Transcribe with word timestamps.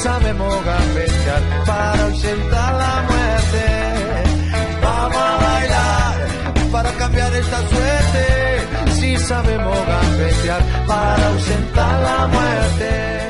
Sabemos 0.00 0.64
gambetear 0.64 1.42
para 1.66 2.04
ausentar 2.04 2.74
la 2.74 3.02
muerte. 3.02 3.64
Vamos 4.82 5.16
a 5.16 5.36
bailar 5.36 6.70
para 6.72 6.90
cambiar 6.92 7.34
esta 7.34 7.58
suerte. 7.68 8.92
Si 8.92 9.16
sabemos 9.18 9.76
gambetear 9.86 10.62
para 10.86 11.28
ausentar 11.28 12.02
la 12.02 12.26
muerte. 12.28 13.20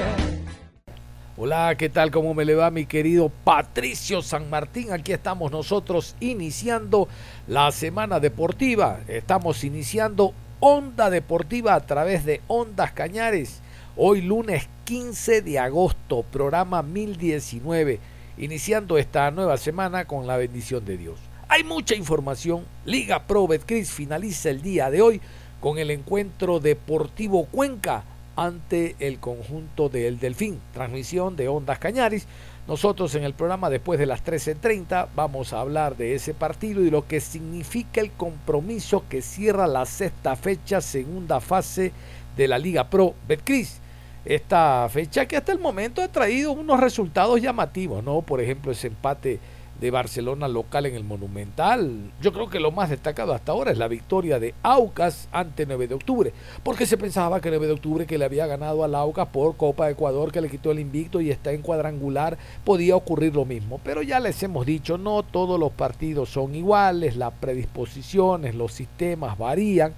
Hola, 1.36 1.74
¿qué 1.77 1.88
tal? 1.88 2.10
¿Cómo 2.12 2.34
me 2.34 2.44
le 2.44 2.54
va 2.54 2.70
mi 2.70 2.86
querido 2.86 3.30
Patricio 3.42 4.22
San 4.22 4.48
Martín? 4.48 4.92
Aquí 4.92 5.12
estamos 5.12 5.50
nosotros 5.50 6.14
iniciando 6.20 7.08
la 7.48 7.72
semana 7.72 8.20
deportiva. 8.20 9.00
Estamos 9.08 9.64
iniciando 9.64 10.34
Onda 10.61 11.11
Deportiva 11.11 11.75
a 11.75 11.80
través 11.80 12.25
de 12.25 12.42
Ondas 12.47 12.92
Cañares 12.92 13.62
Hoy 13.97 14.20
lunes 14.20 14.69
15 14.84 15.42
de 15.42 15.58
agosto, 15.58 16.22
programa 16.22 16.83
1019, 16.83 17.98
iniciando 18.39 18.97
esta 18.98 19.31
nueva 19.31 19.56
semana 19.56 20.05
con 20.05 20.27
la 20.27 20.36
bendición 20.36 20.84
de 20.84 20.97
Dios. 20.97 21.19
Hay 21.48 21.64
mucha 21.64 21.94
información. 21.97 22.64
Liga 22.84 23.27
Pro 23.27 23.48
Betcris 23.48 23.91
finaliza 23.91 24.48
el 24.48 24.62
día 24.62 24.91
de 24.91 25.03
hoy 25.03 25.20
con 25.61 25.78
el 25.78 25.91
encuentro 25.91 26.61
Deportivo 26.61 27.47
Cuenca 27.47 28.05
ante 28.36 28.97
el 29.00 29.19
conjunto 29.19 29.88
del 29.88 30.19
Delfín. 30.19 30.61
Transmisión 30.72 31.36
de 31.36 31.48
Ondas 31.48 31.78
Cañaris. 31.78 32.27
Nosotros 32.70 33.16
en 33.16 33.24
el 33.24 33.34
programa 33.34 33.68
después 33.68 33.98
de 33.98 34.06
las 34.06 34.24
13.30 34.24 35.08
vamos 35.16 35.52
a 35.52 35.58
hablar 35.58 35.96
de 35.96 36.14
ese 36.14 36.34
partido 36.34 36.82
y 36.84 36.90
lo 36.90 37.04
que 37.04 37.18
significa 37.18 38.00
el 38.00 38.12
compromiso 38.12 39.02
que 39.08 39.22
cierra 39.22 39.66
la 39.66 39.84
sexta 39.84 40.36
fecha, 40.36 40.80
segunda 40.80 41.41
fase 41.41 41.91
de 42.36 42.46
la 42.46 42.58
Liga 42.58 42.88
Pro 42.88 43.16
Betcris 43.26 43.80
esta 44.24 44.88
fecha 44.88 45.26
que 45.26 45.36
hasta 45.36 45.50
el 45.50 45.58
momento 45.58 46.00
ha 46.00 46.06
traído 46.06 46.52
unos 46.52 46.78
resultados 46.78 47.41
llamativos, 47.41 48.04
¿no? 48.04 48.22
Por 48.22 48.41
ejemplo, 48.41 48.70
ese 48.70 48.86
empate 48.86 49.41
de 49.81 49.91
Barcelona 49.91 50.47
local 50.47 50.86
en 50.86 50.95
el 50.95 51.05
Monumental. 51.05 52.12
Yo 52.20 52.33
creo 52.33 52.50
que 52.50 52.61
lo 52.61 52.70
más 52.70 52.91
destacado 52.91 53.33
hasta 53.33 53.53
ahora 53.53 53.73
es 53.73 53.78
la 53.78 53.89
victoria 53.89 54.39
de 54.39 54.55
Aucas 54.62 55.28
ante 55.33 55.64
9 55.64 55.89
de 55.89 55.95
octubre, 55.95 56.33
porque 56.62 56.87
se 56.87 56.98
pensaba 56.98 57.41
que 57.41 57.48
9 57.48 57.67
de 57.67 57.72
octubre 57.72 58.06
que 58.06 58.19
le 58.19 58.27
había 58.27 58.47
ganado 58.47 58.84
al 58.84 58.95
Aucas 58.95 59.28
por 59.28 59.56
Copa 59.56 59.87
de 59.87 59.92
Ecuador, 59.92 60.31
que 60.31 60.41
le 60.41 60.50
quitó 60.50 60.70
el 60.70 60.78
invicto 60.81 61.20
y 61.20 61.31
está 61.31 61.53
en 61.53 61.62
cuadrangular, 61.62 62.37
podía 62.64 62.95
ocurrir 62.95 63.34
lo 63.34 63.45
mismo. 63.45 63.81
Pero 63.83 64.03
ya 64.03 64.20
les 64.20 64.42
hemos 64.42 64.67
dicho, 64.67 64.98
no 64.98 65.22
todos 65.22 65.59
los 65.59 65.72
partidos 65.72 66.28
son 66.28 66.55
iguales, 66.55 67.17
las 67.17 67.33
predisposiciones, 67.33 68.55
los 68.55 68.72
sistemas 68.72 69.39
varían 69.39 69.94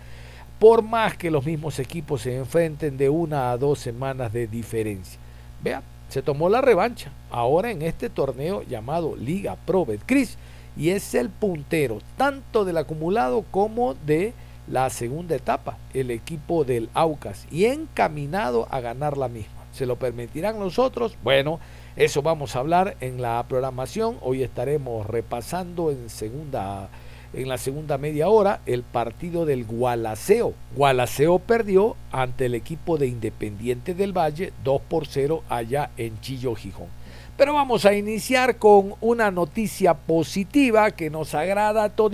por 0.62 0.82
más 0.82 1.16
que 1.16 1.32
los 1.32 1.44
mismos 1.44 1.80
equipos 1.80 2.22
se 2.22 2.36
enfrenten 2.36 2.96
de 2.96 3.08
una 3.08 3.50
a 3.50 3.58
dos 3.58 3.80
semanas 3.80 4.32
de 4.32 4.46
diferencia. 4.46 5.18
Vea, 5.60 5.82
se 6.12 6.20
tomó 6.20 6.50
la 6.50 6.60
revancha 6.60 7.10
ahora 7.30 7.70
en 7.70 7.80
este 7.80 8.10
torneo 8.10 8.62
llamado 8.64 9.16
Liga 9.16 9.56
Pro 9.64 9.86
Betcris 9.86 10.36
y 10.76 10.90
es 10.90 11.14
el 11.14 11.30
puntero 11.30 12.00
tanto 12.18 12.66
del 12.66 12.76
acumulado 12.76 13.46
como 13.50 13.94
de 13.94 14.34
la 14.68 14.90
segunda 14.90 15.36
etapa, 15.36 15.78
el 15.94 16.10
equipo 16.10 16.64
del 16.64 16.90
Aucas 16.92 17.46
y 17.50 17.64
encaminado 17.64 18.68
a 18.70 18.80
ganar 18.80 19.16
la 19.16 19.28
misma. 19.28 19.64
¿Se 19.72 19.86
lo 19.86 19.96
permitirán 19.96 20.58
nosotros? 20.58 21.16
Bueno, 21.22 21.60
eso 21.96 22.20
vamos 22.20 22.56
a 22.56 22.58
hablar 22.58 22.94
en 23.00 23.22
la 23.22 23.42
programación. 23.48 24.18
Hoy 24.20 24.42
estaremos 24.42 25.06
repasando 25.06 25.90
en 25.90 26.10
segunda 26.10 26.90
en 27.32 27.48
la 27.48 27.58
segunda 27.58 27.98
media 27.98 28.28
hora 28.28 28.60
el 28.66 28.82
partido 28.82 29.46
del 29.46 29.64
Gualaceo. 29.64 30.54
Gualaceo 30.76 31.38
perdió 31.38 31.96
ante 32.10 32.46
el 32.46 32.54
equipo 32.54 32.98
de 32.98 33.06
Independiente 33.06 33.94
del 33.94 34.16
Valle 34.16 34.52
2 34.64 34.82
por 34.88 35.06
0 35.06 35.42
allá 35.48 35.90
en 35.96 36.20
Chillo, 36.20 36.54
Gijón. 36.54 36.88
Pero 37.36 37.54
vamos 37.54 37.86
a 37.86 37.94
iniciar 37.94 38.56
con 38.56 38.94
una 39.00 39.30
noticia 39.30 39.94
positiva 39.94 40.90
que 40.90 41.08
nos 41.08 41.34
agrada 41.34 41.84
a 41.84 41.88
todos 41.88 42.12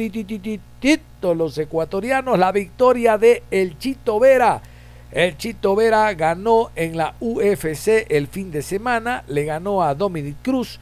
los 1.36 1.58
ecuatorianos, 1.58 2.38
la 2.38 2.52
victoria 2.52 3.18
de 3.18 3.42
El 3.50 3.76
Chito 3.78 4.20
Vera. 4.20 4.62
El 5.10 5.36
Chito 5.36 5.74
Vera 5.74 6.12
ganó 6.14 6.70
en 6.76 6.96
la 6.96 7.14
UFC 7.18 8.06
el 8.08 8.28
fin 8.28 8.50
de 8.50 8.62
semana, 8.62 9.24
le 9.26 9.44
ganó 9.44 9.82
a 9.82 9.94
Dominic 9.94 10.36
Cruz 10.42 10.78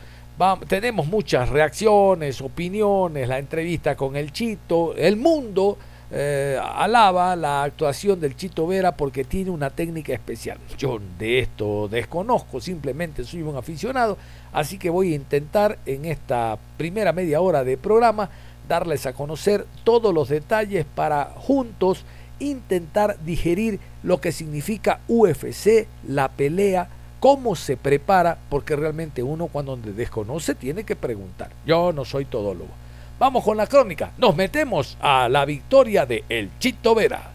tenemos 0.68 1.06
muchas 1.06 1.48
reacciones, 1.48 2.40
opiniones, 2.40 3.28
la 3.28 3.38
entrevista 3.38 3.96
con 3.96 4.16
el 4.16 4.32
Chito, 4.32 4.94
el 4.96 5.16
mundo 5.16 5.78
eh, 6.10 6.60
alaba 6.62 7.34
la 7.34 7.64
actuación 7.64 8.20
del 8.20 8.36
Chito 8.36 8.66
Vera 8.66 8.92
porque 8.96 9.24
tiene 9.24 9.50
una 9.50 9.70
técnica 9.70 10.12
especial. 10.12 10.58
Yo 10.78 11.00
de 11.18 11.40
esto 11.40 11.88
desconozco, 11.88 12.60
simplemente 12.60 13.24
soy 13.24 13.42
un 13.42 13.56
aficionado, 13.56 14.16
así 14.52 14.78
que 14.78 14.90
voy 14.90 15.12
a 15.12 15.16
intentar 15.16 15.78
en 15.86 16.04
esta 16.04 16.58
primera 16.76 17.12
media 17.12 17.40
hora 17.40 17.64
de 17.64 17.76
programa 17.76 18.30
darles 18.68 19.06
a 19.06 19.14
conocer 19.14 19.66
todos 19.84 20.12
los 20.12 20.28
detalles 20.28 20.84
para 20.94 21.32
juntos 21.36 22.04
intentar 22.38 23.18
digerir 23.24 23.80
lo 24.02 24.20
que 24.20 24.32
significa 24.32 25.00
UFC, 25.08 25.86
la 26.06 26.28
pelea, 26.28 26.88
cómo 27.26 27.56
se 27.56 27.76
prepara, 27.76 28.38
porque 28.48 28.76
realmente 28.76 29.20
uno 29.20 29.48
cuando 29.48 29.76
desconoce 29.76 30.54
tiene 30.54 30.84
que 30.84 30.94
preguntar. 30.94 31.50
Yo 31.66 31.92
no 31.92 32.04
soy 32.04 32.24
todólogo. 32.24 32.70
Vamos 33.18 33.42
con 33.42 33.56
la 33.56 33.66
crónica. 33.66 34.12
Nos 34.16 34.36
metemos 34.36 34.96
a 35.00 35.28
la 35.28 35.44
victoria 35.44 36.06
de 36.06 36.22
El 36.28 36.56
Chito 36.60 36.94
Vera. 36.94 37.34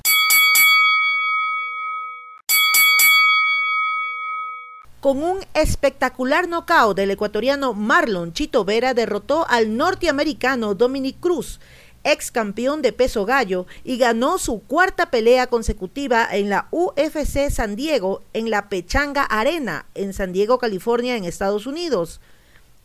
Con 5.02 5.22
un 5.22 5.40
espectacular 5.54 6.48
knockout 6.48 6.96
del 6.96 7.12
ecuatoriano 7.12 7.74
Marlon 7.74 8.32
Chito 8.32 8.64
Vera 8.64 8.94
derrotó 8.94 9.46
al 9.50 9.76
norteamericano 9.76 10.74
Dominic 10.74 11.20
Cruz 11.20 11.60
ex 12.04 12.32
campeón 12.32 12.82
de 12.82 12.94
peso 12.94 13.26
gallo, 13.26 13.66
y 13.84 13.98
ganó 13.98 14.38
su 14.38 14.62
cuarta 14.62 15.12
pelea 15.12 15.48
consecutiva 15.48 16.28
en 16.32 16.50
la 16.50 16.68
UFC 16.72 17.50
San 17.50 17.76
Diego 17.76 18.24
en 18.34 18.50
la 18.50 18.70
Pechanga 18.70 19.24
Arena 19.24 19.86
en 19.96 20.14
San 20.14 20.34
Diego, 20.34 20.60
California, 20.60 21.16
en 21.16 21.26
Estados 21.26 21.66
Unidos. 21.66 22.22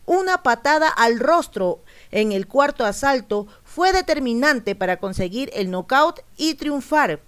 Una 0.06 0.42
patada 0.44 0.88
al 0.88 1.18
rostro 1.18 1.80
en 2.12 2.30
el 2.30 2.46
cuarto 2.46 2.84
asalto 2.84 3.48
fue 3.64 3.92
determinante 3.92 4.76
para 4.76 4.98
conseguir 4.98 5.50
el 5.52 5.70
knockout 5.70 6.20
y 6.36 6.54
triunfar. 6.54 7.20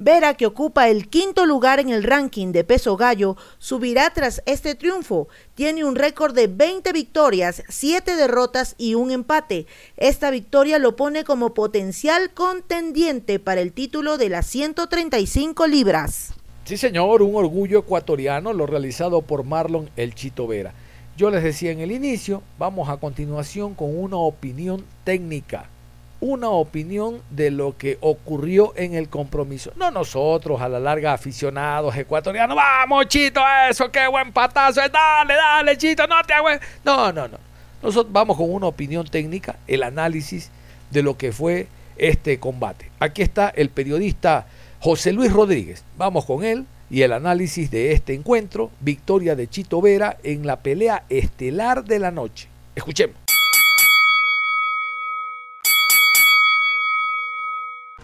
Vera, 0.00 0.34
que 0.34 0.46
ocupa 0.46 0.88
el 0.88 1.08
quinto 1.08 1.44
lugar 1.44 1.80
en 1.80 1.88
el 1.90 2.04
ranking 2.04 2.52
de 2.52 2.62
peso 2.62 2.96
gallo, 2.96 3.36
subirá 3.58 4.10
tras 4.10 4.40
este 4.46 4.76
triunfo. 4.76 5.26
Tiene 5.56 5.84
un 5.84 5.96
récord 5.96 6.32
de 6.36 6.46
20 6.46 6.92
victorias, 6.92 7.64
7 7.68 8.14
derrotas 8.14 8.76
y 8.78 8.94
un 8.94 9.10
empate. 9.10 9.66
Esta 9.96 10.30
victoria 10.30 10.78
lo 10.78 10.94
pone 10.94 11.24
como 11.24 11.52
potencial 11.52 12.30
contendiente 12.32 13.40
para 13.40 13.60
el 13.60 13.72
título 13.72 14.18
de 14.18 14.28
las 14.28 14.46
135 14.46 15.66
libras. 15.66 16.32
Sí, 16.62 16.76
señor, 16.76 17.20
un 17.22 17.34
orgullo 17.34 17.80
ecuatoriano 17.80 18.52
lo 18.52 18.66
realizado 18.66 19.22
por 19.22 19.42
Marlon 19.42 19.90
El 19.96 20.14
Chito 20.14 20.46
Vera. 20.46 20.74
Yo 21.16 21.28
les 21.30 21.42
decía 21.42 21.72
en 21.72 21.80
el 21.80 21.90
inicio, 21.90 22.44
vamos 22.56 22.88
a 22.88 22.98
continuación 22.98 23.74
con 23.74 23.98
una 23.98 24.18
opinión 24.18 24.84
técnica 25.02 25.68
una 26.20 26.48
opinión 26.50 27.22
de 27.30 27.50
lo 27.50 27.76
que 27.76 27.98
ocurrió 28.00 28.72
en 28.76 28.94
el 28.94 29.08
compromiso. 29.08 29.72
No 29.76 29.90
nosotros, 29.90 30.60
a 30.60 30.68
la 30.68 30.80
larga 30.80 31.12
aficionados 31.12 31.96
ecuatorianos, 31.96 32.56
vamos 32.56 33.06
Chito, 33.06 33.40
eso, 33.70 33.90
qué 33.90 34.06
buen 34.08 34.32
patazo, 34.32 34.80
dale, 34.88 35.34
dale 35.34 35.76
Chito, 35.76 36.06
no 36.06 36.16
te 36.26 36.34
hago. 36.34 36.48
No, 36.84 37.12
no, 37.12 37.28
no. 37.28 37.38
Nosotros 37.82 38.12
vamos 38.12 38.36
con 38.36 38.52
una 38.52 38.66
opinión 38.66 39.06
técnica, 39.06 39.56
el 39.66 39.82
análisis 39.82 40.50
de 40.90 41.02
lo 41.02 41.16
que 41.16 41.32
fue 41.32 41.68
este 41.96 42.40
combate. 42.40 42.90
Aquí 42.98 43.22
está 43.22 43.50
el 43.50 43.70
periodista 43.70 44.46
José 44.80 45.12
Luis 45.12 45.32
Rodríguez. 45.32 45.84
Vamos 45.96 46.24
con 46.24 46.44
él 46.44 46.66
y 46.90 47.02
el 47.02 47.12
análisis 47.12 47.70
de 47.70 47.92
este 47.92 48.14
encuentro, 48.14 48.70
victoria 48.80 49.36
de 49.36 49.48
Chito 49.48 49.80
Vera 49.80 50.16
en 50.22 50.46
la 50.46 50.56
pelea 50.60 51.04
estelar 51.08 51.84
de 51.84 51.98
la 51.98 52.10
noche. 52.10 52.48
Escuchemos. 52.74 53.27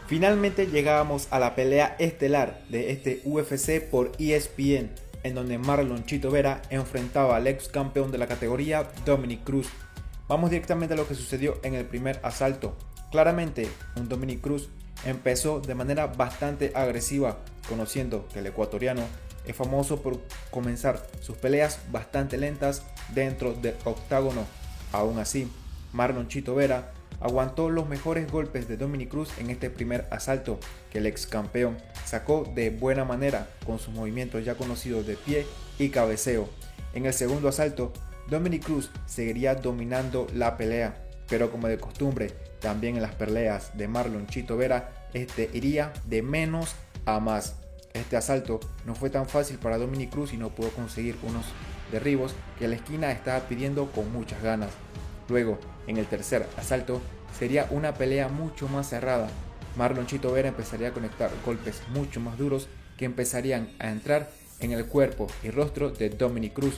Finalmente 0.06 0.66
llegábamos 0.66 1.28
a 1.30 1.38
la 1.38 1.54
pelea 1.54 1.96
estelar 1.98 2.62
de 2.68 2.92
este 2.92 3.22
UFC 3.24 3.80
por 3.88 4.12
ESPN, 4.18 4.90
en 5.22 5.34
donde 5.34 5.56
Marlon 5.56 6.04
Chito 6.04 6.30
Vera 6.30 6.60
enfrentaba 6.68 7.36
al 7.36 7.46
ex 7.46 7.68
campeón 7.68 8.12
de 8.12 8.18
la 8.18 8.26
categoría 8.26 8.86
Dominic 9.06 9.44
Cruz. 9.44 9.68
Vamos 10.28 10.50
directamente 10.50 10.92
a 10.92 10.96
lo 10.98 11.08
que 11.08 11.14
sucedió 11.14 11.58
en 11.62 11.74
el 11.74 11.86
primer 11.86 12.20
asalto. 12.22 12.76
Claramente, 13.10 13.66
un 13.96 14.08
Dominic 14.10 14.42
Cruz 14.42 14.68
empezó 15.06 15.60
de 15.60 15.74
manera 15.74 16.06
bastante 16.08 16.72
agresiva, 16.74 17.38
conociendo 17.66 18.28
que 18.28 18.40
el 18.40 18.46
ecuatoriano 18.46 19.02
es 19.46 19.56
famoso 19.56 20.02
por 20.02 20.20
comenzar 20.50 21.06
sus 21.20 21.36
peleas 21.38 21.80
bastante 21.90 22.36
lentas 22.36 22.82
dentro 23.14 23.54
del 23.54 23.74
octágono. 23.84 24.44
Aún 24.92 25.18
así, 25.18 25.50
Marlon 25.94 26.28
Chito 26.28 26.54
Vera 26.54 26.92
aguantó 27.20 27.70
los 27.70 27.88
mejores 27.88 28.30
golpes 28.30 28.68
de 28.68 28.76
Dominic 28.76 29.10
Cruz 29.10 29.30
en 29.38 29.50
este 29.50 29.70
primer 29.70 30.06
asalto, 30.10 30.58
que 30.90 30.98
el 30.98 31.06
ex 31.06 31.26
campeón 31.26 31.76
sacó 32.04 32.50
de 32.54 32.70
buena 32.70 33.04
manera 33.04 33.48
con 33.66 33.78
sus 33.78 33.94
movimientos 33.94 34.44
ya 34.44 34.56
conocidos 34.56 35.06
de 35.06 35.16
pie 35.16 35.46
y 35.78 35.90
cabeceo. 35.90 36.48
En 36.92 37.06
el 37.06 37.12
segundo 37.12 37.48
asalto, 37.48 37.92
Dominic 38.28 38.64
Cruz 38.64 38.90
seguiría 39.06 39.54
dominando 39.54 40.26
la 40.34 40.56
pelea, 40.56 41.04
pero 41.28 41.50
como 41.50 41.68
de 41.68 41.78
costumbre, 41.78 42.32
también 42.60 42.96
en 42.96 43.02
las 43.02 43.14
peleas 43.14 43.76
de 43.76 43.88
Marlon 43.88 44.26
Chito 44.26 44.56
Vera, 44.56 45.08
este 45.12 45.50
iría 45.52 45.92
de 46.06 46.22
menos 46.22 46.74
a 47.04 47.20
más. 47.20 47.56
Este 47.92 48.16
asalto 48.16 48.60
no 48.86 48.94
fue 48.94 49.10
tan 49.10 49.28
fácil 49.28 49.58
para 49.58 49.78
Dominic 49.78 50.10
Cruz 50.10 50.32
y 50.32 50.36
no 50.36 50.50
pudo 50.50 50.70
conseguir 50.70 51.16
unos 51.22 51.44
derribos 51.92 52.34
que 52.58 52.66
la 52.66 52.76
esquina 52.76 53.12
estaba 53.12 53.40
pidiendo 53.40 53.92
con 53.92 54.12
muchas 54.12 54.42
ganas. 54.42 54.70
Luego, 55.28 55.58
en 55.86 55.96
el 55.96 56.06
tercer 56.06 56.46
asalto, 56.56 57.00
sería 57.38 57.66
una 57.70 57.94
pelea 57.94 58.28
mucho 58.28 58.68
más 58.68 58.88
cerrada. 58.88 59.28
Marlon 59.76 60.06
Chito 60.06 60.32
Vera 60.32 60.48
empezaría 60.48 60.88
a 60.88 60.92
conectar 60.92 61.30
golpes 61.44 61.82
mucho 61.92 62.20
más 62.20 62.38
duros 62.38 62.68
que 62.96 63.04
empezarían 63.04 63.68
a 63.78 63.90
entrar 63.90 64.30
en 64.60 64.72
el 64.72 64.86
cuerpo 64.86 65.26
y 65.42 65.50
rostro 65.50 65.90
de 65.90 66.10
Dominic 66.10 66.52
Cruz. 66.52 66.74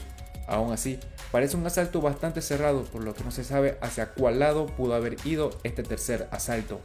Aún 0.47 0.71
así, 0.71 0.99
parece 1.31 1.57
un 1.57 1.65
asalto 1.65 2.01
bastante 2.01 2.41
cerrado, 2.41 2.83
por 2.85 3.03
lo 3.03 3.13
que 3.13 3.23
no 3.23 3.31
se 3.31 3.43
sabe 3.43 3.77
hacia 3.81 4.13
cuál 4.13 4.39
lado 4.39 4.65
pudo 4.65 4.95
haber 4.95 5.17
ido 5.25 5.51
este 5.63 5.83
tercer 5.83 6.27
asalto. 6.31 6.79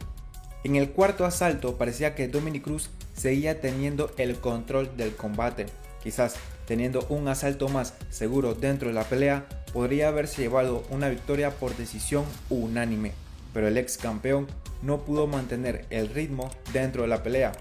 En 0.63 0.75
el 0.75 0.91
cuarto 0.91 1.25
asalto 1.25 1.77
parecía 1.77 2.15
que 2.15 2.27
Dominic 2.27 2.63
Cruz 2.63 2.89
seguía 3.15 3.59
teniendo 3.59 4.11
el 4.17 4.35
control 4.37 4.95
del 4.95 5.15
combate. 5.15 5.65
Quizás 6.01 6.35
teniendo 6.65 7.05
un 7.09 7.27
asalto 7.27 7.69
más 7.69 7.95
seguro 8.09 8.53
dentro 8.53 8.89
de 8.89 8.93
la 8.93 9.03
pelea, 9.03 9.45
podría 9.73 10.07
haberse 10.07 10.43
llevado 10.43 10.83
una 10.89 11.09
victoria 11.09 11.51
por 11.51 11.75
decisión 11.75 12.23
unánime, 12.49 13.11
pero 13.53 13.67
el 13.67 13.77
ex 13.77 13.97
campeón 13.97 14.47
no 14.81 15.03
pudo 15.03 15.27
mantener 15.27 15.85
el 15.89 16.09
ritmo 16.09 16.49
dentro 16.71 17.01
de 17.01 17.07
la 17.07 17.23
pelea. 17.23 17.51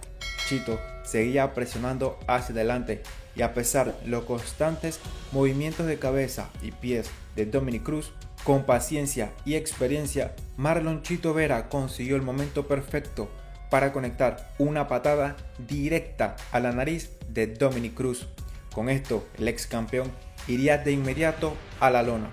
Chito 0.48 0.78
seguía 1.04 1.54
presionando 1.54 2.18
hacia 2.26 2.54
adelante 2.54 3.02
y 3.34 3.42
a 3.42 3.54
pesar 3.54 3.98
de 4.00 4.08
los 4.08 4.24
constantes 4.24 5.00
movimientos 5.32 5.86
de 5.86 5.98
cabeza 5.98 6.50
y 6.62 6.72
pies 6.72 7.10
de 7.34 7.46
Dominic 7.46 7.82
Cruz, 7.82 8.12
con 8.44 8.64
paciencia 8.64 9.32
y 9.44 9.54
experiencia, 9.54 10.34
Marlon 10.56 11.02
Chito 11.02 11.32
Vera 11.32 11.68
consiguió 11.68 12.16
el 12.16 12.22
momento 12.22 12.66
perfecto 12.66 13.30
para 13.70 13.92
conectar 13.92 14.52
una 14.58 14.88
patada 14.88 15.36
directa 15.66 16.36
a 16.50 16.60
la 16.60 16.72
nariz 16.72 17.10
de 17.28 17.46
Dominic 17.46 17.94
Cruz. 17.94 18.26
Con 18.74 18.90
esto, 18.90 19.26
el 19.38 19.48
ex 19.48 19.66
campeón 19.66 20.10
iría 20.48 20.78
de 20.78 20.92
inmediato 20.92 21.54
a 21.80 21.90
la 21.90 22.02
lona. 22.02 22.30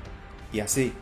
Y 0.52 0.60
así, 0.60 0.94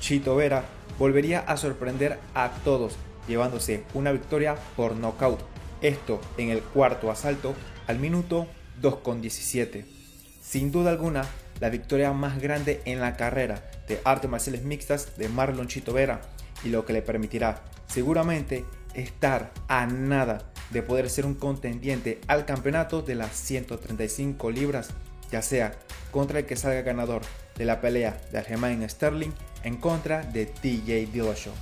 Chito 0.00 0.36
Vera 0.36 0.64
volvería 0.98 1.40
a 1.40 1.56
sorprender 1.56 2.18
a 2.34 2.50
todos, 2.64 2.96
llevándose 3.26 3.84
una 3.94 4.12
victoria 4.12 4.56
por 4.76 4.96
nocaut. 4.96 5.40
Esto 5.80 6.20
en 6.36 6.50
el 6.50 6.60
cuarto 6.60 7.10
asalto 7.10 7.54
al 7.86 7.98
minuto 7.98 8.46
2.17. 8.82 9.84
Sin 10.42 10.70
duda 10.72 10.90
alguna, 10.90 11.24
la 11.60 11.70
victoria 11.70 12.12
más 12.12 12.40
grande 12.40 12.82
en 12.84 13.00
la 13.00 13.16
carrera 13.16 13.70
de 13.88 14.00
artes 14.04 14.30
marciales 14.30 14.62
mixtas 14.62 15.16
de 15.16 15.28
Marlon 15.28 15.68
Chito 15.68 15.92
Vera 15.92 16.20
y 16.64 16.68
lo 16.68 16.84
que 16.84 16.92
le 16.92 17.02
permitirá 17.02 17.62
seguramente 17.86 18.64
estar 18.94 19.52
a 19.68 19.86
nada 19.86 20.50
de 20.70 20.82
poder 20.82 21.10
ser 21.10 21.26
un 21.26 21.34
contendiente 21.34 22.20
al 22.26 22.44
campeonato 22.44 23.02
de 23.02 23.14
las 23.14 23.32
135 23.36 24.50
libras, 24.50 24.90
ya 25.30 25.42
sea 25.42 25.72
contra 26.10 26.40
el 26.40 26.46
que 26.46 26.56
salga 26.56 26.82
ganador 26.82 27.22
de 27.56 27.64
la 27.64 27.80
pelea 27.80 28.20
de 28.32 28.38
Aljamain 28.38 28.88
Sterling 28.88 29.32
en 29.64 29.76
contra 29.76 30.22
de 30.22 30.46
TJ 30.46 31.12
Dillashaw. 31.12 31.52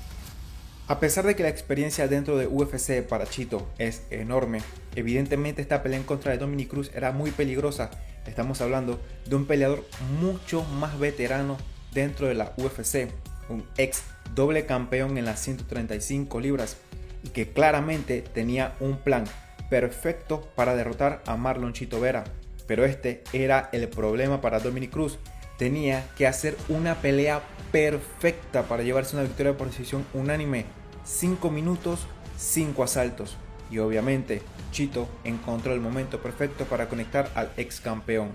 A 0.88 1.00
pesar 1.00 1.26
de 1.26 1.36
que 1.36 1.42
la 1.42 1.50
experiencia 1.50 2.08
dentro 2.08 2.38
de 2.38 2.46
UFC 2.46 3.02
para 3.06 3.26
Chito 3.26 3.68
es 3.78 4.04
enorme, 4.08 4.60
evidentemente 4.94 5.60
esta 5.60 5.82
pelea 5.82 5.98
en 5.98 6.06
contra 6.06 6.32
de 6.32 6.38
Dominic 6.38 6.68
Cruz 6.68 6.90
era 6.94 7.12
muy 7.12 7.30
peligrosa. 7.30 7.90
Estamos 8.26 8.62
hablando 8.62 8.98
de 9.26 9.36
un 9.36 9.46
peleador 9.46 9.84
mucho 10.18 10.64
más 10.64 10.98
veterano 10.98 11.58
dentro 11.92 12.26
de 12.26 12.34
la 12.34 12.54
UFC, 12.56 13.10
un 13.50 13.66
ex 13.76 14.02
doble 14.34 14.64
campeón 14.64 15.18
en 15.18 15.26
las 15.26 15.40
135 15.40 16.40
libras 16.40 16.78
y 17.22 17.30
que 17.30 17.52
claramente 17.52 18.22
tenía 18.22 18.74
un 18.80 18.98
plan 18.98 19.24
perfecto 19.68 20.48
para 20.54 20.74
derrotar 20.74 21.22
a 21.26 21.36
Marlon 21.36 21.74
Chito 21.74 22.00
Vera. 22.00 22.24
Pero 22.68 22.84
este 22.84 23.24
era 23.32 23.68
el 23.72 23.88
problema 23.88 24.40
para 24.40 24.60
Dominic 24.60 24.92
Cruz. 24.92 25.18
Tenía 25.58 26.06
que 26.16 26.28
hacer 26.28 26.56
una 26.68 26.94
pelea 26.96 27.42
perfecta 27.72 28.62
para 28.62 28.84
llevarse 28.84 29.16
una 29.16 29.24
victoria 29.24 29.56
por 29.56 29.68
decisión 29.68 30.06
unánime 30.14 30.66
5 31.04 31.50
minutos, 31.50 32.06
5 32.36 32.84
asaltos. 32.84 33.36
Y 33.70 33.78
obviamente, 33.78 34.42
Chito 34.70 35.08
encontró 35.24 35.74
el 35.74 35.80
momento 35.80 36.22
perfecto 36.22 36.64
para 36.66 36.88
conectar 36.88 37.30
al 37.34 37.50
ex 37.56 37.80
campeón. 37.80 38.30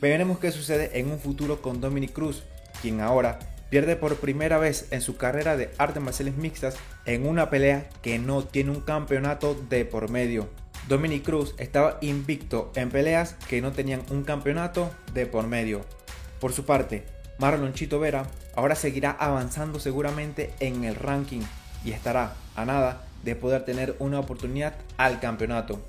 Veremos 0.00 0.38
qué 0.38 0.50
sucede 0.50 0.98
en 0.98 1.10
un 1.10 1.18
futuro 1.18 1.60
con 1.60 1.80
Dominic 1.80 2.12
Cruz, 2.12 2.44
quien 2.80 3.00
ahora 3.00 3.38
pierde 3.68 3.96
por 3.96 4.16
primera 4.16 4.58
vez 4.58 4.88
en 4.92 5.02
su 5.02 5.16
carrera 5.16 5.56
de 5.56 5.70
artes 5.78 6.02
marciales 6.02 6.36
mixtas 6.36 6.76
en 7.04 7.26
una 7.26 7.50
pelea 7.50 7.88
que 8.02 8.18
no 8.18 8.44
tiene 8.44 8.70
un 8.70 8.80
campeonato 8.80 9.54
de 9.68 9.84
por 9.84 10.08
medio. 10.08 10.48
Dominic 10.88 11.24
Cruz 11.24 11.54
estaba 11.58 11.98
invicto 12.00 12.72
en 12.74 12.90
peleas 12.90 13.34
que 13.48 13.60
no 13.60 13.72
tenían 13.72 14.02
un 14.10 14.24
campeonato 14.24 14.90
de 15.14 15.26
por 15.26 15.46
medio. 15.46 15.84
Por 16.40 16.52
su 16.52 16.64
parte, 16.64 17.04
Marlon 17.38 17.74
Chito 17.74 18.00
Vera 18.00 18.26
ahora 18.54 18.74
seguirá 18.74 19.12
avanzando 19.12 19.78
seguramente 19.78 20.50
en 20.60 20.84
el 20.84 20.94
ranking 20.94 21.42
y 21.84 21.92
estará 21.92 22.34
a 22.56 22.64
nada 22.64 23.04
de 23.22 23.36
poder 23.36 23.64
tener 23.64 23.96
una 23.98 24.20
oportunidad 24.20 24.74
al 24.96 25.20
campeonato. 25.20 25.80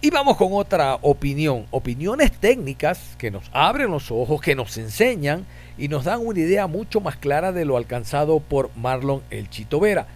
Y 0.00 0.10
vamos 0.10 0.36
con 0.36 0.52
otra 0.52 0.94
opinión, 1.02 1.66
opiniones 1.72 2.30
técnicas 2.30 3.16
que 3.18 3.32
nos 3.32 3.50
abren 3.52 3.90
los 3.90 4.12
ojos, 4.12 4.40
que 4.40 4.54
nos 4.54 4.78
enseñan 4.78 5.44
y 5.76 5.88
nos 5.88 6.04
dan 6.04 6.24
una 6.24 6.38
idea 6.38 6.68
mucho 6.68 7.00
más 7.00 7.16
clara 7.16 7.50
de 7.50 7.64
lo 7.64 7.76
alcanzado 7.76 8.38
por 8.38 8.70
Marlon 8.76 9.22
El 9.30 9.50
Chito 9.50 9.80
Vera. 9.80 10.06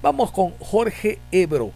Vamos 0.00 0.30
con 0.30 0.52
Jorge 0.60 1.18
Ebro. 1.32 1.72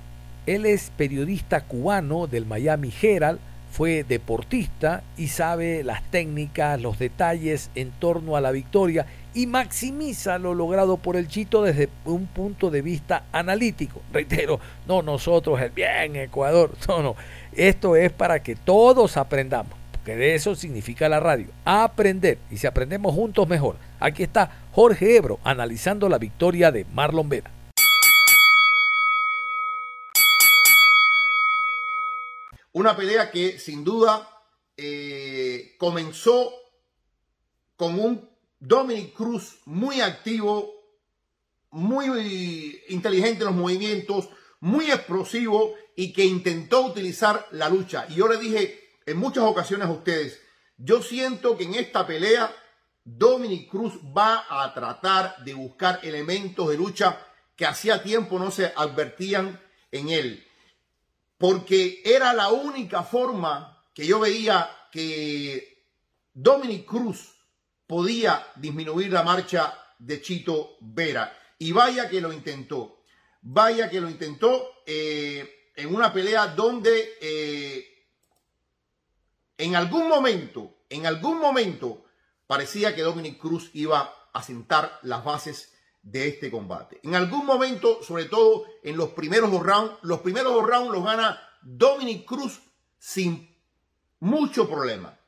Él 0.47 0.65
es 0.65 0.93
periodista 0.97 1.63
cubano 1.63 2.29
del 2.29 2.47
Miami 2.47 2.93
Herald, 3.03 3.41
fue 3.73 4.05
deportista 4.05 5.03
y 5.19 5.27
sabe 5.29 5.83
las 5.83 6.03
técnicas, 6.11 6.81
los 6.81 6.99
detalles 6.99 7.71
en 7.75 7.91
torno 7.91 8.37
a 8.37 8.41
la 8.41 8.53
victoria 8.53 9.07
y 9.35 9.47
maximiza 9.47 10.39
lo 10.39 10.55
logrado 10.55 10.97
por 10.97 11.17
el 11.17 11.29
Chito 11.29 11.63
desde 11.63 11.91
un 12.05 12.27
punto 12.27 12.71
de 12.71 12.81
vista 12.81 13.25
analítico. 13.33 14.01
Reitero, 14.13 14.61
no 14.87 15.03
nosotros 15.03 15.61
el 15.61 15.71
bien 15.71 16.17
Ecuador, 16.17 16.71
no, 16.89 17.03
no. 17.03 17.17
Esto 17.53 17.97
es 17.97 18.13
para 18.13 18.43
que 18.43 18.55
todos 18.55 19.17
aprendamos, 19.17 19.73
porque 19.91 20.17
de 20.17 20.37
eso 20.37 20.55
significa 20.55 21.09
la 21.09 21.21
radio, 21.21 21.49
aprender. 21.65 22.39
Y 22.51 22.57
si 22.57 22.67
aprendemos 22.67 23.15
juntos 23.15 23.49
mejor. 23.49 23.77
Aquí 23.99 24.23
está 24.23 24.51
Jorge 24.73 25.17
Ebro 25.17 25.41
analizando 25.43 26.09
la 26.09 26.19
victoria 26.19 26.71
de 26.71 26.87
Marlon 26.95 27.29
Vera. 27.29 27.56
Una 32.77 32.95
pelea 32.95 33.31
que 33.31 33.59
sin 33.59 33.85
duda 33.85 34.29
eh, 34.77 35.77
comenzó 35.79 36.53
con 37.75 37.99
un 37.99 38.29
Dominic 38.61 39.15
Cruz 39.15 39.61
muy 39.65 40.03
activo, 40.03 40.75
muy 41.71 42.83
inteligente 42.91 43.45
en 43.45 43.47
los 43.47 43.55
movimientos, 43.55 44.29
muy 44.61 44.91
explosivo 44.91 45.75
y 45.97 46.13
que 46.13 46.27
intentó 46.27 46.83
utilizar 46.83 47.47
la 47.53 47.71
lucha. 47.71 48.05
Y 48.11 48.17
yo 48.17 48.29
le 48.29 48.37
dije 48.37 48.79
en 49.07 49.17
muchas 49.17 49.45
ocasiones 49.45 49.89
a 49.89 49.93
ustedes, 49.93 50.39
yo 50.77 51.01
siento 51.01 51.57
que 51.57 51.65
en 51.65 51.77
esta 51.77 52.07
pelea 52.07 52.55
Dominic 53.05 53.71
Cruz 53.71 53.95
va 54.15 54.45
a 54.51 54.75
tratar 54.75 55.43
de 55.47 55.55
buscar 55.55 56.01
elementos 56.03 56.69
de 56.69 56.77
lucha 56.77 57.27
que 57.57 57.65
hacía 57.65 58.03
tiempo 58.03 58.39
no 58.39 58.51
se 58.51 58.71
advertían 58.77 59.63
en 59.93 60.11
él. 60.11 60.46
Porque 61.39 62.03
era 62.05 62.33
la 62.33 62.49
única 62.51 63.03
forma 63.03 63.85
que 63.95 64.07
yo 64.07 64.21
veía 64.21 64.71
que 64.91 65.85
Dominic 66.33 66.87
Cruz 66.87 67.35
podía 67.87 68.47
disminuir 68.57 69.13
la 69.13 69.23
marcha 69.23 69.75
de 69.99 70.21
Chito 70.21 70.77
Vera. 70.81 71.33
Y 71.59 71.73
vaya 71.73 72.09
que 72.09 72.21
lo 72.21 72.33
intentó. 72.33 73.03
vaya 73.43 73.89
que 73.89 74.01
lo 74.01 74.11
intentó 74.11 74.83
eh, 74.87 75.71
en 75.77 75.95
una 75.95 76.13
pelea 76.13 76.49
donde 76.49 77.17
eh, 77.21 77.97
en 79.59 79.77
algún 79.77 80.09
momento, 80.09 80.75
en 80.91 81.07
algún 81.07 81.39
momento 81.39 82.05
parecía 82.47 82.95
que 82.95 83.03
Dominic 83.03 83.39
Cruz 83.39 83.71
iba 83.73 84.13
a 84.33 84.43
sentar 84.43 84.99
las 85.03 85.25
bases 85.25 85.76
de 86.07 86.29
este 86.29 86.51
combate. 86.53 87.01
En 87.03 87.17
algún 87.17 87.45
momento, 87.45 88.01
sobre 88.03 88.27
todo 88.27 88.65
en 88.85 88.97
los 88.97 89.11
primeros 89.11 89.51
dos 89.51 89.63
rounds, 89.63 89.95
los 90.03 90.21
primeros 90.21 90.55
dos 90.55 90.65
rounds 90.65 90.93
los 90.93 91.05
gana 91.05 91.41
Dominic 91.63 92.25
Cruz 92.25 92.61
sin 92.97 93.53
mucho 94.21 94.69
problema. 94.69 95.19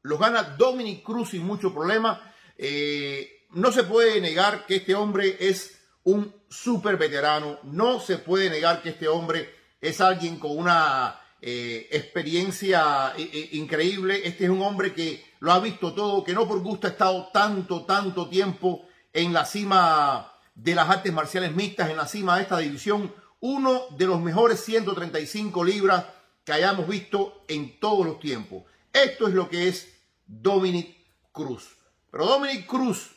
Los 0.00 0.18
gana 0.18 0.42
Dominic 0.42 1.02
Cruz 1.02 1.30
sin 1.30 1.44
mucho 1.44 1.74
problema. 1.74 2.32
Eh, 2.56 3.46
no 3.50 3.72
se 3.72 3.84
puede 3.84 4.22
negar 4.22 4.64
que 4.64 4.76
este 4.76 4.94
hombre 4.94 5.36
es 5.38 5.78
un 6.04 6.34
super 6.48 6.96
veterano. 6.96 7.58
No 7.64 8.00
se 8.00 8.16
puede 8.16 8.48
negar 8.48 8.80
que 8.80 8.88
este 8.88 9.08
hombre 9.08 9.54
es 9.82 10.00
alguien 10.00 10.38
con 10.38 10.56
una 10.56 11.20
eh, 11.42 11.88
experiencia 11.90 13.12
eh, 13.18 13.50
increíble. 13.52 14.22
Este 14.26 14.44
es 14.44 14.50
un 14.50 14.62
hombre 14.62 14.94
que 14.94 15.22
lo 15.40 15.52
ha 15.52 15.60
visto 15.60 15.92
todo, 15.92 16.24
que 16.24 16.32
no 16.32 16.48
por 16.48 16.60
gusto 16.60 16.86
ha 16.86 16.90
estado 16.90 17.28
tanto, 17.34 17.84
tanto 17.84 18.30
tiempo 18.30 18.88
en 19.12 19.32
la 19.32 19.44
cima 19.44 20.32
de 20.54 20.74
las 20.74 20.88
artes 20.88 21.12
marciales 21.12 21.54
mixtas, 21.54 21.90
en 21.90 21.96
la 21.96 22.06
cima 22.06 22.36
de 22.36 22.42
esta 22.42 22.58
división. 22.58 23.14
Uno 23.40 23.86
de 23.90 24.06
los 24.06 24.20
mejores 24.20 24.64
135 24.64 25.64
libras 25.64 26.04
que 26.44 26.52
hayamos 26.52 26.88
visto 26.88 27.44
en 27.48 27.78
todos 27.80 28.06
los 28.06 28.20
tiempos. 28.20 28.64
Esto 28.92 29.28
es 29.28 29.34
lo 29.34 29.48
que 29.48 29.68
es 29.68 29.92
Dominic 30.26 30.96
Cruz. 31.32 31.76
Pero 32.10 32.26
Dominic 32.26 32.66
Cruz, 32.66 33.12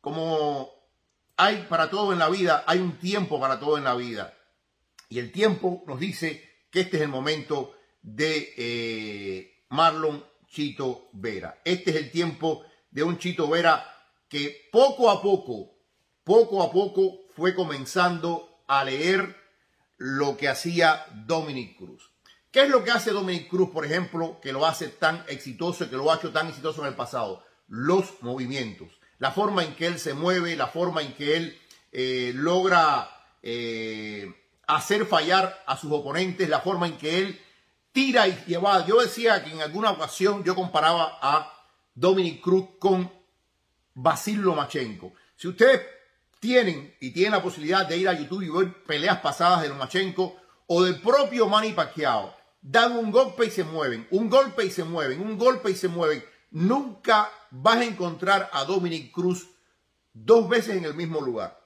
como 0.00 0.70
hay 1.36 1.66
para 1.68 1.90
todo 1.90 2.12
en 2.12 2.18
la 2.18 2.28
vida, 2.28 2.64
hay 2.66 2.78
un 2.78 2.98
tiempo 2.98 3.40
para 3.40 3.58
todo 3.58 3.78
en 3.78 3.84
la 3.84 3.94
vida. 3.94 4.34
Y 5.08 5.18
el 5.18 5.32
tiempo 5.32 5.84
nos 5.86 6.00
dice 6.00 6.66
que 6.70 6.80
este 6.80 6.96
es 6.96 7.02
el 7.02 7.08
momento 7.08 7.76
de 8.02 8.54
eh, 8.56 9.64
Marlon 9.70 10.24
Chito 10.48 11.08
Vera. 11.12 11.60
Este 11.64 11.90
es 11.90 11.96
el 11.96 12.10
tiempo 12.10 12.64
de 12.90 13.02
un 13.02 13.18
Chito 13.18 13.48
Vera 13.48 13.95
que 14.28 14.68
poco 14.72 15.10
a 15.10 15.22
poco, 15.22 15.74
poco 16.24 16.62
a 16.62 16.70
poco 16.70 17.26
fue 17.34 17.54
comenzando 17.54 18.62
a 18.66 18.84
leer 18.84 19.36
lo 19.96 20.36
que 20.36 20.48
hacía 20.48 21.06
Dominic 21.26 21.76
Cruz. 21.76 22.10
¿Qué 22.50 22.62
es 22.62 22.68
lo 22.68 22.84
que 22.84 22.90
hace 22.90 23.10
Dominic 23.10 23.48
Cruz, 23.48 23.70
por 23.70 23.84
ejemplo, 23.84 24.40
que 24.40 24.52
lo 24.52 24.66
hace 24.66 24.88
tan 24.88 25.24
exitoso 25.28 25.84
y 25.84 25.88
que 25.88 25.96
lo 25.96 26.10
ha 26.10 26.16
hecho 26.16 26.32
tan 26.32 26.48
exitoso 26.48 26.82
en 26.82 26.88
el 26.88 26.94
pasado? 26.94 27.44
Los 27.68 28.22
movimientos, 28.22 28.88
la 29.18 29.32
forma 29.32 29.62
en 29.64 29.74
que 29.74 29.86
él 29.86 29.98
se 29.98 30.14
mueve, 30.14 30.56
la 30.56 30.68
forma 30.68 31.02
en 31.02 31.12
que 31.14 31.36
él 31.36 31.58
eh, 31.92 32.32
logra 32.34 33.10
eh, 33.42 34.32
hacer 34.66 35.06
fallar 35.06 35.62
a 35.66 35.76
sus 35.76 35.92
oponentes, 35.92 36.48
la 36.48 36.60
forma 36.60 36.86
en 36.86 36.96
que 36.96 37.18
él 37.18 37.40
tira 37.92 38.28
y 38.28 38.44
lleva. 38.46 38.86
Yo 38.86 39.00
decía 39.00 39.42
que 39.44 39.50
en 39.50 39.60
alguna 39.60 39.90
ocasión 39.90 40.44
yo 40.44 40.54
comparaba 40.54 41.18
a 41.20 41.52
Dominic 41.94 42.40
Cruz 42.40 42.66
con 42.78 43.10
Basil 43.96 44.42
Lomachenko. 44.42 45.14
Si 45.36 45.48
ustedes 45.48 45.80
tienen 46.38 46.94
y 47.00 47.12
tienen 47.12 47.32
la 47.32 47.42
posibilidad 47.42 47.86
de 47.86 47.96
ir 47.96 48.08
a 48.08 48.12
YouTube 48.12 48.42
y 48.42 48.50
ver 48.50 48.84
peleas 48.84 49.20
pasadas 49.20 49.62
de 49.62 49.68
Lomachenko 49.68 50.36
o 50.66 50.82
del 50.84 51.00
propio 51.00 51.48
Manny 51.48 51.72
Pacquiao, 51.72 52.36
dan 52.60 52.92
un 52.92 53.10
golpe 53.10 53.46
y 53.46 53.50
se 53.50 53.64
mueven, 53.64 54.06
un 54.10 54.28
golpe 54.28 54.66
y 54.66 54.70
se 54.70 54.84
mueven, 54.84 55.22
un 55.22 55.38
golpe 55.38 55.70
y 55.70 55.74
se 55.74 55.88
mueven. 55.88 56.22
Nunca 56.50 57.30
vas 57.50 57.78
a 57.78 57.84
encontrar 57.84 58.50
a 58.52 58.64
Dominic 58.64 59.12
Cruz 59.12 59.48
dos 60.12 60.46
veces 60.46 60.76
en 60.76 60.84
el 60.84 60.94
mismo 60.94 61.22
lugar. 61.22 61.58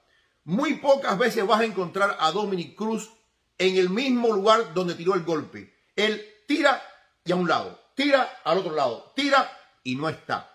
Muy 0.45 0.75
pocas 0.75 1.17
veces 1.17 1.45
vas 1.45 1.59
a 1.59 1.65
encontrar 1.65 2.15
a 2.17 2.31
Dominic 2.31 2.77
Cruz 2.77 3.11
en 3.57 3.75
el 3.75 3.89
mismo 3.89 4.31
lugar 4.31 4.73
donde 4.73 4.95
tiró 4.95 5.15
el 5.15 5.23
golpe. 5.23 5.75
Él 5.97 6.25
tira 6.47 6.81
y 7.25 7.33
a 7.33 7.35
un 7.35 7.49
lado, 7.49 7.77
tira 7.93 8.39
al 8.45 8.59
otro 8.59 8.73
lado, 8.73 9.11
tira 9.17 9.51
y 9.83 9.95
no 9.95 10.07
está. 10.07 10.47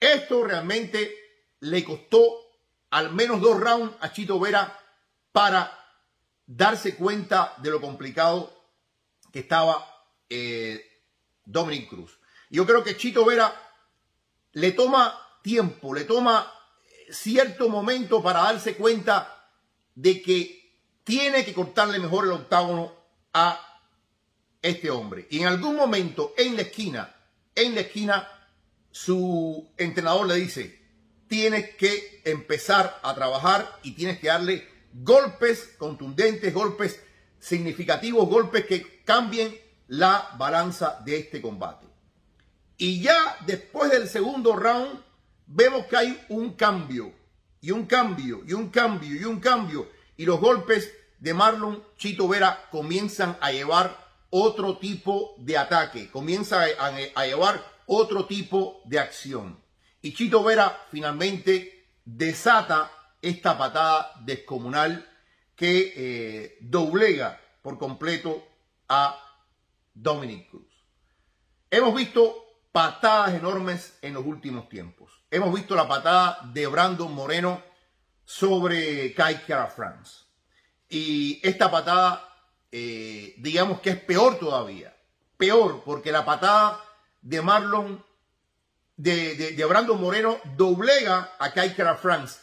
Esto 0.00 0.44
realmente 0.44 1.14
le 1.60 1.84
costó 1.84 2.20
al 2.90 3.12
menos 3.12 3.40
dos 3.40 3.58
rounds 3.58 3.96
a 4.00 4.12
Chito 4.12 4.38
Vera 4.38 4.78
para 5.32 5.72
darse 6.46 6.94
cuenta 6.96 7.54
de 7.58 7.70
lo 7.70 7.80
complicado 7.80 8.52
que 9.32 9.40
estaba 9.40 9.86
eh, 10.28 10.84
Dominic 11.44 11.88
Cruz. 11.88 12.18
Yo 12.50 12.64
creo 12.66 12.84
que 12.84 12.96
Chito 12.96 13.24
Vera 13.24 13.54
le 14.52 14.72
toma 14.72 15.18
tiempo, 15.42 15.94
le 15.94 16.04
toma 16.04 16.52
cierto 17.10 17.68
momento 17.68 18.22
para 18.22 18.42
darse 18.42 18.76
cuenta 18.76 19.50
de 19.94 20.22
que 20.22 20.66
tiene 21.04 21.44
que 21.44 21.54
cortarle 21.54 21.98
mejor 21.98 22.24
el 22.24 22.32
octágono 22.32 22.92
a 23.32 23.60
este 24.62 24.90
hombre. 24.90 25.26
Y 25.30 25.40
en 25.40 25.46
algún 25.46 25.76
momento 25.76 26.34
en 26.36 26.56
la 26.56 26.62
esquina, 26.62 27.14
en 27.54 27.74
la 27.74 27.82
esquina, 27.82 28.35
su 28.96 29.68
entrenador 29.76 30.26
le 30.26 30.36
dice, 30.36 30.80
tienes 31.28 31.76
que 31.76 32.22
empezar 32.24 32.98
a 33.02 33.14
trabajar 33.14 33.78
y 33.82 33.92
tienes 33.92 34.18
que 34.18 34.28
darle 34.28 34.66
golpes 34.94 35.74
contundentes, 35.76 36.54
golpes 36.54 36.98
significativos, 37.38 38.26
golpes 38.26 38.64
que 38.64 39.02
cambien 39.04 39.54
la 39.88 40.30
balanza 40.38 41.02
de 41.04 41.18
este 41.18 41.42
combate. 41.42 41.84
Y 42.78 43.02
ya 43.02 43.36
después 43.44 43.90
del 43.90 44.08
segundo 44.08 44.56
round, 44.56 44.98
vemos 45.46 45.84
que 45.88 45.96
hay 45.98 46.24
un 46.30 46.54
cambio, 46.54 47.12
y 47.60 47.72
un 47.72 47.84
cambio, 47.84 48.44
y 48.46 48.54
un 48.54 48.70
cambio, 48.70 49.14
y 49.14 49.24
un 49.24 49.40
cambio. 49.40 49.90
Y 50.16 50.24
los 50.24 50.40
golpes 50.40 50.90
de 51.18 51.34
Marlon 51.34 51.84
Chito 51.98 52.28
Vera 52.28 52.66
comienzan 52.70 53.36
a 53.42 53.52
llevar 53.52 53.94
otro 54.30 54.78
tipo 54.78 55.34
de 55.36 55.58
ataque, 55.58 56.10
comienzan 56.10 56.66
a, 57.14 57.26
llevar 57.26 57.75
otro 57.86 58.26
tipo 58.26 58.82
de 58.84 58.98
acción. 58.98 59.62
Y 60.02 60.14
Chito 60.14 60.42
Vera 60.42 60.86
finalmente 60.90 61.88
desata 62.04 62.90
esta 63.22 63.56
patada 63.58 64.12
descomunal 64.20 65.08
que 65.56 65.92
eh, 65.96 66.58
doblega 66.60 67.40
por 67.62 67.78
completo 67.78 68.46
a 68.88 69.18
Dominic 69.94 70.50
Cruz. 70.50 70.84
Hemos 71.70 71.94
visto 71.94 72.46
patadas 72.70 73.34
enormes 73.34 73.98
en 74.02 74.14
los 74.14 74.24
últimos 74.24 74.68
tiempos. 74.68 75.10
Hemos 75.30 75.52
visto 75.54 75.74
la 75.74 75.88
patada 75.88 76.38
de 76.52 76.66
Brandon 76.66 77.12
Moreno 77.12 77.62
sobre 78.24 79.12
Kai 79.14 79.42
Kara 79.46 79.66
France. 79.68 80.26
Y 80.88 81.40
esta 81.42 81.70
patada, 81.70 82.28
eh, 82.70 83.34
digamos 83.38 83.80
que 83.80 83.90
es 83.90 84.00
peor 84.00 84.38
todavía. 84.38 84.94
Peor, 85.36 85.82
porque 85.84 86.12
la 86.12 86.24
patada 86.24 86.80
de 87.26 87.42
Marlon, 87.42 88.04
de, 88.96 89.64
Brandon 89.68 90.00
Moreno, 90.00 90.38
doblega 90.56 91.34
a 91.40 91.50
Kai 91.50 91.74
Kara 91.74 91.96
France, 91.96 92.38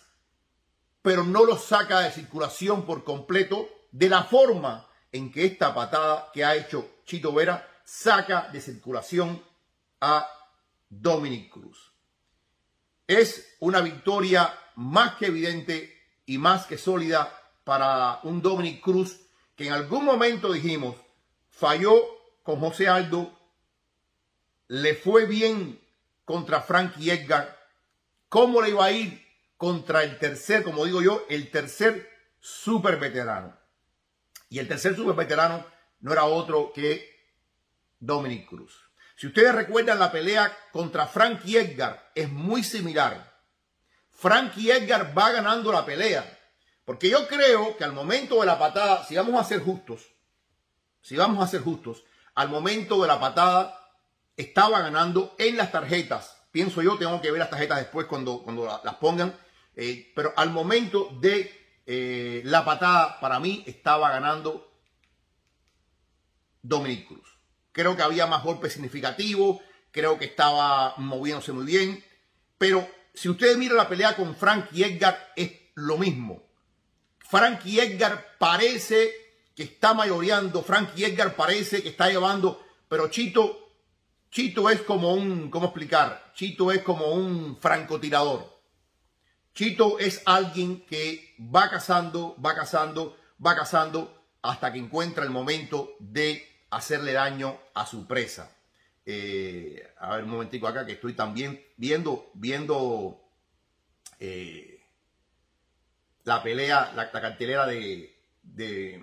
pero 1.01 1.23
no 1.23 1.45
lo 1.45 1.57
saca 1.57 2.01
de 2.01 2.11
circulación 2.11 2.85
por 2.85 3.05
completo 3.05 3.69
de 3.93 4.09
la 4.09 4.25
forma 4.25 4.85
en 5.13 5.31
que 5.31 5.45
esta 5.45 5.73
patada 5.73 6.29
que 6.33 6.43
ha 6.43 6.55
hecho 6.55 6.85
Chito 7.05 7.31
Vera 7.31 7.65
saca 7.85 8.49
de 8.51 8.59
circulación 8.59 9.41
a 10.01 10.27
Dominic 10.89 11.49
Cruz. 11.49 11.93
Es 13.07 13.55
una 13.61 13.79
victoria 13.79 14.53
más 14.75 15.15
que 15.15 15.27
evidente 15.27 15.97
y 16.25 16.37
más 16.37 16.65
que 16.65 16.77
sólida 16.77 17.31
para 17.63 18.19
un 18.23 18.41
Dominic 18.41 18.81
Cruz 18.81 19.17
que 19.55 19.67
en 19.67 19.73
algún 19.73 20.03
momento 20.03 20.51
dijimos 20.51 20.97
falló 21.49 21.95
con 22.43 22.59
José 22.59 22.89
Aldo, 22.89 23.31
le 24.67 24.95
fue 24.95 25.25
bien 25.25 25.79
contra 26.25 26.61
Frankie 26.61 27.11
Edgar, 27.11 27.59
¿cómo 28.29 28.61
le 28.61 28.69
iba 28.69 28.85
a 28.85 28.91
ir 28.91 29.25
contra 29.57 30.03
el 30.03 30.17
tercer, 30.19 30.63
como 30.63 30.85
digo 30.85 31.01
yo, 31.01 31.25
el 31.29 31.51
tercer 31.51 32.09
super 32.39 32.97
veterano? 32.97 33.57
Y 34.49 34.59
el 34.59 34.67
tercer 34.67 34.95
super 34.95 35.15
veterano 35.15 35.65
no 35.99 36.13
era 36.13 36.25
otro 36.25 36.71
que 36.73 37.09
Dominic 37.99 38.47
Cruz. 38.47 38.83
Si 39.15 39.27
ustedes 39.27 39.53
recuerdan 39.55 39.99
la 39.99 40.11
pelea 40.11 40.55
contra 40.71 41.07
Frankie 41.07 41.57
Edgar, 41.57 42.11
es 42.15 42.29
muy 42.29 42.63
similar. 42.63 43.33
Frankie 44.11 44.71
Edgar 44.71 45.17
va 45.17 45.31
ganando 45.31 45.71
la 45.71 45.85
pelea. 45.85 46.39
Porque 46.85 47.09
yo 47.09 47.27
creo 47.27 47.77
que 47.77 47.83
al 47.83 47.93
momento 47.93 48.39
de 48.41 48.45
la 48.45 48.59
patada, 48.59 49.05
si 49.05 49.15
vamos 49.15 49.39
a 49.39 49.43
ser 49.43 49.61
justos, 49.61 50.01
si 51.01 51.15
vamos 51.15 51.43
a 51.43 51.47
ser 51.47 51.61
justos, 51.61 52.03
al 52.35 52.49
momento 52.49 53.01
de 53.01 53.07
la 53.07 53.19
patada 53.19 53.82
estaba 54.37 54.81
ganando 54.81 55.35
en 55.37 55.57
las 55.57 55.71
tarjetas. 55.71 56.37
Pienso 56.51 56.81
yo, 56.81 56.97
tengo 56.97 57.21
que 57.21 57.31
ver 57.31 57.39
las 57.39 57.49
tarjetas 57.49 57.79
después 57.79 58.07
cuando, 58.07 58.43
cuando 58.43 58.81
las 58.83 58.95
pongan. 58.95 59.35
Eh, 59.75 60.11
pero 60.15 60.33
al 60.35 60.51
momento 60.51 61.09
de 61.19 61.81
eh, 61.85 62.41
la 62.45 62.63
patada, 62.63 63.19
para 63.19 63.39
mí 63.39 63.63
estaba 63.65 64.11
ganando 64.11 64.71
Dominic 66.61 67.07
Cruz. 67.07 67.27
Creo 67.71 67.95
que 67.95 68.03
había 68.03 68.27
más 68.27 68.43
golpes 68.43 68.73
significativos, 68.73 69.61
creo 69.91 70.17
que 70.17 70.25
estaba 70.25 70.93
moviéndose 70.97 71.51
muy 71.51 71.65
bien, 71.65 72.03
pero 72.57 72.87
si 73.13 73.29
ustedes 73.29 73.57
miran 73.57 73.77
la 73.77 73.89
pelea 73.89 74.15
con 74.15 74.35
Frank 74.35 74.67
y 74.73 74.83
Edgar, 74.83 75.33
es 75.35 75.51
lo 75.75 75.97
mismo. 75.97 76.43
Frankie 77.19 77.79
Edgar 77.79 78.35
parece 78.37 79.11
que 79.55 79.63
está 79.63 79.93
mayoreando, 79.93 80.61
Frankie 80.61 81.05
Edgar 81.05 81.35
parece 81.35 81.81
que 81.81 81.89
está 81.89 82.09
llevando, 82.09 82.63
pero 82.87 83.07
Chito, 83.09 83.62
Chito 84.33 84.67
es 84.71 84.81
como 84.81 85.13
un, 85.13 85.51
¿cómo 85.51 85.67
explicar? 85.67 86.31
Chito 86.33 86.71
es 86.71 86.81
como 86.81 87.05
un 87.13 87.55
francotirador. 87.55 88.51
Chito 89.53 89.99
es 89.99 90.23
alguien 90.25 90.83
que 90.87 91.35
va 91.39 91.69
cazando, 91.69 92.35
va 92.43 92.55
cazando, 92.55 93.15
va 93.45 93.55
cazando 93.55 94.25
hasta 94.41 94.73
que 94.73 94.79
encuentra 94.79 95.23
el 95.23 95.29
momento 95.29 95.95
de 95.99 96.43
hacerle 96.71 97.13
daño 97.13 97.59
a 97.75 97.85
su 97.85 98.07
presa. 98.07 98.57
Eh, 99.05 99.87
a 99.99 100.15
ver 100.15 100.23
un 100.23 100.31
momentico 100.31 100.67
acá 100.67 100.83
que 100.83 100.93
estoy 100.93 101.13
también 101.13 101.63
viendo, 101.77 102.31
viendo 102.33 103.21
eh, 104.19 104.81
la 106.23 106.41
pelea, 106.41 106.91
la, 106.95 107.11
cartelera 107.11 107.67
de, 107.67 108.17
de, 108.41 108.99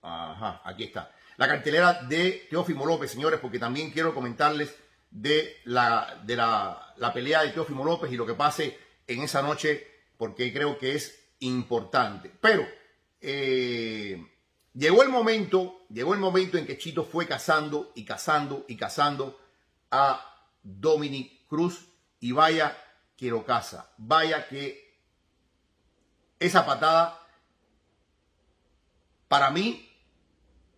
Ajá, 0.00 0.60
aquí 0.64 0.84
está. 0.84 1.12
La 1.42 1.48
cartelera 1.48 1.94
de 1.94 2.46
Teófimo 2.48 2.86
López, 2.86 3.10
señores, 3.10 3.40
porque 3.40 3.58
también 3.58 3.90
quiero 3.90 4.14
comentarles 4.14 4.76
de 5.10 5.56
la, 5.64 6.22
de 6.24 6.36
la, 6.36 7.10
pelea 7.12 7.42
de 7.42 7.48
Teófimo 7.48 7.84
López 7.84 8.12
y 8.12 8.16
lo 8.16 8.24
que 8.24 8.34
pase 8.34 8.78
en 9.08 9.22
esa 9.22 9.42
noche, 9.42 9.84
porque 10.16 10.52
creo 10.52 10.78
que 10.78 10.94
es 10.94 11.20
importante. 11.40 12.30
Pero 12.40 12.64
eh, 13.20 14.24
llegó 14.72 15.02
el 15.02 15.08
momento, 15.08 15.80
llegó 15.90 16.14
el 16.14 16.20
momento 16.20 16.58
en 16.58 16.64
que 16.64 16.78
Chito 16.78 17.02
fue 17.02 17.26
cazando 17.26 17.90
y 17.96 18.04
cazando 18.04 18.64
y 18.68 18.76
cazando 18.76 19.36
a 19.90 20.24
Dominic 20.62 21.48
Cruz 21.48 21.88
y 22.20 22.30
vaya 22.30 22.78
que 23.16 23.30
lo 23.30 23.44
caza, 23.44 23.92
vaya 23.98 24.46
que 24.46 24.96
esa 26.38 26.64
patada 26.64 27.18
para 29.26 29.50
mí, 29.50 29.91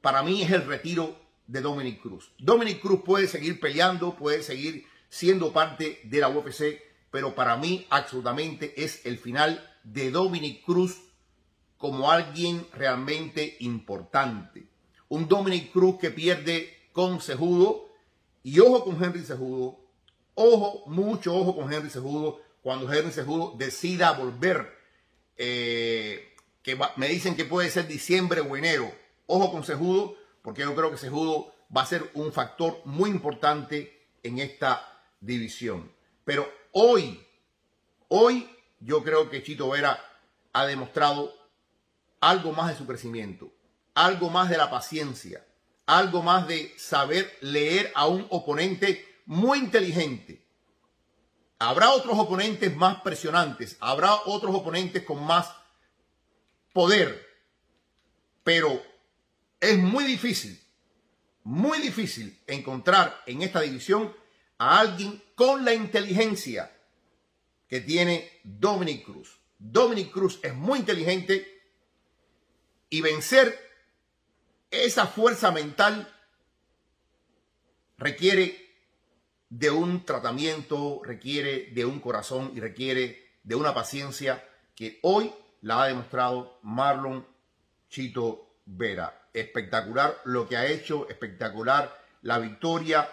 para 0.04 0.23
mí 0.23 0.42
es 0.42 0.50
el 0.50 0.66
retiro 0.66 1.16
de 1.46 1.62
Dominic 1.62 2.02
Cruz. 2.02 2.30
Dominic 2.38 2.82
Cruz 2.82 3.00
puede 3.02 3.26
seguir 3.26 3.58
peleando, 3.58 4.14
puede 4.14 4.42
seguir 4.42 4.87
siendo 5.08 5.50
parte 5.50 5.99
de 6.04 6.20
la 6.20 6.28
UFC, 6.28 6.78
pero 7.11 7.34
para 7.34 7.56
mí 7.56 7.87
absolutamente 7.88 8.84
es 8.84 9.06
el 9.06 9.16
final 9.16 9.66
de 9.82 10.11
Dominic 10.11 10.62
Cruz 10.62 11.00
como 11.78 12.11
alguien 12.11 12.66
realmente 12.75 13.56
importante. 13.61 14.66
Un 15.08 15.26
Dominic 15.26 15.73
Cruz 15.73 15.99
que 15.99 16.11
pierde 16.11 16.90
con 16.92 17.23
Sejudo 17.23 17.88
y 18.42 18.61
ojo 18.61 18.84
con 18.84 19.02
Henry 19.02 19.25
Sejudo, 19.25 19.80
ojo, 20.34 20.82
mucho 20.84 21.34
ojo 21.34 21.56
con 21.56 21.73
Henry 21.73 21.88
Sejudo 21.88 22.42
cuando 22.61 22.92
Henry 22.92 23.11
Sejudo 23.11 23.54
decida 23.56 24.12
volver, 24.12 24.70
eh, 25.38 26.34
que 26.62 26.78
me 26.96 27.08
dicen 27.08 27.34
que 27.37 27.46
puede 27.46 27.70
ser 27.70 27.87
diciembre 27.88 28.42
o 28.42 28.54
enero. 28.54 29.03
Ojo 29.26 29.52
con 29.52 29.64
Sejudo 29.64 30.16
porque 30.43 30.62
yo 30.62 30.75
creo 30.75 30.90
que 30.90 30.99
Sejudo 30.99 31.54
va 31.75 31.83
a 31.83 31.87
ser 31.87 32.11
un 32.14 32.33
factor 32.33 32.81
muy 32.85 33.11
importante 33.11 34.09
en 34.23 34.38
esta 34.38 35.02
división. 35.21 35.90
Pero 36.25 36.47
hoy, 36.73 37.26
hoy 38.09 38.49
yo 38.81 39.02
creo 39.02 39.31
que 39.31 39.43
Chito 39.43 39.71
Vera 39.71 39.99
ha 40.52 40.66
demostrado 40.66 41.33
algo 42.21 42.52
más 42.52 42.69
de 42.69 42.76
su 42.76 42.87
crecimiento, 42.87 43.50
algo 43.95 44.31
más 44.31 44.50
de 44.50 44.59
la 44.59 44.71
paciencia, 44.71 45.45
algo 45.87 46.23
más 46.23 46.47
de 46.47 46.75
saber 46.78 47.31
leer 47.40 47.93
a 47.95 48.07
un 48.07 48.26
oponente 48.31 49.23
muy 49.26 49.59
inteligente. 49.59 50.47
Habrá 51.59 51.90
otros 51.90 52.19
oponentes 52.19 52.75
más 52.76 53.00
presionantes, 53.00 53.76
habrá 53.81 54.14
otros 54.26 54.54
oponentes 54.54 55.04
con 55.04 55.25
más 55.25 55.50
poder, 56.73 57.26
pero 58.42 58.83
es 59.64 59.79
muy 59.79 60.05
difícil, 60.05 60.61
muy 61.42 61.79
difícil 61.79 62.38
encontrar 62.46 63.22
en 63.27 63.40
esta 63.40 63.62
división 63.62 64.14
a 64.59 64.81
alguien 64.81 65.22
con 65.35 65.64
la 65.64 65.72
inteligencia 65.72 66.70
que 67.66 67.81
tiene 67.81 68.40
Dominic 68.44 69.05
Cruz. 69.05 69.38
Dominic 69.59 70.12
Cruz 70.12 70.38
es 70.42 70.55
muy 70.55 70.81
inteligente 70.81 71.62
y 72.90 73.00
vencer 73.00 73.59
esa 74.70 75.07
fuerza 75.07 75.50
mental 75.50 76.12
requiere 77.96 78.61
de 79.48 79.70
un 79.70 80.05
tratamiento, 80.05 81.00
requiere 81.03 81.70
de 81.70 81.87
un 81.87 82.00
corazón 82.00 82.53
y 82.55 82.61
requiere 82.61 83.31
de 83.42 83.55
una 83.55 83.72
paciencia 83.72 84.46
que 84.74 84.98
hoy 85.03 85.33
la 85.62 85.83
ha 85.83 85.87
demostrado 85.87 86.59
Marlon 86.62 87.27
Chito 87.88 88.59
Vera 88.66 89.23
espectacular 89.35 90.14
lo 90.25 90.49
que 90.49 90.57
ha 90.57 90.66
hecho, 90.66 91.09
espectacular 91.09 91.94
la 92.23 92.38
victoria. 92.38 93.07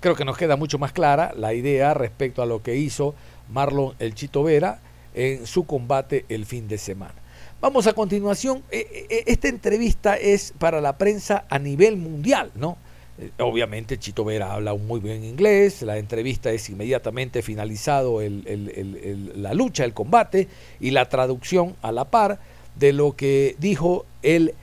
Creo 0.00 0.14
que 0.14 0.24
nos 0.24 0.38
queda 0.38 0.56
mucho 0.56 0.78
más 0.78 0.92
clara 0.92 1.32
la 1.36 1.52
idea 1.52 1.92
respecto 1.92 2.40
a 2.40 2.46
lo 2.46 2.62
que 2.62 2.76
hizo 2.76 3.14
Marlon 3.50 3.94
El 3.98 4.14
Chito 4.14 4.44
Vera 4.44 4.78
en 5.14 5.46
su 5.46 5.66
combate 5.66 6.24
el 6.28 6.46
fin 6.46 6.68
de 6.68 6.78
semana. 6.78 7.14
Vamos 7.60 7.88
a 7.88 7.92
continuación. 7.92 8.62
E, 8.70 8.78
e, 9.10 9.16
e, 9.16 9.24
esta 9.26 9.48
entrevista 9.48 10.16
es 10.16 10.54
para 10.56 10.80
la 10.80 10.96
prensa 10.96 11.44
a 11.50 11.58
nivel 11.58 11.96
mundial, 11.96 12.52
¿no? 12.54 12.78
Eh, 13.18 13.32
obviamente 13.38 13.98
Chito 13.98 14.24
Vera 14.24 14.52
habla 14.52 14.74
muy 14.74 15.00
bien 15.00 15.24
inglés, 15.24 15.82
la 15.82 15.98
entrevista 15.98 16.52
es 16.52 16.70
inmediatamente 16.70 17.42
finalizado 17.42 18.20
la 18.20 19.54
lucha, 19.54 19.84
el 19.84 19.92
combate 19.92 20.46
y 20.78 20.92
la 20.92 21.08
traducción 21.08 21.74
a 21.82 21.90
la 21.90 22.04
par 22.04 22.38
de 22.76 22.92
lo 22.92 23.16
que 23.16 23.56
dijo 23.58 24.06
el 24.22 24.54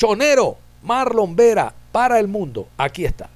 Chonero, 0.00 0.56
Marlon 0.82 1.36
Vera, 1.36 1.74
para 1.92 2.18
el 2.18 2.26
mundo. 2.26 2.68
Aquí 2.78 3.04
está. 3.04 3.28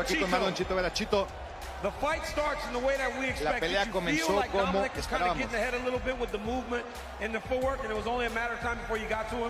Aquí 0.00 0.16
con 0.16 0.30
Marlon 0.30 0.54
Chito 0.54 0.74
Vera. 0.74 0.90
Chito, 0.94 1.26
la 3.42 3.60
pelea 3.60 3.90
comenzó 3.90 4.42
como 4.50 4.82
esperábamos. 4.82 5.46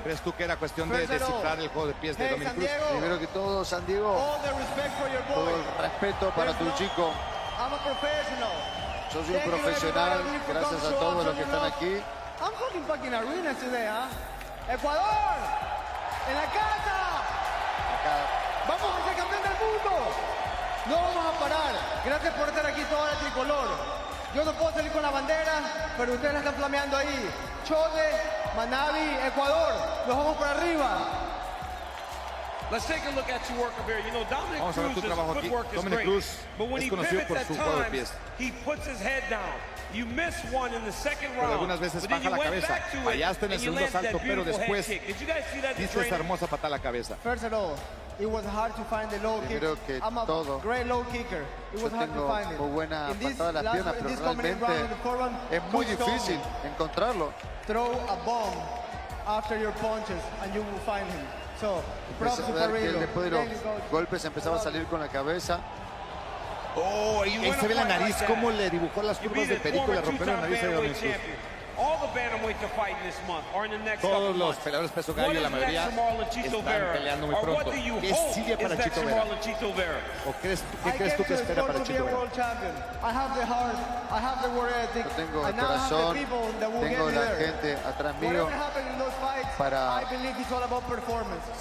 ¿Crees 0.03 0.21
tú 0.23 0.35
que 0.35 0.43
era 0.43 0.57
cuestión 0.57 0.89
de 0.91 1.07
descifrar 1.07 1.61
el 1.61 1.69
juego 1.69 1.87
de 1.87 1.95
pies 1.95 2.19
de 2.19 2.31
Dominic 2.31 2.55
Cruz? 2.55 2.69
Primero 2.91 3.21
que 3.21 3.27
todo, 3.29 3.65
San 3.65 3.87
Diego, 3.87 4.13
todo 5.35 5.51
el 5.51 5.65
respeto 5.83 6.31
para 6.35 6.59
tu 6.59 6.65
chico. 6.77 7.13
Yo 7.59 8.78
soy 9.13 9.37
un 9.37 9.43
profesional, 9.43 10.21
gracias 10.49 10.85
a 10.85 10.91
todos 10.99 11.25
los 11.25 11.35
que 11.35 11.43
están 11.43 11.65
aquí. 11.65 12.03
I'm 12.41 12.53
fucking 12.53 12.85
fucking 12.85 13.15
arena 13.15 13.55
today, 13.55 13.89
huh? 13.89 14.73
Ecuador, 14.73 15.37
en 16.29 16.35
la 16.37 16.45
casa. 16.45 16.99
Vamos 18.69 18.91
a 19.01 19.09
ser 19.09 19.17
campeón 19.17 19.43
del 19.43 19.53
mundo. 19.53 20.13
No 20.87 20.95
vamos 20.97 21.27
a 21.27 21.39
parar. 21.41 21.75
Gracias 22.05 22.35
por 22.35 22.49
estar 22.49 22.67
aquí 22.67 22.83
todo 22.83 23.09
el 23.09 23.19
tricolor. 23.19 23.69
Yo 24.35 24.45
no 24.45 24.53
puedo 24.53 24.73
salir 24.73 24.93
con 24.93 25.03
la 25.03 25.11
bandera, 25.11 25.95
pero 25.97 26.13
ustedes 26.13 26.35
la 26.35 26.39
están 26.41 26.55
flameando 26.55 26.97
ahí. 26.97 27.31
Chole, 27.67 28.11
Manabi, 28.57 29.27
Ecuador. 29.27 29.73
Nos 30.07 30.17
vamos 30.17 30.37
para 30.37 30.51
arriba. 30.53 31.28
Let's 32.71 32.87
take 32.87 33.01
a 33.07 33.15
look 33.17 33.31
at 33.31 33.49
your 33.49 33.61
work 33.61 33.73
up 33.79 33.87
here. 33.87 33.99
You 34.07 34.13
know, 34.13 34.25
Dominic 34.29 34.61
Vamos 34.61 34.75
Cruz, 34.75 35.43
footwork 35.43 35.67
is 35.69 35.77
Dominic 35.77 35.99
great, 35.99 36.07
Cruz 36.07 36.37
but 36.59 36.69
when 36.69 36.83
he 36.83 36.91
pivots 36.91 37.31
at 37.31 37.57
times, 37.57 38.13
he 38.39 38.51
puts 38.63 38.87
his 38.87 39.01
head 39.01 39.23
down. 39.31 39.53
You 39.95 40.05
miss 40.05 40.37
one 40.53 40.75
in 40.75 40.85
the 40.85 40.93
second 40.93 41.35
round, 41.39 41.59
algunas 41.59 41.79
veces 41.81 42.03
but 42.03 42.11
then 42.11 42.23
you 42.25 42.31
went 42.31 42.43
cabeza. 42.45 42.69
back 42.69 42.93
to 42.93 42.99
it 42.99 43.05
Fallaste 43.05 43.43
en 43.45 43.53
el 43.53 43.59
segundo 43.59 43.87
salto, 43.87 44.19
pero 44.19 44.45
después 44.45 44.87
diste 45.79 46.01
esa 46.01 46.15
hermosa 46.17 46.47
patada 46.47 46.69
a 46.69 46.77
la 46.77 46.79
cabeza. 46.79 47.17
First 47.23 47.45
of 47.45 47.55
all, 47.55 47.79
it 48.21 48.27
was 48.31 48.45
hard 48.45 48.77
to 48.77 48.85
find 48.85 49.11
the 49.11 49.19
low 49.21 49.41
kick. 49.49 49.61
Que 49.87 50.01
I'm 50.03 50.19
a 50.19 50.27
todo. 50.27 50.59
great 50.59 50.87
low 50.87 51.05
kicker. 51.05 51.47
It 51.73 51.83
was 51.83 51.91
hard 51.91 52.13
to 52.13 52.27
find 52.29 52.53
it. 52.53 52.61
Muy 52.61 52.69
buena 52.69 53.15
patada 53.19 53.61
a 53.61 53.63
la 53.63 53.73
pierna, 53.73 53.95
pero 53.95 54.09
realmente 54.15 54.57
es 55.53 55.63
muy 55.73 55.87
difícil 55.87 56.39
encontrarlo. 56.65 57.33
Throw 57.67 57.93
a 58.11 58.17
bomb 58.27 58.55
after 59.27 59.59
your 59.59 59.73
punches 59.73 60.21
and 60.43 60.55
you 60.55 60.61
will 60.61 60.81
find 60.85 61.07
him. 61.09 61.27
So, 61.61 61.83
props 62.19 62.37
to 62.37 62.55
Carrillo. 62.55 63.01
Después 63.01 63.25
de 63.25 63.31
los 63.31 63.47
golpes 63.91 64.25
empezaba 64.25 64.57
a 64.57 64.61
salir 64.61 64.85
con 64.85 65.01
la 65.01 65.09
cabeza. 65.09 65.61
Oh, 66.77 67.23
ahí 67.23 67.53
se 67.59 67.69
ve 67.69 67.75
la 67.75 67.85
nariz, 67.85 68.17
cómo 68.27 68.51
le 68.51 68.71
dibujó 68.71 69.03
las 69.03 69.19
curvas 69.19 69.49
de 69.49 69.57
perico, 69.57 69.93
le 69.93 70.01
rompió 70.01 70.27
la 70.27 70.37
nariz 70.37 70.63
a 70.63 70.67
Cruz. 70.69 70.99
Todos 74.01 74.37
los 74.37 74.57
peleadores 74.57 74.91
peso 74.91 75.15
gallo, 75.15 75.41
la 75.41 75.49
mayoría, 75.51 75.85
están 76.59 76.65
peleando 76.93 77.27
muy 77.27 77.35
pronto. 77.55 77.71
¿Qué 78.01 78.15
sigue 78.35 78.57
para 78.57 78.75
Chito 78.83 79.01
Vera? 79.07 79.25
¿O 80.27 80.33
crees, 80.43 80.63
qué 80.85 80.93
crees 80.99 81.17
tú 81.17 81.25
que 81.25 81.35
espera 81.35 81.67
para 81.67 81.79
Chito 81.85 82.05
Vera? 82.05 82.17
Yo 85.05 85.11
tengo 85.11 85.47
el 85.47 85.55
corazón, 85.69 86.17
tengo 86.81 87.11
la 87.11 87.21
gente 87.37 87.77
atrás 87.87 88.15
mío 88.21 88.49
para 89.57 90.01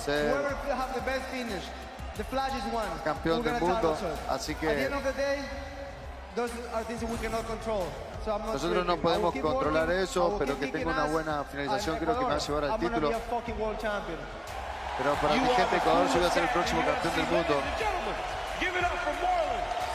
ser 0.04 0.34
campeón 3.04 3.44
del 3.44 3.54
mundo, 3.62 3.96
así 4.30 4.56
que 4.56 4.68
nosotros 8.28 8.86
no 8.86 8.98
podemos 8.98 9.34
controlar 9.36 9.92
eso, 9.92 10.36
pero 10.38 10.60
que 10.60 10.68
tenga 10.68 10.92
una 10.92 11.06
buena 11.06 11.44
finalización 11.46 11.98
creo 11.98 12.20
que 12.20 12.26
me 12.26 12.32
va 12.32 12.36
a 12.36 12.40
llevar 12.40 12.64
al 12.66 12.80
título. 12.80 13.12
Pero 14.98 15.14
para 15.22 15.36
mi 15.36 15.48
gente 15.48 15.72
de 15.72 15.78
Ecuador, 15.78 16.08
yo 16.08 16.20
voy 16.20 16.28
a 16.28 16.32
ser 16.32 16.44
el 16.44 16.50
próximo 16.50 16.82
campeón 16.82 17.16
del 17.16 17.26
mundo. 17.26 17.56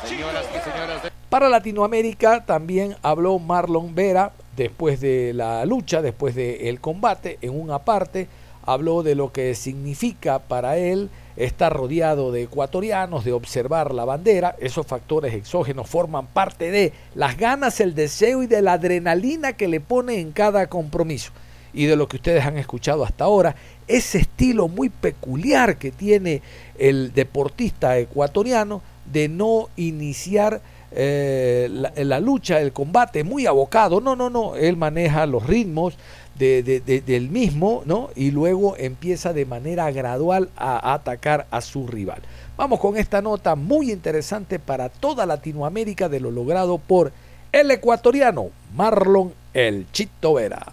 Señoras 0.05 0.47
y 0.51 0.71
señoras. 0.71 1.13
Para 1.29 1.49
Latinoamérica 1.49 2.45
también 2.45 2.97
habló 3.03 3.39
Marlon 3.39 3.95
Vera 3.95 4.33
después 4.57 5.01
de 5.01 5.33
la 5.35 5.65
lucha, 5.65 6.03
después 6.03 6.35
del 6.35 6.81
combate, 6.81 7.39
en 7.41 7.59
una 7.59 7.81
parte 7.81 8.29
habló 8.65 9.03
de 9.03 9.15
lo 9.15 9.33
que 9.33 9.55
significa 9.55 10.39
para 10.39 10.77
él 10.77 11.11
estar 11.37 11.73
rodeado 11.73 12.33
de 12.33 12.43
ecuatorianos, 12.43 13.25
de 13.25 13.33
observar 13.33 13.95
la 13.95 14.05
bandera. 14.05 14.57
Esos 14.59 14.87
factores 14.87 15.35
exógenos 15.35 15.89
forman 15.89 16.27
parte 16.27 16.71
de 16.71 16.93
las 17.15 17.37
ganas, 17.37 17.81
el 17.81 17.95
deseo 17.95 18.43
y 18.43 18.47
de 18.47 18.63
la 18.63 18.75
adrenalina 18.75 19.55
que 19.55 19.69
le 19.69 19.81
pone 19.81 20.21
en 20.21 20.33
cada 20.33 20.67
compromiso. 20.67 21.33
Y 21.75 21.87
de 21.87 21.97
lo 21.97 22.07
que 22.07 22.17
ustedes 22.17 22.45
han 22.45 22.59
escuchado 22.59 23.05
hasta 23.05 23.25
ahora, 23.25 23.57
ese 23.89 24.19
estilo 24.19 24.69
muy 24.69 24.91
peculiar 24.91 25.79
que 25.79 25.91
tiene 25.91 26.43
el 26.79 27.13
deportista 27.13 27.99
ecuatoriano 27.99 28.83
de 29.11 29.29
no 29.29 29.69
iniciar 29.77 30.61
eh, 30.95 31.69
la, 31.71 32.21
lucha, 32.21 32.61
el 32.61 32.73
combate 32.73 33.25
muy 33.25 33.47
abocado. 33.47 34.01
No, 34.01 34.15
no, 34.15 34.29
no. 34.29 34.57
Él 34.57 34.77
maneja 34.77 35.27
los 35.27 35.47
ritmos 35.47 35.95
de, 36.39 37.03
del 37.07 37.31
mismo, 37.31 37.83
¿no? 37.85 38.11
Y 38.17 38.31
luego 38.31 38.77
empieza 38.77 39.33
de 39.33 39.47
manera 39.47 39.91
gradual 39.91 40.49
a 40.57 40.95
atacar 40.95 41.47
a 41.51 41.61
su 41.61 41.87
rival. 41.87 42.23
Vamos 42.57 42.81
con 42.81 42.97
esta 42.97 43.23
nota 43.23 43.55
muy 43.55 43.91
interesante 43.91 44.59
para 44.59 44.89
toda 44.89 45.27
Latinoamérica 45.27 46.09
de 46.09 46.21
lo 46.21 46.31
logrado 46.31 46.79
por 46.79 47.13
el 47.53 47.71
ecuatoriano 47.71 48.51
Marlon 48.75 49.33
El 49.53 49.87
Chito 49.93 50.35
Vera. 50.35 50.73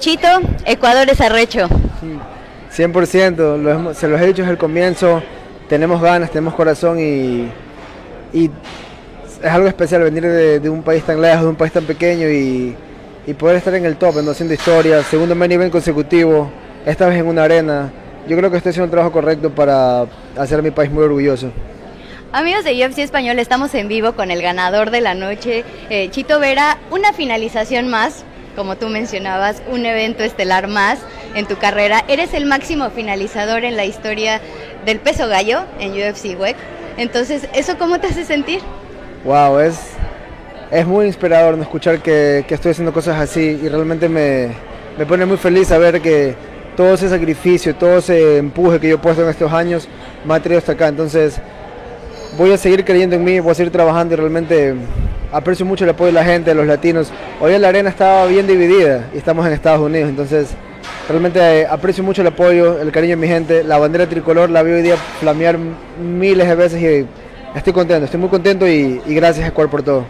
Chito, 0.00 0.28
Ecuador 0.64 1.10
es 1.10 1.20
arrecho. 1.20 1.68
100%, 2.74 3.94
se 3.94 4.08
los 4.08 4.20
he 4.20 4.26
dicho 4.26 4.42
desde 4.42 4.52
el 4.52 4.58
comienzo, 4.58 5.22
tenemos 5.68 6.00
ganas, 6.00 6.30
tenemos 6.30 6.54
corazón 6.54 6.98
y, 6.98 7.50
es 9.42 9.50
algo 9.50 9.68
especial 9.68 10.02
venir 10.02 10.22
de, 10.24 10.70
un 10.70 10.82
país 10.82 11.02
tan 11.02 11.20
lejos, 11.20 11.42
de 11.42 11.48
un 11.48 11.56
país 11.56 11.72
tan 11.72 11.84
pequeño 11.84 12.28
y, 12.28 12.76
poder 13.38 13.56
estar 13.56 13.72
en 13.74 13.84
el 13.84 13.96
top, 13.96 14.16
haciendo 14.28 14.54
historia, 14.54 15.04
segundo 15.04 15.36
main 15.36 15.52
event 15.52 15.70
consecutivo, 15.70 16.50
esta 16.84 17.06
vez 17.06 17.20
en 17.20 17.28
una 17.28 17.44
arena. 17.44 17.88
Yo 18.26 18.36
creo 18.36 18.50
que 18.50 18.56
estoy 18.56 18.70
haciendo 18.70 18.86
el 18.86 18.90
trabajo 18.90 19.12
correcto 19.12 19.50
para 19.50 20.06
hacer 20.36 20.58
a 20.58 20.62
mi 20.62 20.72
país 20.72 20.90
muy 20.90 21.04
orgulloso. 21.04 21.52
Amigos 22.32 22.64
de 22.64 22.72
UFC 22.72 22.98
Español, 22.98 23.38
estamos 23.38 23.72
en 23.74 23.86
vivo 23.86 24.14
con 24.14 24.32
el 24.32 24.42
ganador 24.42 24.90
de 24.90 25.00
la 25.00 25.14
noche, 25.14 25.64
eh, 25.90 26.08
Chito 26.10 26.40
Vera. 26.40 26.78
Una 26.90 27.12
finalización 27.12 27.88
más, 27.88 28.24
como 28.56 28.76
tú 28.76 28.88
mencionabas, 28.88 29.62
un 29.70 29.86
evento 29.86 30.24
estelar 30.24 30.66
más 30.66 30.98
en 31.36 31.46
tu 31.46 31.56
carrera. 31.56 32.04
Eres 32.08 32.34
el 32.34 32.46
máximo 32.46 32.90
finalizador 32.90 33.64
en 33.64 33.76
la 33.76 33.84
historia 33.84 34.40
del 34.84 34.98
peso 34.98 35.28
gallo 35.28 35.62
en 35.78 35.92
UFC 35.92 36.36
WEC. 36.36 36.56
Entonces, 36.96 37.48
¿eso 37.54 37.78
cómo 37.78 38.00
te 38.00 38.08
hace 38.08 38.24
sentir? 38.24 38.60
Wow, 39.22 39.58
es, 39.58 39.78
es 40.70 40.86
muy 40.86 41.04
inspirador 41.04 41.58
escuchar 41.58 42.00
que, 42.00 42.42
que, 42.48 42.54
estoy 42.54 42.70
haciendo 42.70 42.90
cosas 42.90 43.20
así 43.20 43.60
y 43.62 43.68
realmente 43.68 44.08
me, 44.08 44.48
me 44.96 45.04
pone 45.04 45.26
muy 45.26 45.36
feliz 45.36 45.68
saber 45.68 46.00
que 46.00 46.34
todo 46.74 46.94
ese 46.94 47.10
sacrificio, 47.10 47.74
todo 47.74 47.98
ese 47.98 48.38
empuje 48.38 48.80
que 48.80 48.88
yo 48.88 48.94
he 48.94 48.98
puesto 48.98 49.22
en 49.22 49.28
estos 49.28 49.52
años 49.52 49.86
me 50.24 50.32
ha 50.32 50.40
traído 50.40 50.58
hasta 50.58 50.72
acá. 50.72 50.88
Entonces, 50.88 51.38
voy 52.38 52.50
a 52.52 52.56
seguir 52.56 52.82
creyendo 52.82 53.14
en 53.14 53.22
mí, 53.22 53.40
voy 53.40 53.52
a 53.52 53.54
seguir 53.54 53.70
trabajando 53.70 54.14
y 54.14 54.16
realmente 54.16 54.74
aprecio 55.30 55.66
mucho 55.66 55.84
el 55.84 55.90
apoyo 55.90 56.06
de 56.06 56.12
la 56.12 56.24
gente, 56.24 56.50
de 56.50 56.54
los 56.54 56.66
latinos. 56.66 57.12
Hoy 57.42 57.52
en 57.52 57.60
la 57.60 57.68
arena 57.68 57.90
estaba 57.90 58.24
bien 58.24 58.46
dividida 58.46 59.10
y 59.12 59.18
estamos 59.18 59.46
en 59.46 59.52
Estados 59.52 59.80
Unidos, 59.80 60.08
entonces 60.08 60.48
realmente 61.10 61.66
aprecio 61.66 62.02
mucho 62.02 62.22
el 62.22 62.28
apoyo, 62.28 62.80
el 62.80 62.90
cariño 62.90 63.16
de 63.16 63.20
mi 63.20 63.28
gente. 63.28 63.64
La 63.64 63.76
bandera 63.76 64.06
tricolor 64.06 64.48
la 64.48 64.62
veo 64.62 64.76
hoy 64.76 64.82
día 64.82 64.96
flamear 64.96 65.58
miles 66.02 66.48
de 66.48 66.54
veces 66.54 66.80
y 66.80 67.06
estoy 67.54 67.72
contento, 67.72 68.04
estoy 68.04 68.20
muy 68.20 68.28
contento 68.28 68.66
y, 68.66 69.00
gracias 69.06 69.48
a 69.48 69.52
por 69.52 69.82
todo. 69.82 70.04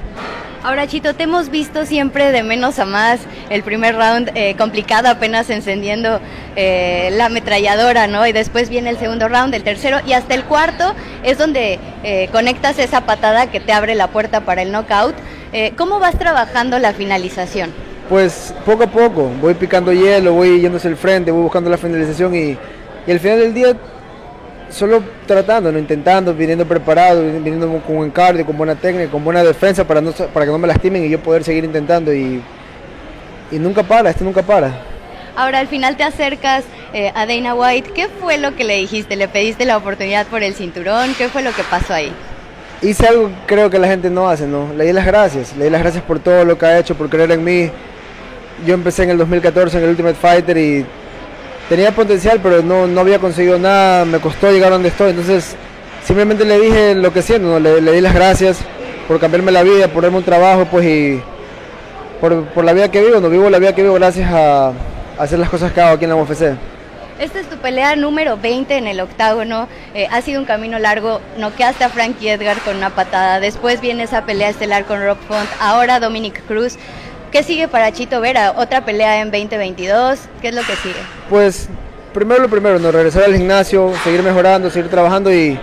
Ahora 0.62 0.87
Chito, 0.87 1.14
te 1.14 1.22
hemos 1.22 1.48
visto 1.48 1.87
siempre 1.87 2.33
de 2.33 2.42
menos 2.42 2.79
a 2.79 2.85
más, 2.85 3.20
el 3.48 3.62
primer 3.62 3.96
round 3.96 4.31
eh, 4.35 4.55
complicado 4.59 5.09
apenas 5.09 5.48
encendiendo 5.48 6.20
eh, 6.55 7.09
la 7.12 7.26
ametralladora, 7.26 8.07
¿no? 8.07 8.26
Y 8.26 8.33
después 8.33 8.68
viene 8.68 8.90
el 8.90 8.98
segundo 8.98 9.26
round, 9.26 9.55
el 9.55 9.62
tercero 9.62 10.00
y 10.07 10.12
hasta 10.12 10.35
el 10.35 10.44
cuarto 10.44 10.94
es 11.22 11.38
donde 11.38 11.79
eh, 12.05 12.29
conectas 12.31 12.79
esa 12.79 13.07
patada 13.07 13.50
que 13.50 13.59
te 13.59 13.72
abre 13.72 13.94
la 13.94 14.09
puerta 14.09 14.42
para 14.42 14.61
el 14.61 14.70
knockout. 14.70 15.14
¿Cómo 15.76 15.98
vas 15.98 16.16
trabajando 16.16 16.79
la 16.79 16.92
finalización? 16.92 17.72
Pues 18.09 18.55
poco 18.64 18.85
a 18.85 18.87
poco, 18.87 19.31
voy 19.40 19.55
picando 19.55 19.92
hielo, 19.92 20.35
voy 20.35 20.61
yendo 20.61 20.76
hacia 20.76 20.90
el 20.90 20.96
frente, 20.96 21.33
voy 21.33 21.42
buscando 21.42 21.68
la 21.68 21.76
finalización 21.76 22.33
y, 22.37 22.57
y 23.05 23.11
al 23.11 23.18
final 23.18 23.40
del 23.40 23.55
día 23.55 23.76
solo 24.70 25.02
tratando, 25.26 25.70
¿no? 25.70 25.78
intentando, 25.78 26.35
viniendo 26.35 26.64
preparado, 26.66 27.22
viniendo 27.22 27.68
con 27.80 27.96
buen 27.96 28.11
cardio, 28.11 28.46
con 28.46 28.56
buena 28.56 28.74
técnica, 28.74 29.11
con 29.11 29.24
buena 29.24 29.42
defensa 29.42 29.85
para, 29.85 30.00
no, 30.00 30.12
para 30.12 30.46
que 30.46 30.52
no 30.52 30.59
me 30.59 30.68
lastimen 30.68 31.04
y 31.04 31.11
yo 31.11 31.20
poder 31.20 31.44
seguir 31.44 31.64
intentando 31.64 32.12
y, 32.12 32.42
y 33.50 33.59
nunca 33.59 33.83
para, 33.83 34.11
esto 34.11 34.24
nunca 34.24 34.42
para. 34.42 34.72
Ahora 35.37 35.59
al 35.59 35.68
final 35.68 35.96
te 35.96 36.02
acercas 36.02 36.64
eh, 36.92 37.12
a 37.14 37.26
Dana 37.26 37.54
White, 37.54 37.92
¿qué 37.94 38.09
fue 38.20 38.38
lo 38.38 38.54
que 38.56 38.64
le 38.64 38.76
dijiste? 38.76 39.16
¿Le 39.16 39.28
pediste 39.28 39.64
la 39.64 39.76
oportunidad 39.76 40.26
por 40.26 40.42
el 40.42 40.54
cinturón? 40.54 41.14
¿Qué 41.16 41.28
fue 41.28 41.42
lo 41.42 41.52
que 41.52 41.62
pasó 41.62 41.94
ahí? 41.94 42.12
Hice 42.83 43.06
algo 43.06 43.28
que 43.28 43.54
creo 43.54 43.70
que 43.70 43.78
la 43.78 43.88
gente 43.88 44.09
no 44.11 44.28
hace, 44.28 44.46
¿no? 44.46 44.72
Le 44.74 44.87
di 44.87 44.92
las 44.92 45.06
gracias, 45.06 45.56
le 45.56 45.64
di 45.64 45.70
las 45.70 45.83
gracias 45.83 46.02
por 46.02 46.18
todo 46.18 46.44
lo 46.44 46.56
que 46.56 46.66
ha 46.66 46.78
hecho, 46.78 46.94
por 46.94 47.09
creer 47.09 47.30
en 47.33 47.44
mí. 47.44 47.70
Yo 48.66 48.74
empecé 48.74 49.04
en 49.04 49.11
el 49.11 49.18
2014 49.18 49.78
en 49.78 49.85
el 49.85 49.90
Ultimate 49.90 50.16
Fighter 50.16 50.56
y 50.56 50.87
tenía 51.70 51.92
potencial, 51.92 52.40
pero 52.42 52.62
no, 52.62 52.88
no 52.88 53.00
había 53.00 53.20
conseguido 53.20 53.56
nada, 53.56 54.04
me 54.04 54.18
costó 54.18 54.50
llegar 54.50 54.70
a 54.70 54.72
donde 54.72 54.88
estoy. 54.88 55.11
Entonces, 55.11 55.54
simplemente 56.04 56.44
le 56.44 56.59
dije 56.59 56.94
lo 56.96 57.12
que 57.12 57.22
siento, 57.22 57.61
le, 57.61 57.80
di 57.80 58.00
las 58.00 58.12
gracias 58.12 58.59
por 59.06 59.20
cambiarme 59.20 59.52
la 59.52 59.62
vida, 59.62 59.87
por 59.87 60.02
darme 60.02 60.18
un 60.18 60.24
trabajo, 60.24 60.64
pues 60.64 60.85
y 60.85 61.22
por, 62.20 62.64
la 62.64 62.72
vida 62.72 62.90
que 62.90 63.00
vivo, 63.00 63.20
no 63.20 63.30
vivo 63.30 63.48
la 63.48 63.61
vida 63.61 63.72
que 63.72 63.83
vivo 63.83 63.94
gracias 63.94 64.28
a, 64.33 64.72
hacer 65.16 65.38
las 65.38 65.48
cosas 65.48 65.70
que 65.70 65.80
hago 65.80 65.94
aquí 65.94 66.04
en 66.04 66.11
la 66.11 66.16
UFC. 66.16 66.56
Esta 67.20 67.38
es 67.38 67.48
tu 67.48 67.56
pelea 67.59 67.94
número 67.94 68.37
20 68.37 68.76
en 68.76 68.88
el 68.88 68.98
octágono. 68.98 69.68
Eh, 69.94 70.09
ha 70.11 70.22
sido 70.22 70.40
un 70.40 70.46
camino 70.46 70.78
largo. 70.78 71.20
Noqueaste 71.38 71.85
a 71.85 71.90
Frankie 71.90 72.30
Edgar 72.30 72.59
con 72.61 72.78
una 72.78 72.90
patada. 72.90 73.38
Después 73.38 73.83
viene 73.83 74.04
esa 74.04 74.24
pelea 74.24 74.48
estelar 74.48 74.87
con 74.87 75.04
Rob 75.04 75.18
Font. 75.28 75.48
Ahora 75.61 76.00
Dominic 76.00 76.42
Cruz. 76.46 76.78
¿Qué 77.31 77.45
sigue 77.45 77.69
para 77.69 77.93
Chito 77.93 78.21
Vera? 78.21 78.55
¿Otra 78.57 78.85
pelea 78.85 79.21
en 79.21 79.31
2022? 79.31 80.19
¿Qué 80.43 80.49
es 80.49 80.55
lo 80.55 80.62
que 80.62 80.75
sigue? 80.75 80.99
Pues 81.29 81.69
primero 82.12 82.43
lo 82.43 82.49
primero, 82.49 82.81
¿no? 82.81 82.90
regresar 82.90 83.23
al 83.23 83.37
gimnasio, 83.37 83.93
seguir 84.03 84.21
mejorando, 84.25 84.69
seguir 84.69 84.90
trabajando 84.90 85.33
y, 85.33 85.57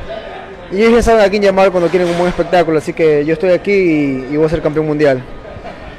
y 0.71 0.77
ellos 0.77 0.93
ya 0.93 1.01
saben 1.01 1.25
a 1.25 1.29
quién 1.29 1.43
llamar 1.43 1.69
cuando 1.71 1.89
quieren 1.89 2.07
un 2.07 2.17
buen 2.17 2.29
espectáculo, 2.29 2.77
así 2.77 2.93
que 2.93 3.25
yo 3.25 3.33
estoy 3.33 3.49
aquí 3.49 3.71
y, 3.71 4.37
voy 4.37 4.45
a 4.45 4.49
ser 4.49 4.61
campeón 4.61 4.87
mundial. 4.87 5.21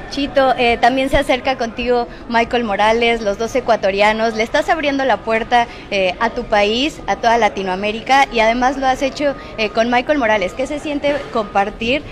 Chito, 0.09 0.55
eh, 0.57 0.79
también 0.81 1.11
se 1.11 1.19
acerca 1.19 1.59
contigo 1.59 2.09
Michael 2.31 2.65
Morales, 2.65 3.21
los 3.21 3.37
dos 3.37 3.55
ecuatorianos. 3.55 4.37
Le 4.37 4.45
estás 4.45 4.71
abriendo 4.71 5.05
la 5.05 5.19
puerta 5.19 5.67
eh, 5.91 6.15
a 6.19 6.31
tu 6.31 6.45
país, 6.45 6.99
a 7.07 7.17
toda 7.17 7.37
Latinoamérica 7.37 8.27
y 8.33 8.41
además 8.41 8.79
lo 8.79 8.87
has 8.87 9.03
hecho 9.03 9.35
eh, 9.59 9.69
con 9.69 9.91
Michael 9.91 10.19
Morales. 10.19 10.55
¿Qué 10.55 10.67
se 10.67 10.79
siente 10.79 11.15
compartir 11.31 12.03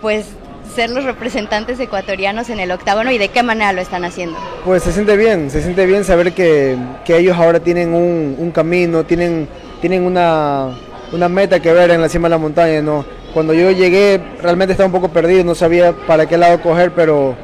pues 0.00 0.26
ser 0.74 0.90
los 0.90 1.04
representantes 1.04 1.78
ecuatorianos 1.78 2.50
en 2.50 2.60
el 2.60 2.70
octágono 2.70 3.10
y 3.10 3.18
de 3.18 3.28
qué 3.28 3.42
manera 3.42 3.72
lo 3.72 3.80
están 3.80 4.04
haciendo? 4.04 4.36
Pues 4.64 4.82
se 4.82 4.92
siente 4.92 5.16
bien, 5.16 5.50
se 5.50 5.62
siente 5.62 5.86
bien 5.86 6.04
saber 6.04 6.32
que, 6.32 6.76
que 7.04 7.16
ellos 7.16 7.36
ahora 7.36 7.60
tienen 7.60 7.94
un, 7.94 8.36
un, 8.38 8.50
camino, 8.50 9.04
tienen, 9.04 9.48
tienen 9.80 10.04
una, 10.04 10.70
una 11.12 11.28
meta 11.28 11.60
que 11.60 11.72
ver 11.72 11.90
en 11.90 12.00
la 12.00 12.08
cima 12.08 12.28
de 12.28 12.30
la 12.30 12.38
montaña. 12.38 12.82
¿no? 12.82 13.04
Cuando 13.32 13.52
yo 13.54 13.70
llegué 13.70 14.20
realmente 14.40 14.72
estaba 14.72 14.86
un 14.86 14.92
poco 14.92 15.08
perdido, 15.08 15.44
no 15.44 15.54
sabía 15.54 15.92
para 15.92 16.26
qué 16.26 16.36
lado 16.36 16.60
coger, 16.60 16.92
pero 16.92 17.34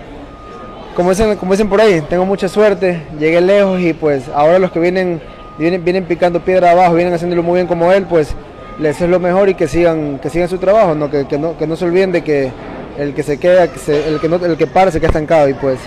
como 0.95 1.11
dicen, 1.11 1.37
como 1.37 1.53
dicen 1.53 1.69
por 1.69 1.81
ahí, 1.81 2.03
tengo 2.09 2.27
mucha 2.27 2.49
suerte, 2.49 3.03
llegué 3.19 3.41
lejos 3.41 3.81
y 3.81 3.93
pues 3.93 4.29
ahora 4.35 4.59
los 4.59 4.73
que 4.73 4.81
vienen, 4.81 5.21
vienen, 5.59 5.85
vienen 5.85 6.05
picando 6.05 6.41
piedra 6.41 6.73
abajo, 6.73 6.95
vienen 6.95 7.15
haciéndolo 7.15 7.43
muy 7.43 7.57
bien 7.57 7.67
como 7.67 7.93
él, 7.93 8.05
pues 8.05 8.35
les 8.79 9.01
es 9.01 9.09
lo 9.09 9.21
mejor 9.21 9.49
y 9.49 9.55
que 9.55 9.69
sigan, 9.69 10.19
que 10.19 10.31
sigan 10.31 10.49
su 10.49 10.59
trabajo, 10.59 10.95
¿no? 10.95 11.11
Que, 11.11 11.27
que 11.27 11.39
no, 11.39 11.57
que 11.57 11.67
no 11.67 11.77
se 11.77 11.85
olviden 11.85 12.13
de 12.13 12.23
que 12.25 12.51
el 12.99 13.15
que 13.15 13.23
se 13.23 13.39
queda, 13.39 13.65
el 13.65 14.21
que 14.21 14.29
no, 14.29 14.37
el 14.45 14.57
que 14.57 14.67
para 14.67 14.91
se 14.91 14.99
queda 15.01 15.09
estancado 15.09 15.49
y 15.49 15.55
pues 15.55 15.79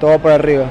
todo 0.00 0.18
para 0.18 0.36
arriba. 0.36 0.66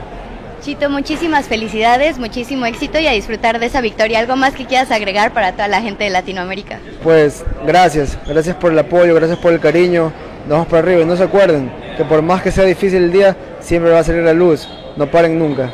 Chito, 0.62 0.90
muchísimas 0.90 1.46
felicidades, 1.46 2.18
muchísimo 2.18 2.66
éxito 2.66 2.98
y 2.98 3.06
a 3.06 3.12
disfrutar 3.12 3.60
de 3.60 3.68
esa 3.68 3.82
victoria. 3.82 4.20
¿Algo 4.20 4.36
más 4.36 4.56
que 4.56 4.66
quieras 4.66 4.90
agregar 4.90 5.32
para 5.32 5.52
toda 5.52 5.68
la 5.68 5.82
gente 5.82 6.06
de 6.06 6.10
Latinoamérica? 6.10 6.80
Pues 7.04 7.46
gracias, 7.68 8.18
gracias 8.28 8.56
por 8.56 8.72
el 8.72 8.80
apoyo, 8.80 9.14
gracias 9.14 9.38
por 9.38 9.54
el 9.54 9.60
cariño. 9.60 10.12
Nos 10.48 10.50
vamos 10.50 10.68
para 10.68 10.80
arriba 10.80 11.02
y 11.02 11.06
no 11.06 11.16
se 11.16 11.24
acuerden 11.24 11.72
que 11.98 12.04
por 12.04 12.22
más 12.22 12.42
que 12.42 12.52
sea 12.52 12.64
difícil 12.64 13.04
el 13.04 13.12
día, 13.12 13.36
siempre 13.60 13.92
va 13.92 14.00
a 14.00 14.04
salir 14.04 14.24
la 14.24 14.34
luz. 14.34 14.68
No 14.98 15.06
paren 15.06 15.38
nunca. 15.38 15.72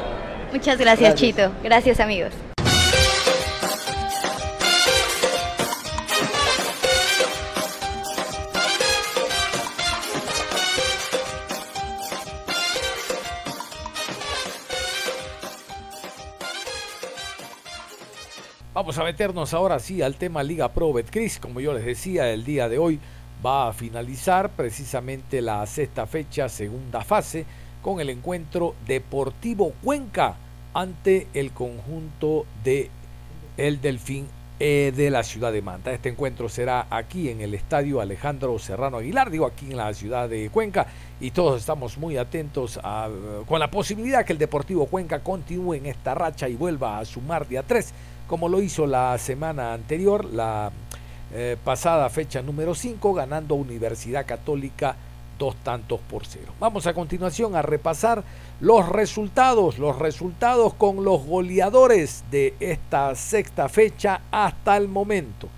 Muchas 0.52 0.78
gracias, 0.78 1.16
Chito. 1.16 1.52
Gracias, 1.64 2.00
amigos. 2.00 2.34
A 18.97 19.06
meternos 19.06 19.54
ahora 19.54 19.80
sí 19.80 20.01
al 20.01 20.15
tema 20.15 20.43
Liga 20.43 20.73
Pro 20.73 20.91
Betcris. 20.91 21.39
Como 21.39 21.62
yo 21.62 21.71
les 21.71 21.86
decía, 21.86 22.30
el 22.30 22.43
día 22.43 22.67
de 22.67 22.77
hoy 22.77 22.99
va 23.45 23.69
a 23.69 23.73
finalizar 23.73 24.49
precisamente 24.49 25.41
la 25.41 25.65
sexta 25.65 26.06
fecha, 26.06 26.49
segunda 26.49 27.01
fase, 27.01 27.45
con 27.82 28.01
el 28.01 28.10
encuentro 28.10 28.75
Deportivo 28.86 29.71
Cuenca 29.82 30.36
ante 30.73 31.27
el 31.34 31.51
conjunto 31.51 32.45
de 32.65 32.89
El 33.56 33.80
Delfín 33.80 34.27
eh, 34.60 34.91
de 34.93 35.10
la 35.10 35.23
ciudad 35.23 35.54
de 35.54 35.62
Manta. 35.62 35.93
Este 35.93 36.10
encuentro 36.10 36.49
será 36.49 36.88
aquí 36.89 37.30
en 37.30 37.39
el 37.39 37.54
estadio 37.54 38.01
Alejandro 38.01 38.60
Serrano 38.60 38.97
Aguilar, 38.97 39.32
digo 39.32 39.45
aquí 39.45 39.71
en 39.71 39.77
la 39.77 39.93
ciudad 39.93 40.27
de 40.27 40.49
Cuenca, 40.49 40.88
y 41.21 41.32
todos 41.32 41.62
estamos 41.62 41.97
muy 41.97 42.17
atentos 42.17 42.77
con 43.47 43.60
la 43.60 43.71
posibilidad 43.71 44.25
que 44.25 44.34
el 44.34 44.39
Deportivo 44.39 44.86
Cuenca 44.88 45.19
continúe 45.19 45.75
en 45.75 45.86
esta 45.86 46.13
racha 46.13 46.49
y 46.49 46.56
vuelva 46.56 46.99
a 46.99 47.06
sumar 47.06 47.47
día 47.47 47.63
3 47.63 47.93
como 48.32 48.48
lo 48.48 48.62
hizo 48.62 48.88
la 48.88 49.17
semana 49.17 49.74
anterior, 49.74 50.24
la 50.24 50.72
eh, 51.34 51.58
pasada 51.62 52.10
fecha 52.10 52.41
número 52.41 52.74
5, 52.74 53.13
ganando 53.13 53.56
Universidad 53.56 54.26
Católica 54.26 54.96
dos 55.38 55.58
tantos 55.58 56.00
por 56.00 56.26
cero. 56.26 56.54
Vamos 56.58 56.88
a 56.88 56.94
continuación 56.94 57.58
a 57.58 57.62
repasar 57.62 58.24
los 58.62 58.88
resultados, 58.88 59.80
los 59.80 60.00
resultados 60.00 60.74
con 60.76 61.04
los 61.04 61.26
goleadores 61.26 62.24
de 62.32 62.56
esta 62.62 63.13
sexta 63.15 63.67
fecha 63.67 64.22
hasta 64.32 64.78
el 64.78 64.88
momento. 64.88 65.50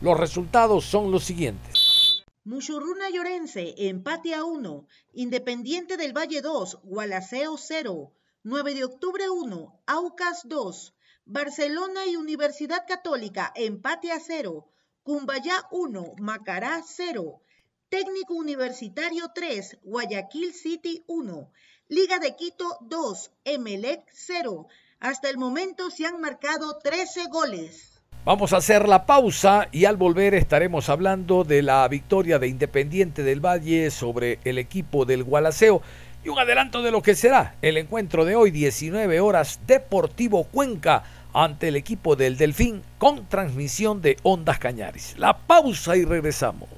Los 0.00 0.18
resultados 0.18 0.86
son 0.86 1.10
los 1.10 1.24
siguientes. 1.24 2.24
Muchurruna 2.44 3.10
Llorense, 3.10 3.74
empate 3.76 4.34
a 4.34 4.46
1. 4.46 4.86
Independiente 5.12 5.98
del 5.98 6.16
Valle 6.16 6.40
2, 6.40 6.78
Gualaceo 6.82 7.58
0. 7.58 8.10
9 8.44 8.74
de 8.74 8.84
octubre 8.84 9.28
1, 9.28 9.82
Aucas 9.86 10.48
2. 10.48 10.94
Barcelona 11.24 12.04
y 12.06 12.16
Universidad 12.16 12.84
Católica, 12.86 13.52
empate 13.54 14.10
a 14.10 14.18
cero. 14.18 14.66
Cumbayá 15.04 15.66
1, 15.70 16.14
Macará 16.18 16.82
0. 16.84 17.40
Técnico 17.88 18.34
Universitario 18.34 19.30
3, 19.34 19.78
Guayaquil 19.82 20.52
City 20.52 21.04
1. 21.06 21.50
Liga 21.88 22.18
de 22.18 22.34
Quito 22.34 22.76
2, 22.80 23.30
Emelec 23.44 24.04
0. 24.12 24.66
Hasta 24.98 25.30
el 25.30 25.38
momento 25.38 25.90
se 25.90 26.06
han 26.06 26.20
marcado 26.20 26.78
13 26.78 27.26
goles. 27.30 28.00
Vamos 28.24 28.52
a 28.52 28.58
hacer 28.58 28.88
la 28.88 29.04
pausa 29.04 29.68
y 29.72 29.84
al 29.84 29.96
volver 29.96 30.34
estaremos 30.34 30.88
hablando 30.88 31.42
de 31.42 31.62
la 31.62 31.86
victoria 31.88 32.38
de 32.38 32.46
Independiente 32.46 33.24
del 33.24 33.44
Valle 33.44 33.90
sobre 33.90 34.38
el 34.44 34.58
equipo 34.58 35.04
del 35.04 35.24
Gualaceo 35.24 35.82
y 36.24 36.28
un 36.28 36.38
adelanto 36.38 36.82
de 36.82 36.90
lo 36.90 37.02
que 37.02 37.14
será 37.14 37.56
el 37.62 37.76
encuentro 37.76 38.24
de 38.24 38.36
hoy, 38.36 38.50
19 38.50 39.20
horas, 39.20 39.60
Deportivo 39.66 40.44
Cuenca 40.44 41.02
ante 41.34 41.68
el 41.68 41.76
equipo 41.76 42.14
del 42.14 42.36
Delfín 42.36 42.82
con 42.98 43.26
transmisión 43.26 44.00
de 44.02 44.16
Ondas 44.22 44.58
Cañaris. 44.58 45.18
La 45.18 45.36
pausa 45.36 45.96
y 45.96 46.04
regresamos. 46.04 46.68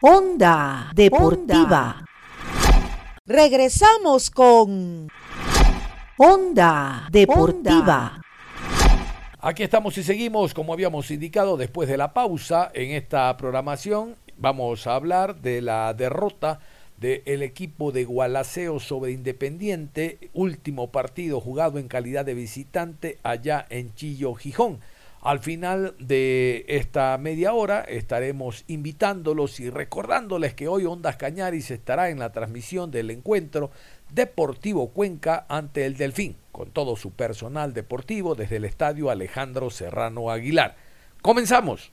Onda 0.00 0.90
Deportiva. 0.94 2.04
Regresamos 3.24 4.30
con 4.30 5.08
Onda 6.18 7.08
Deportiva. 7.10 8.20
Aquí 9.40 9.64
estamos 9.64 9.98
y 9.98 10.04
seguimos, 10.04 10.54
como 10.54 10.72
habíamos 10.72 11.10
indicado, 11.10 11.56
después 11.56 11.88
de 11.88 11.96
la 11.96 12.12
pausa 12.12 12.70
en 12.74 12.92
esta 12.92 13.36
programación. 13.36 14.16
Vamos 14.36 14.86
a 14.86 14.94
hablar 14.94 15.36
de 15.36 15.62
la 15.62 15.94
derrota 15.94 16.60
del 17.02 17.42
equipo 17.42 17.90
de 17.90 18.04
Gualaceo 18.04 18.78
sobre 18.78 19.10
Independiente, 19.10 20.30
último 20.34 20.92
partido 20.92 21.40
jugado 21.40 21.80
en 21.80 21.88
calidad 21.88 22.24
de 22.24 22.34
visitante 22.34 23.18
allá 23.24 23.66
en 23.70 23.92
Chillo, 23.96 24.34
Gijón. 24.34 24.78
Al 25.20 25.40
final 25.40 25.96
de 25.98 26.64
esta 26.68 27.18
media 27.18 27.54
hora 27.54 27.80
estaremos 27.80 28.62
invitándolos 28.68 29.58
y 29.58 29.68
recordándoles 29.68 30.54
que 30.54 30.68
hoy 30.68 30.84
Ondas 30.84 31.16
Cañaris 31.16 31.72
estará 31.72 32.08
en 32.08 32.20
la 32.20 32.30
transmisión 32.30 32.92
del 32.92 33.10
encuentro 33.10 33.72
Deportivo 34.12 34.90
Cuenca 34.90 35.44
ante 35.48 35.86
el 35.86 35.96
Delfín, 35.96 36.36
con 36.52 36.70
todo 36.70 36.94
su 36.94 37.10
personal 37.10 37.74
deportivo 37.74 38.36
desde 38.36 38.56
el 38.56 38.64
estadio 38.64 39.10
Alejandro 39.10 39.70
Serrano 39.70 40.30
Aguilar. 40.30 40.76
Comenzamos. 41.20 41.90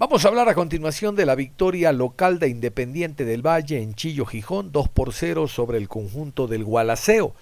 Vamos 0.00 0.24
a 0.24 0.28
hablar 0.28 0.48
a 0.48 0.54
continuación 0.54 1.14
de 1.14 1.26
la 1.26 1.34
victoria 1.34 1.92
local 1.92 2.38
de 2.38 2.48
Independiente 2.48 3.26
del 3.26 3.46
Valle 3.46 3.82
en 3.82 3.92
Chillo 3.92 4.24
Gijón, 4.24 4.72
2 4.72 4.88
por 4.88 5.12
0 5.12 5.46
sobre 5.46 5.76
el 5.76 5.88
conjunto 5.88 6.46
del 6.46 6.64
Gualaceo. 6.64 7.34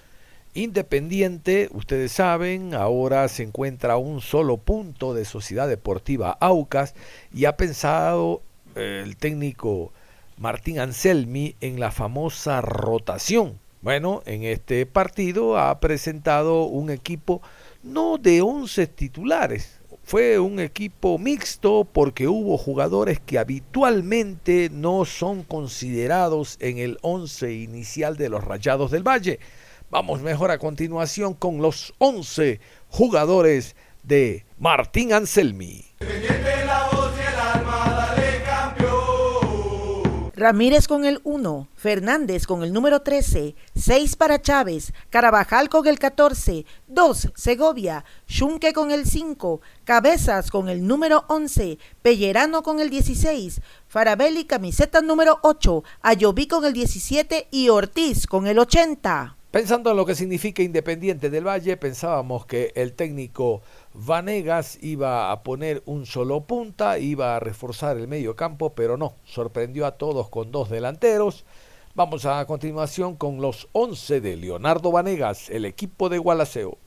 Independiente, 0.53 1.69
ustedes 1.71 2.11
saben, 2.11 2.73
ahora 2.73 3.29
se 3.29 3.43
encuentra 3.43 3.93
a 3.93 3.97
un 3.97 4.19
solo 4.19 4.57
punto 4.57 5.13
de 5.13 5.23
Sociedad 5.23 5.69
Deportiva 5.69 6.37
Aucas 6.41 6.95
y 7.33 7.45
ha 7.45 7.55
pensado 7.55 8.41
eh, 8.75 9.03
el 9.05 9.15
técnico 9.15 9.93
Martín 10.37 10.79
Anselmi 10.79 11.55
en 11.61 11.79
la 11.79 11.91
famosa 11.91 12.59
rotación. 12.59 13.57
Bueno, 13.81 14.21
en 14.25 14.43
este 14.43 14.85
partido 14.85 15.57
ha 15.57 15.79
presentado 15.79 16.63
un 16.63 16.89
equipo 16.89 17.41
no 17.83 18.17
de 18.17 18.41
11 18.41 18.85
titulares, 18.87 19.78
fue 20.09 20.39
un 20.39 20.59
equipo 20.59 21.19
mixto 21.19 21.85
porque 21.85 22.27
hubo 22.27 22.57
jugadores 22.57 23.19
que 23.19 23.37
habitualmente 23.37 24.71
no 24.71 25.05
son 25.05 25.43
considerados 25.43 26.57
en 26.61 26.79
el 26.79 26.97
11 27.03 27.53
inicial 27.53 28.17
de 28.17 28.29
los 28.29 28.43
Rayados 28.43 28.89
del 28.89 29.07
Valle. 29.07 29.39
Vamos 29.91 30.21
mejor 30.21 30.49
a 30.49 30.57
continuación 30.57 31.35
con 31.35 31.61
los 31.61 31.93
11 31.99 32.59
jugadores 32.89 33.75
de 34.01 34.45
Martín 34.57 35.13
Anselmi. 35.13 35.85
Ramírez 40.39 40.87
con 40.87 41.03
el 41.03 41.19
1, 41.25 41.67
Fernández 41.75 42.47
con 42.47 42.63
el 42.63 42.71
número 42.71 43.01
13, 43.01 43.55
6 43.75 44.15
para 44.15 44.41
Chávez, 44.41 44.93
Carabajal 45.09 45.67
con 45.67 45.85
el 45.85 45.99
14, 45.99 46.65
2 46.87 47.31
Segovia, 47.35 48.05
Schunke 48.25 48.71
con 48.71 48.91
el 48.91 49.05
5, 49.05 49.59
Cabezas 49.83 50.49
con 50.49 50.69
el 50.69 50.87
número 50.87 51.25
11, 51.27 51.77
Pellerano 52.01 52.63
con 52.63 52.79
el 52.79 52.89
16, 52.89 53.59
Farabelli 53.89 54.45
camiseta 54.45 55.01
número 55.01 55.39
8, 55.41 55.83
Ayoví 56.03 56.47
con 56.47 56.63
el 56.63 56.71
17 56.71 57.49
y 57.51 57.67
Ortiz 57.67 58.25
con 58.25 58.47
el 58.47 58.59
80. 58.59 59.35
Pensando 59.51 59.91
en 59.91 59.97
lo 59.97 60.05
que 60.05 60.13
significa 60.15 60.63
Independiente 60.63 61.29
del 61.29 61.47
Valle, 61.47 61.75
pensábamos 61.75 62.45
que 62.45 62.71
el 62.75 62.93
técnico 62.93 63.61
Vanegas 64.05 64.77
iba 64.81 65.29
a 65.29 65.43
poner 65.43 65.83
un 65.85 66.05
solo 66.05 66.45
punta, 66.45 66.99
iba 66.99 67.35
a 67.35 67.39
reforzar 67.41 67.97
el 67.97 68.07
medio 68.07 68.33
campo, 68.33 68.73
pero 68.73 68.95
no, 68.95 69.15
sorprendió 69.25 69.85
a 69.85 69.97
todos 69.97 70.29
con 70.29 70.51
dos 70.51 70.69
delanteros. 70.69 71.43
Vamos 71.95 72.25
a 72.25 72.45
continuación 72.45 73.17
con 73.17 73.41
los 73.41 73.67
11 73.73 74.21
de 74.21 74.37
Leonardo 74.37 74.93
Vanegas, 74.93 75.49
el 75.49 75.65
equipo 75.65 76.07
de 76.07 76.17
Gualaceo. 76.17 76.77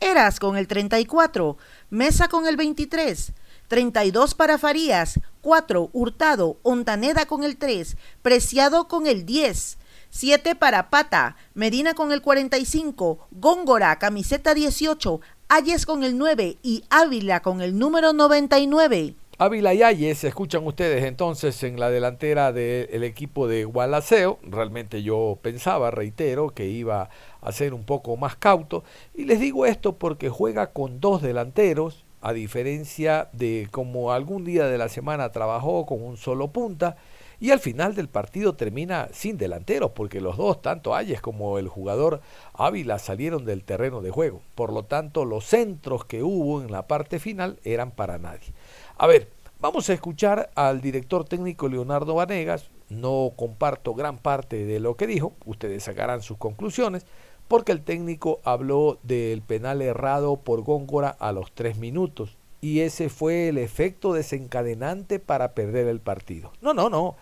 Eras 0.00 0.40
con 0.40 0.56
el 0.56 0.66
34, 0.66 1.56
Mesa 1.90 2.26
con 2.26 2.48
el 2.48 2.56
23, 2.56 3.32
32 3.68 4.34
para 4.34 4.58
Farías, 4.58 5.20
4 5.42 5.90
Hurtado, 5.92 6.58
Ontaneda 6.64 7.26
con 7.26 7.44
el 7.44 7.56
3, 7.56 7.96
Preciado 8.22 8.88
con 8.88 9.06
el 9.06 9.24
10, 9.26 9.78
7 10.10 10.56
para 10.56 10.90
Pata, 10.90 11.36
Medina 11.54 11.94
con 11.94 12.10
el 12.10 12.20
45, 12.20 13.28
Góngora, 13.30 13.96
camiseta 13.98 14.54
18, 14.54 15.20
Ayes 15.48 15.86
con 15.86 16.02
el 16.02 16.18
9 16.18 16.58
y 16.62 16.84
Ávila 16.90 17.40
con 17.40 17.60
el 17.60 17.78
número 17.78 18.12
99. 18.12 19.14
Ávila 19.38 19.72
y 19.72 19.82
Ayes, 19.82 20.24
escuchan 20.24 20.66
ustedes 20.66 21.04
entonces 21.04 21.62
en 21.62 21.78
la 21.78 21.90
delantera 21.90 22.52
del 22.52 23.04
equipo 23.04 23.46
de 23.48 23.64
Gualaceo. 23.64 24.38
Realmente 24.42 25.02
yo 25.02 25.38
pensaba, 25.40 25.90
reitero, 25.90 26.50
que 26.50 26.66
iba 26.66 27.08
a 27.40 27.52
ser 27.52 27.72
un 27.72 27.84
poco 27.84 28.16
más 28.16 28.36
cauto. 28.36 28.84
Y 29.14 29.24
les 29.24 29.40
digo 29.40 29.64
esto 29.64 29.94
porque 29.94 30.28
juega 30.28 30.72
con 30.72 31.00
dos 31.00 31.22
delanteros, 31.22 32.04
a 32.20 32.32
diferencia 32.32 33.30
de 33.32 33.68
como 33.70 34.12
algún 34.12 34.44
día 34.44 34.66
de 34.66 34.76
la 34.76 34.88
semana 34.88 35.32
trabajó 35.32 35.86
con 35.86 36.02
un 36.02 36.16
solo 36.16 36.48
punta 36.48 36.96
y 37.40 37.50
al 37.50 37.58
final 37.58 37.94
del 37.94 38.08
partido 38.08 38.54
termina 38.54 39.08
sin 39.12 39.38
delanteros 39.38 39.92
porque 39.92 40.20
los 40.20 40.36
dos, 40.36 40.60
tanto 40.60 40.94
Ayes 40.94 41.22
como 41.22 41.58
el 41.58 41.68
jugador 41.68 42.20
Ávila, 42.52 42.98
salieron 42.98 43.46
del 43.46 43.64
terreno 43.64 44.02
de 44.02 44.10
juego. 44.10 44.42
Por 44.54 44.72
lo 44.72 44.84
tanto, 44.84 45.24
los 45.24 45.46
centros 45.46 46.04
que 46.04 46.22
hubo 46.22 46.60
en 46.60 46.70
la 46.70 46.86
parte 46.86 47.18
final 47.18 47.58
eran 47.64 47.90
para 47.92 48.18
nadie. 48.18 48.52
A 48.98 49.06
ver, 49.06 49.28
vamos 49.58 49.88
a 49.88 49.94
escuchar 49.94 50.50
al 50.54 50.82
director 50.82 51.24
técnico 51.24 51.68
Leonardo 51.68 52.14
Vanegas. 52.14 52.68
No 52.90 53.32
comparto 53.36 53.94
gran 53.94 54.18
parte 54.18 54.66
de 54.66 54.78
lo 54.78 54.96
que 54.96 55.06
dijo, 55.06 55.32
ustedes 55.46 55.84
sacarán 55.84 56.22
sus 56.22 56.36
conclusiones. 56.36 57.06
porque 57.48 57.72
el 57.72 57.82
técnico 57.82 58.38
habló 58.44 58.98
del 59.02 59.42
penal 59.42 59.82
errado 59.82 60.36
por 60.36 60.62
Góngora 60.62 61.08
a 61.18 61.32
los 61.32 61.50
tres 61.50 61.78
minutos 61.78 62.36
y 62.60 62.80
ese 62.80 63.08
fue 63.08 63.48
el 63.48 63.58
efecto 63.58 64.12
desencadenante 64.12 65.18
para 65.18 65.52
perder 65.52 65.88
el 65.88 65.98
partido. 65.98 66.52
No, 66.60 66.74
no, 66.74 66.88
no. 66.88 67.16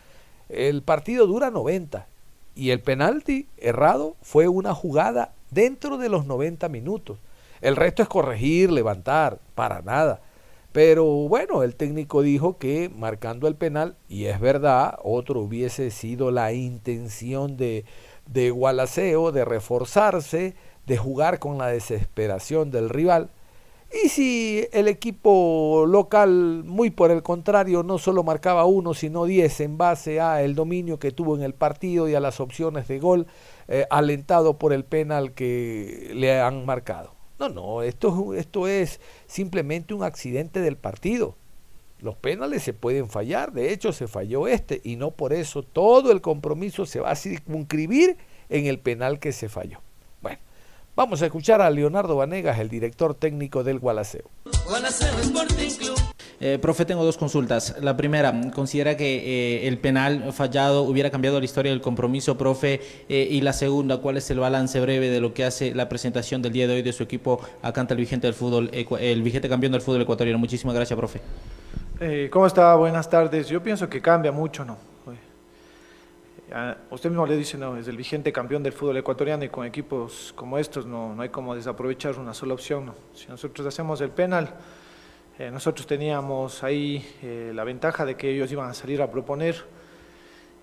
El 0.48 0.82
partido 0.82 1.26
dura 1.26 1.50
90 1.50 2.06
y 2.54 2.70
el 2.70 2.80
penalti 2.80 3.46
errado 3.58 4.16
fue 4.22 4.48
una 4.48 4.74
jugada 4.74 5.32
dentro 5.50 5.98
de 5.98 6.08
los 6.08 6.26
90 6.26 6.68
minutos. 6.68 7.18
El 7.60 7.76
resto 7.76 8.02
es 8.02 8.08
corregir, 8.08 8.70
levantar, 8.70 9.38
para 9.54 9.82
nada. 9.82 10.20
Pero 10.72 11.04
bueno, 11.04 11.62
el 11.62 11.74
técnico 11.74 12.22
dijo 12.22 12.58
que 12.58 12.90
marcando 12.94 13.48
el 13.48 13.54
penal, 13.54 13.96
y 14.08 14.26
es 14.26 14.38
verdad, 14.38 14.98
otro 15.02 15.40
hubiese 15.40 15.90
sido 15.90 16.30
la 16.30 16.52
intención 16.52 17.56
de, 17.56 17.84
de 18.26 18.50
Gualaceo, 18.50 19.32
de 19.32 19.44
reforzarse, 19.44 20.54
de 20.86 20.96
jugar 20.96 21.38
con 21.38 21.58
la 21.58 21.68
desesperación 21.68 22.70
del 22.70 22.90
rival. 22.90 23.30
Y 23.90 24.10
si 24.10 24.66
el 24.72 24.86
equipo 24.86 25.86
local, 25.88 26.62
muy 26.64 26.90
por 26.90 27.10
el 27.10 27.22
contrario, 27.22 27.82
no 27.82 27.96
solo 27.96 28.22
marcaba 28.22 28.66
uno, 28.66 28.92
sino 28.92 29.24
diez 29.24 29.60
en 29.60 29.78
base 29.78 30.20
a 30.20 30.42
el 30.42 30.54
dominio 30.54 30.98
que 30.98 31.10
tuvo 31.10 31.36
en 31.36 31.42
el 31.42 31.54
partido 31.54 32.06
y 32.06 32.14
a 32.14 32.20
las 32.20 32.38
opciones 32.38 32.86
de 32.86 32.98
gol, 32.98 33.26
eh, 33.66 33.86
alentado 33.88 34.58
por 34.58 34.74
el 34.74 34.84
penal 34.84 35.32
que 35.32 36.10
le 36.14 36.38
han 36.38 36.66
marcado. 36.66 37.14
No, 37.38 37.48
no, 37.48 37.82
esto, 37.82 38.34
esto 38.34 38.68
es 38.68 39.00
simplemente 39.26 39.94
un 39.94 40.02
accidente 40.02 40.60
del 40.60 40.76
partido. 40.76 41.36
Los 42.00 42.14
penales 42.14 42.62
se 42.62 42.74
pueden 42.74 43.08
fallar, 43.08 43.52
de 43.52 43.72
hecho 43.72 43.92
se 43.92 44.06
falló 44.06 44.48
este, 44.48 44.80
y 44.84 44.96
no 44.96 45.12
por 45.12 45.32
eso 45.32 45.62
todo 45.62 46.12
el 46.12 46.20
compromiso 46.20 46.84
se 46.84 47.00
va 47.00 47.10
a 47.10 47.16
circunscribir 47.16 48.18
en 48.50 48.66
el 48.66 48.78
penal 48.78 49.18
que 49.18 49.32
se 49.32 49.48
falló. 49.48 49.80
Vamos 50.98 51.22
a 51.22 51.26
escuchar 51.26 51.62
a 51.62 51.70
Leonardo 51.70 52.16
Vanegas, 52.16 52.58
el 52.58 52.68
director 52.68 53.14
técnico 53.14 53.62
del 53.62 53.78
Gualaceo. 53.78 54.24
Eh, 56.40 56.58
profe, 56.60 56.84
tengo 56.86 57.04
dos 57.04 57.16
consultas. 57.16 57.76
La 57.80 57.96
primera, 57.96 58.34
¿considera 58.52 58.96
que 58.96 59.18
eh, 59.18 59.68
el 59.68 59.78
penal 59.78 60.32
fallado 60.32 60.82
hubiera 60.82 61.10
cambiado 61.10 61.38
la 61.38 61.44
historia 61.44 61.70
del 61.70 61.80
compromiso, 61.80 62.36
profe? 62.36 62.80
Eh, 63.08 63.28
y 63.30 63.42
la 63.42 63.52
segunda, 63.52 63.98
¿cuál 63.98 64.16
es 64.16 64.28
el 64.32 64.40
balance 64.40 64.80
breve 64.80 65.08
de 65.08 65.20
lo 65.20 65.34
que 65.34 65.44
hace 65.44 65.72
la 65.72 65.88
presentación 65.88 66.42
del 66.42 66.52
día 66.52 66.66
de 66.66 66.74
hoy 66.74 66.82
de 66.82 66.92
su 66.92 67.04
equipo 67.04 67.40
acá 67.62 67.80
ante 67.80 67.94
el 67.94 68.00
vigente 68.00 68.26
del 68.26 68.34
fútbol, 68.34 68.68
el 68.72 69.22
vigente 69.22 69.48
campeón 69.48 69.70
del 69.70 69.82
fútbol 69.82 70.02
ecuatoriano? 70.02 70.40
Muchísimas 70.40 70.74
gracias, 70.74 70.96
profe. 70.96 71.20
¿Cómo 72.32 72.44
está? 72.48 72.74
Buenas 72.74 73.08
tardes. 73.08 73.46
Yo 73.46 73.62
pienso 73.62 73.88
que 73.88 74.02
cambia 74.02 74.32
mucho, 74.32 74.64
¿no? 74.64 74.97
Usted 76.90 77.10
mismo 77.10 77.26
le 77.26 77.36
dice, 77.36 77.58
no, 77.58 77.76
es 77.76 77.88
el 77.88 77.96
vigente 77.98 78.32
campeón 78.32 78.62
del 78.62 78.72
fútbol 78.72 78.96
ecuatoriano 78.96 79.44
y 79.44 79.50
con 79.50 79.66
equipos 79.66 80.32
como 80.34 80.56
estos 80.56 80.86
no, 80.86 81.14
no 81.14 81.20
hay 81.20 81.28
como 81.28 81.54
desaprovechar 81.54 82.18
una 82.18 82.32
sola 82.32 82.54
opción. 82.54 82.90
Si 83.12 83.28
nosotros 83.28 83.66
hacemos 83.66 84.00
el 84.00 84.10
penal, 84.10 84.54
eh, 85.38 85.50
nosotros 85.52 85.86
teníamos 85.86 86.64
ahí 86.64 87.06
eh, 87.22 87.52
la 87.54 87.62
ventaja 87.64 88.04
de 88.06 88.16
que 88.16 88.28
ellos 88.28 88.50
iban 88.50 88.70
a 88.70 88.74
salir 88.74 89.02
a 89.02 89.10
proponer 89.10 89.62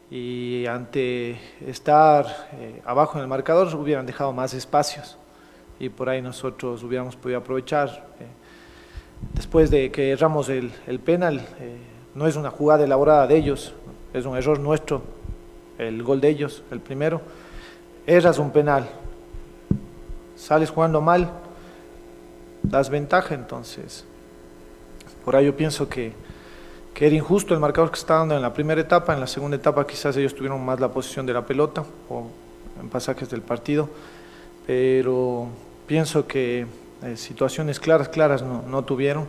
y 0.09 0.65
ante 0.65 1.39
estar 1.65 2.25
eh, 2.53 2.81
abajo 2.83 3.17
en 3.17 3.21
el 3.21 3.27
marcador 3.27 3.73
hubieran 3.75 4.07
dejado 4.07 4.33
más 4.33 4.53
espacios 4.53 5.17
y 5.79 5.89
por 5.89 6.09
ahí 6.09 6.21
nosotros 6.21 6.83
hubiéramos 6.83 7.15
podido 7.15 7.39
aprovechar. 7.39 8.07
después 9.33 9.69
de 9.69 9.91
que 9.91 10.11
erramos 10.11 10.49
el, 10.49 10.71
el 10.87 10.99
penal, 10.99 11.47
no 12.13 12.27
es 12.27 12.35
una 12.35 12.49
jugada 12.49 12.83
elaborada 12.83 13.27
de 13.27 13.37
ellos, 13.37 13.73
es 14.13 14.25
un 14.25 14.35
error 14.35 14.59
nuestro, 14.59 15.03
el 15.77 16.03
gol 16.03 16.21
de 16.21 16.29
ellos, 16.29 16.63
el 16.71 16.79
primero. 16.79 17.21
Erras 18.07 18.37
un 18.37 18.51
penal, 18.51 18.87
sales 20.35 20.69
jugando 20.69 21.01
mal, 21.01 21.31
das 22.63 22.89
ventaja 22.89 23.33
entonces 23.35 24.05
por 25.25 25.35
ahí 25.35 25.47
yo 25.47 25.57
pienso 25.57 25.89
que, 25.89 26.13
que 26.93 27.07
era 27.07 27.15
injusto 27.15 27.55
el 27.55 27.59
marcador 27.59 27.89
que 27.89 27.97
está 27.97 28.19
dando 28.19 28.35
en 28.35 28.43
la 28.43 28.53
primera 28.53 28.79
etapa, 28.79 29.11
en 29.11 29.19
la 29.19 29.25
segunda 29.25 29.57
etapa 29.57 29.85
quizás 29.87 30.15
ellos 30.17 30.35
tuvieron 30.35 30.63
más 30.63 30.79
la 30.79 30.89
posición 30.89 31.25
de 31.25 31.33
la 31.33 31.43
pelota 31.43 31.83
o 32.07 32.27
en 32.79 32.89
pasajes 32.89 33.27
del 33.31 33.41
partido, 33.41 33.89
pero 34.67 35.47
pienso 35.87 36.27
que 36.27 36.67
eh, 37.03 37.17
situaciones 37.17 37.79
claras, 37.79 38.09
claras 38.09 38.43
no, 38.43 38.63
no, 38.67 38.83
tuvieron. 38.83 39.27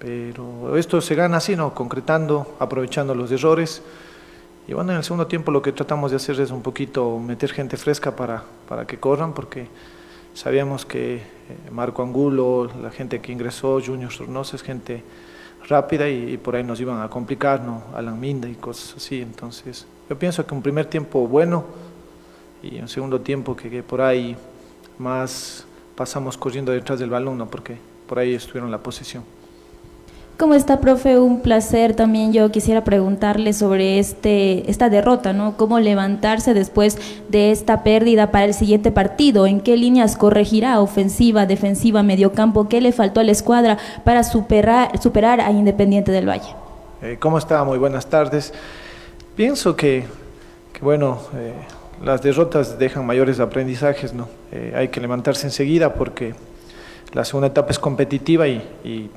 Pero 0.00 0.76
esto 0.76 1.00
se 1.00 1.14
gana 1.14 1.38
así, 1.38 1.56
¿no? 1.56 1.74
Concretando, 1.74 2.56
aprovechando 2.60 3.14
los 3.14 3.30
errores. 3.32 3.82
Y 4.68 4.74
bueno, 4.74 4.92
en 4.92 4.98
el 4.98 5.04
segundo 5.04 5.26
tiempo 5.26 5.50
lo 5.50 5.62
que 5.62 5.72
tratamos 5.72 6.12
de 6.12 6.18
hacer 6.18 6.38
es 6.40 6.52
un 6.52 6.62
poquito 6.62 7.18
meter 7.18 7.50
gente 7.50 7.76
fresca 7.76 8.14
para, 8.14 8.44
para 8.68 8.86
que 8.86 9.00
corran, 9.00 9.32
porque 9.32 9.66
Sabíamos 10.38 10.86
que 10.86 11.16
eh, 11.16 11.20
Marco 11.72 12.00
Angulo, 12.00 12.70
la 12.80 12.92
gente 12.92 13.20
que 13.20 13.32
ingresó, 13.32 13.80
Junior 13.84 14.12
Sornosa, 14.12 14.54
es 14.54 14.62
gente 14.62 15.02
rápida 15.68 16.08
y, 16.08 16.36
por 16.36 16.54
ahí 16.54 16.62
nos 16.62 16.80
iban 16.80 17.02
a 17.02 17.10
complicar, 17.10 17.60
¿no? 17.60 17.82
Alan 17.92 18.20
Minda 18.20 18.48
y 18.48 18.54
cosas 18.54 18.98
así. 18.98 19.20
Entonces, 19.20 19.84
yo 20.08 20.16
pienso 20.16 20.46
que 20.46 20.54
un 20.54 20.62
primer 20.62 20.86
tiempo 20.86 21.26
bueno 21.26 21.64
y 22.62 22.78
un 22.78 22.86
segundo 22.86 23.20
tiempo 23.20 23.56
que, 23.56 23.68
que 23.68 23.82
por 23.82 24.00
ahí 24.00 24.36
más 24.96 25.66
pasamos 25.96 26.38
corriendo 26.38 26.70
detrás 26.70 27.00
del 27.00 27.10
balón, 27.10 27.36
¿no? 27.36 27.50
Porque 27.50 27.76
por 28.06 28.20
ahí 28.20 28.34
estuvieron 28.34 28.70
la 28.70 28.78
posición. 28.78 29.24
¿Cómo 30.38 30.54
está, 30.54 30.78
profe? 30.78 31.18
Un 31.18 31.40
placer. 31.40 31.96
También 31.96 32.32
yo 32.32 32.52
quisiera 32.52 32.84
preguntarle 32.84 33.52
sobre 33.52 33.98
este, 33.98 34.70
esta 34.70 34.88
derrota, 34.88 35.32
¿no? 35.32 35.56
¿Cómo 35.56 35.80
levantarse 35.80 36.54
después 36.54 36.96
de 37.28 37.50
esta 37.50 37.82
pérdida 37.82 38.30
para 38.30 38.44
el 38.44 38.54
siguiente 38.54 38.92
partido? 38.92 39.48
¿En 39.48 39.60
qué 39.60 39.76
líneas 39.76 40.16
corregirá? 40.16 40.80
¿Ofensiva, 40.80 41.44
defensiva, 41.44 42.04
mediocampo? 42.04 42.68
¿Qué 42.68 42.80
le 42.80 42.92
faltó 42.92 43.18
a 43.18 43.24
la 43.24 43.32
escuadra 43.32 43.78
para 44.04 44.22
superar, 44.22 44.96
superar 45.02 45.40
a 45.40 45.50
Independiente 45.50 46.12
del 46.12 46.28
Valle? 46.28 46.54
Eh, 47.02 47.16
¿Cómo 47.18 47.36
está? 47.36 47.64
Muy 47.64 47.78
buenas 47.78 48.06
tardes. 48.06 48.54
Pienso 49.34 49.74
que, 49.74 50.04
bueno, 50.80 51.18
eh, 51.34 51.52
las 52.04 52.22
derrotas 52.22 52.78
dejan 52.78 53.04
mayores 53.04 53.40
aprendizajes, 53.40 54.14
¿no? 54.14 54.28
Eh, 54.52 54.72
hay 54.76 54.86
que 54.86 55.00
levantarse 55.00 55.48
enseguida 55.48 55.94
porque 55.94 56.36
la 57.12 57.24
segunda 57.24 57.48
etapa 57.48 57.72
es 57.72 57.80
competitiva 57.80 58.46
y, 58.46 58.62
y 58.84 59.10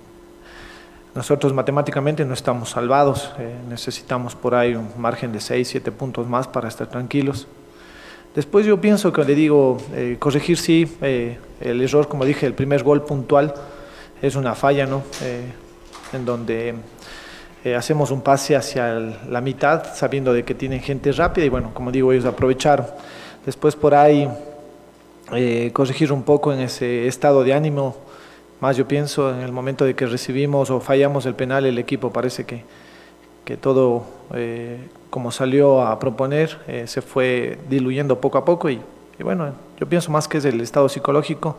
nosotros 1.14 1.54
matemáticamente 1.54 2.24
no 2.24 2.34
estamos 2.34 2.70
salvados, 2.70 3.32
eh, 3.38 3.54
necesitamos 3.68 4.34
por 4.34 4.56
ahí 4.56 4.76
un 4.76 4.90
margen 4.98 5.34
de 5.34 5.42
6, 5.42 5.68
7 5.68 5.92
puntos 5.92 6.28
más 6.28 6.48
para 6.48 6.70
estar 6.70 6.88
tranquilos. 6.88 7.48
Después 8.34 8.66
yo 8.66 8.80
pienso 8.80 9.12
que 9.12 9.26
le 9.26 9.36
digo, 9.36 9.78
eh, 9.94 10.16
corregir 10.18 10.58
sí, 10.58 10.90
eh, 11.02 11.38
el 11.60 11.82
error, 11.82 12.08
como 12.08 12.24
dije, 12.24 12.46
el 12.46 12.54
primer 12.54 12.84
gol 12.84 13.04
puntual 13.04 13.54
es 14.22 14.38
una 14.38 14.56
falla, 14.56 14.86
¿no? 14.86 15.04
en 16.14 16.26
donde 16.26 16.76
hacemos 17.76 18.12
un 18.12 18.22
pase 18.22 18.56
hacia 18.56 18.94
la 19.30 19.42
mitad 19.42 19.96
sabiendo 19.96 20.34
de 20.34 20.44
que 20.44 20.54
tienen 20.54 20.82
gente 20.82 21.12
rápida 21.12 21.46
y 21.46 21.50
bueno, 21.50 21.72
como 21.74 21.92
digo, 21.92 22.12
ellos 22.12 22.26
aprovecharon. 22.26 22.86
Después 23.46 23.76
por 23.76 23.96
ahí 23.96 24.30
corregir 25.74 26.12
un 26.14 26.24
poco 26.24 26.54
en 26.54 26.60
ese 26.60 27.08
estado 27.08 27.44
de 27.44 27.54
ánimo, 27.54 27.96
más 28.62 28.78
yo 28.78 28.88
pienso 28.88 29.34
en 29.34 29.42
el 29.42 29.52
momento 29.52 29.84
de 29.86 29.96
que 29.96 30.06
recibimos 30.06 30.70
o 30.70 30.80
fallamos 30.80 31.26
el 31.26 31.36
penal, 31.36 31.66
el 31.66 31.78
equipo 31.78 32.14
parece 32.14 32.46
que, 32.46 32.64
que 33.44 33.58
todo 33.58 34.04
eh, 34.34 34.78
como 35.10 35.32
salió 35.32 35.82
a 35.82 36.00
proponer 36.00 36.58
eh, 36.68 36.86
se 36.88 37.02
fue 37.02 37.58
diluyendo 37.70 38.22
poco 38.22 38.38
a 38.38 38.46
poco 38.46 38.70
y, 38.70 38.80
bueno, 39.20 39.54
yo 39.80 39.88
pienso 39.88 40.12
más 40.12 40.28
que 40.28 40.38
es 40.38 40.46
el 40.46 40.62
estado 40.62 40.90
psicológico, 40.90 41.58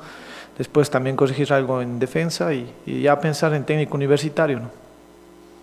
después 0.57 0.91
también 0.91 1.17
corregir 1.17 1.53
algo 1.53 1.83
en 1.83 1.99
defensa 1.99 2.53
y, 2.55 2.73
ya 2.87 3.21
pensar 3.21 3.53
en 3.55 3.65
técnico 3.65 3.97
universitario. 3.97 4.61
¿no? 4.61 4.71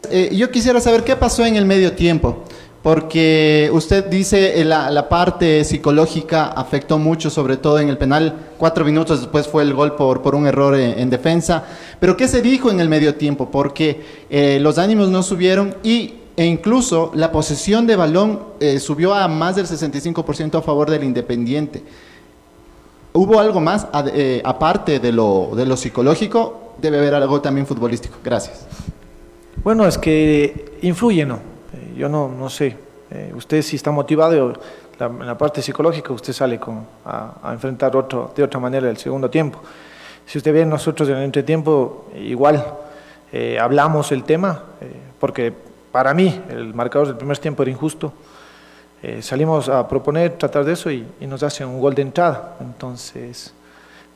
Eh, 0.10 0.30
yo 0.34 0.49
quisiera 0.52 0.80
saber 0.80 1.04
qué 1.04 1.15
pasó 1.15 1.45
en 1.45 1.56
el 1.56 1.65
medio 1.65 1.93
tiempo 1.93 2.43
porque 2.82 3.69
usted 3.73 4.05
dice 4.05 4.63
la, 4.63 4.89
la, 4.89 5.09
parte 5.09 5.65
psicológica 5.65 6.47
afectó 6.47 6.97
mucho, 6.97 7.30
sobre 7.30 7.57
todo 7.57 7.80
en 7.80 7.89
el 7.89 7.97
penal. 7.97 8.51
Cuatro 8.57 8.86
minutos 8.86 9.19
después 9.19 9.47
fue 9.47 9.63
el 9.63 9.73
gol 9.73 9.95
por, 9.95 10.34
un 10.34 10.47
error 10.47 10.75
en, 10.75 11.09
defensa. 11.09 11.65
Pero 11.99 12.15
¿qué 12.15 12.27
se 12.27 12.41
dijo 12.41 12.71
en 12.71 12.80
el 12.80 12.88
medio 12.88 13.15
tiempo? 13.15 13.51
Porque 13.51 14.01
eh, 14.30 14.59
los 14.61 14.77
ánimos 14.77 15.09
no 15.09 15.23
subieron 15.23 15.75
y, 15.84 16.13
e 16.38 16.45
incluso 16.45 17.11
la 17.15 17.34
posesión 17.34 17.86
de 17.86 17.97
balón 17.97 18.39
eh, 18.61 18.80
subió 18.80 19.13
a 19.13 19.27
más 19.27 19.57
del 19.57 19.65
65% 19.65 20.57
a 20.57 20.61
favor 20.61 20.89
del 20.89 21.03
Independiente. 21.03 21.84
¿Hubo 23.11 23.41
algo 23.41 23.59
más 23.59 23.88
eh, 24.13 24.41
aparte 24.45 24.99
de 24.99 25.11
lo, 25.11 25.51
de 25.53 25.75
psicológico? 25.75 26.75
Debe 26.77 26.99
haber 26.99 27.15
algo 27.15 27.41
también 27.41 27.67
futbolístico. 27.67 28.19
Gracias. 28.23 28.65
Bueno, 29.65 29.86
es 29.86 29.97
que 29.97 30.77
influye, 30.82 31.25
¿no? 31.25 31.59
Yo 31.96 32.10
no, 32.10 32.28
no 32.28 32.50
sé, 32.50 32.78
eh, 33.12 33.32
usted 33.36 33.62
si 33.62 33.76
está 33.76 33.92
motivado, 33.92 34.54
en 35.00 35.26
la 35.26 35.38
parte 35.38 35.62
psicológica 35.62 36.12
usted 36.12 36.34
sale 36.34 36.60
con, 36.60 36.86
a, 37.06 37.52
enfrentar 37.52 37.96
otro, 37.96 38.32
de 38.36 38.44
otra 38.44 38.60
manera 38.60 38.90
el 38.90 38.98
segundo 38.98 39.30
tiempo. 39.30 39.60
Si 40.26 40.38
usted 40.38 40.54
ve 40.54 40.66
nosotros 40.66 41.10
en 41.10 41.18
el 41.18 41.24
entretiempo, 41.24 42.06
igual 42.16 42.64
eh, 43.32 43.58
hablamos 43.60 44.12
el 44.12 44.24
tema, 44.24 44.64
eh, 44.82 44.92
porque 45.20 45.54
para 45.92 46.14
mí 46.14 46.42
el 46.50 46.74
marcador 46.74 47.08
del 47.08 47.18
primer 47.18 47.38
tiempo 47.38 47.64
era 47.64 47.72
injusto. 47.72 48.14
eh, 49.02 49.22
salimos 49.22 49.70
a 49.70 49.88
proponer, 49.88 50.38
tratar 50.38 50.66
de 50.66 50.74
eso 50.74 50.92
y, 50.92 51.08
nos 51.22 51.42
hacen 51.42 51.68
un 51.68 51.80
gol 51.80 51.96
de 51.96 52.02
entrada. 52.02 52.58
Entonces, 52.60 53.54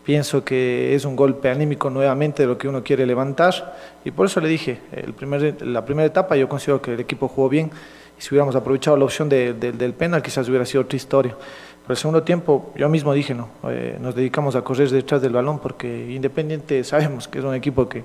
pienso 0.03 0.43
que 0.43 0.93
es 0.95 1.05
un 1.05 1.15
golpe 1.15 1.49
anímico 1.49 1.89
nuevamente 1.89 2.43
de 2.43 2.47
lo 2.47 2.57
que 2.57 2.67
uno 2.67 2.83
quiere 2.83 3.05
levantar 3.05 3.77
y 4.03 4.11
por 4.11 4.25
eso 4.25 4.41
le 4.41 4.49
dije, 4.49 4.79
el 4.91 5.13
primer, 5.13 5.61
la 5.65 5.85
primera 5.85 6.05
etapa 6.05 6.35
yo 6.35 6.49
considero 6.49 6.81
que 6.81 6.93
el 6.93 6.99
equipo 6.99 7.27
jugó 7.27 7.49
bien 7.49 7.71
y 8.17 8.21
si 8.21 8.29
hubiéramos 8.29 8.55
aprovechado 8.55 8.97
la 8.97 9.05
opción 9.05 9.29
del 9.29 9.93
penal 9.93 10.21
quizás 10.21 10.47
hubiera 10.49 10.65
sido 10.65 10.83
otra 10.83 10.97
historia. 10.97 11.35
Pero 11.83 11.93
el 11.93 11.97
segundo 11.97 12.23
tiempo, 12.23 12.71
yo 12.75 12.87
mismo 12.87 13.13
dije, 13.13 13.33
no, 13.33 13.49
eh, 13.67 13.97
nos 13.99 14.15
dedicamos 14.15 14.55
a 14.55 14.61
correr 14.61 14.89
detrás 14.89 15.21
del 15.21 15.33
balón 15.33 15.59
porque 15.59 16.11
Independiente 16.11 16.81
sabemos 16.85 17.27
que 17.27 17.39
es 17.39 17.45
un 17.45 17.53
equipo 17.55 17.89
que, 17.89 18.03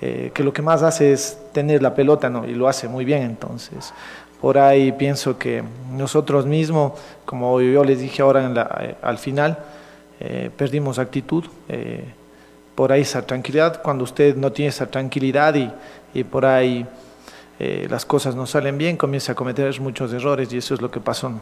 eh, 0.00 0.30
que 0.32 0.44
lo 0.44 0.52
que 0.52 0.62
más 0.62 0.84
hace 0.84 1.12
es 1.12 1.36
tener 1.52 1.82
la 1.82 1.94
pelota 1.94 2.30
¿no? 2.30 2.46
y 2.46 2.54
lo 2.54 2.68
hace 2.68 2.86
muy 2.86 3.04
bien. 3.04 3.22
Entonces, 3.22 3.92
por 4.40 4.56
ahí 4.58 4.92
pienso 4.92 5.36
que 5.36 5.64
nosotros 5.90 6.46
mismos, 6.46 6.92
como 7.24 7.60
yo 7.60 7.82
les 7.82 7.98
dije 7.98 8.22
ahora 8.22 8.44
en 8.44 8.54
la, 8.54 8.78
eh, 8.82 8.94
al 9.02 9.18
final, 9.18 9.58
perdimos 10.56 10.98
actitud. 10.98 11.44
por 12.74 12.92
ahí 12.92 13.02
esa 13.02 13.22
tranquilidad, 13.22 13.82
cuando 13.82 14.04
usted 14.04 14.36
no 14.36 14.50
tiene 14.52 14.70
esa 14.70 14.86
tranquilidad 14.86 15.54
y, 15.54 15.70
y 16.14 16.24
por 16.24 16.44
ahí 16.44 16.86
las 17.88 18.04
cosas 18.04 18.34
no 18.34 18.46
salen 18.46 18.78
bien, 18.78 18.96
comienza 18.96 19.32
a 19.32 19.34
cometer 19.34 19.80
muchos 19.80 20.12
errores 20.12 20.52
y 20.52 20.58
eso 20.58 20.74
es 20.74 20.80
lo 20.80 20.90
que 20.90 21.00
pasó. 21.00 21.32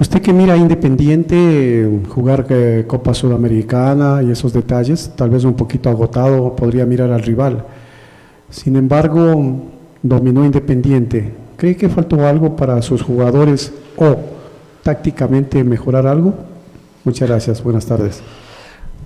Usted 0.00 0.22
que 0.22 0.32
mira 0.32 0.56
Independiente 0.56 1.88
jugar 2.08 2.46
eh, 2.48 2.84
Copa 2.86 3.12
Sudamericana 3.12 4.22
y 4.22 4.30
esos 4.30 4.52
detalles, 4.52 5.12
tal 5.14 5.30
vez 5.30 5.44
un 5.44 5.54
poquito 5.54 5.90
agotado, 5.90 6.56
podría 6.56 6.86
mirar 6.86 7.12
al 7.12 7.22
rival. 7.22 7.64
Sin 8.48 8.76
embargo, 8.76 9.62
dominó 10.02 10.44
Independiente. 10.44 11.32
¿Cree 11.56 11.76
que 11.76 11.88
faltó 11.88 12.26
algo 12.26 12.56
para 12.56 12.80
sus 12.80 13.02
jugadores 13.02 13.72
o 13.96 14.16
tácticamente 14.82 15.62
mejorar 15.62 16.06
algo? 16.06 16.34
Muchas 17.04 17.28
gracias, 17.28 17.62
buenas 17.64 17.86
tardes. 17.86 18.22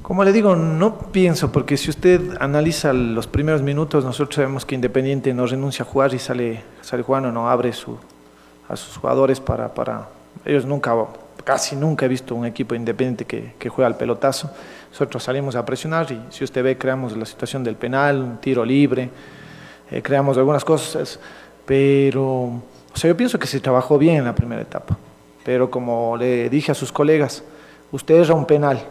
Como 0.02 0.22
le 0.22 0.32
digo, 0.32 0.54
no 0.54 0.98
pienso, 0.98 1.50
porque 1.50 1.76
si 1.76 1.88
usted 1.90 2.20
analiza 2.38 2.92
los 2.92 3.26
primeros 3.26 3.62
minutos, 3.62 4.04
nosotros 4.04 4.36
sabemos 4.36 4.66
que 4.66 4.74
Independiente 4.74 5.32
no 5.32 5.46
renuncia 5.46 5.84
a 5.84 5.88
jugar 5.88 6.12
y 6.12 6.18
sale, 6.18 6.62
sale 6.82 7.02
jugando, 7.02 7.32
no 7.32 7.48
abre 7.48 7.72
su, 7.72 7.96
a 8.68 8.76
sus 8.76 8.98
jugadores 8.98 9.40
para, 9.40 9.72
para 9.72 10.08
ellos 10.44 10.66
nunca, 10.66 10.94
casi 11.42 11.74
nunca 11.74 12.04
he 12.04 12.08
visto 12.08 12.34
un 12.34 12.44
equipo 12.44 12.74
independiente 12.74 13.24
que, 13.24 13.54
que 13.58 13.68
juega 13.70 13.86
al 13.86 13.96
pelotazo. 13.96 14.50
Nosotros 14.90 15.22
salimos 15.24 15.56
a 15.56 15.64
presionar 15.64 16.12
y 16.12 16.20
si 16.30 16.44
usted 16.44 16.62
ve, 16.62 16.76
creamos 16.76 17.16
la 17.16 17.24
situación 17.24 17.64
del 17.64 17.76
penal, 17.76 18.20
un 18.20 18.36
tiro 18.36 18.64
libre, 18.64 19.08
eh, 19.90 20.02
creamos 20.02 20.36
algunas 20.36 20.64
cosas, 20.64 21.18
pero 21.64 22.22
o 22.96 22.98
sea, 22.98 23.08
yo 23.08 23.16
pienso 23.16 23.38
que 23.38 23.46
se 23.46 23.58
trabajó 23.60 23.98
bien 23.98 24.16
en 24.16 24.24
la 24.24 24.34
primera 24.34 24.62
etapa. 24.62 24.96
Pero 25.44 25.70
como 25.70 26.16
le 26.16 26.48
dije 26.48 26.72
a 26.72 26.74
sus 26.74 26.92
colegas, 26.92 27.42
usted 27.96 28.14
era 28.22 28.34
un 28.34 28.44
penal. 28.44 28.84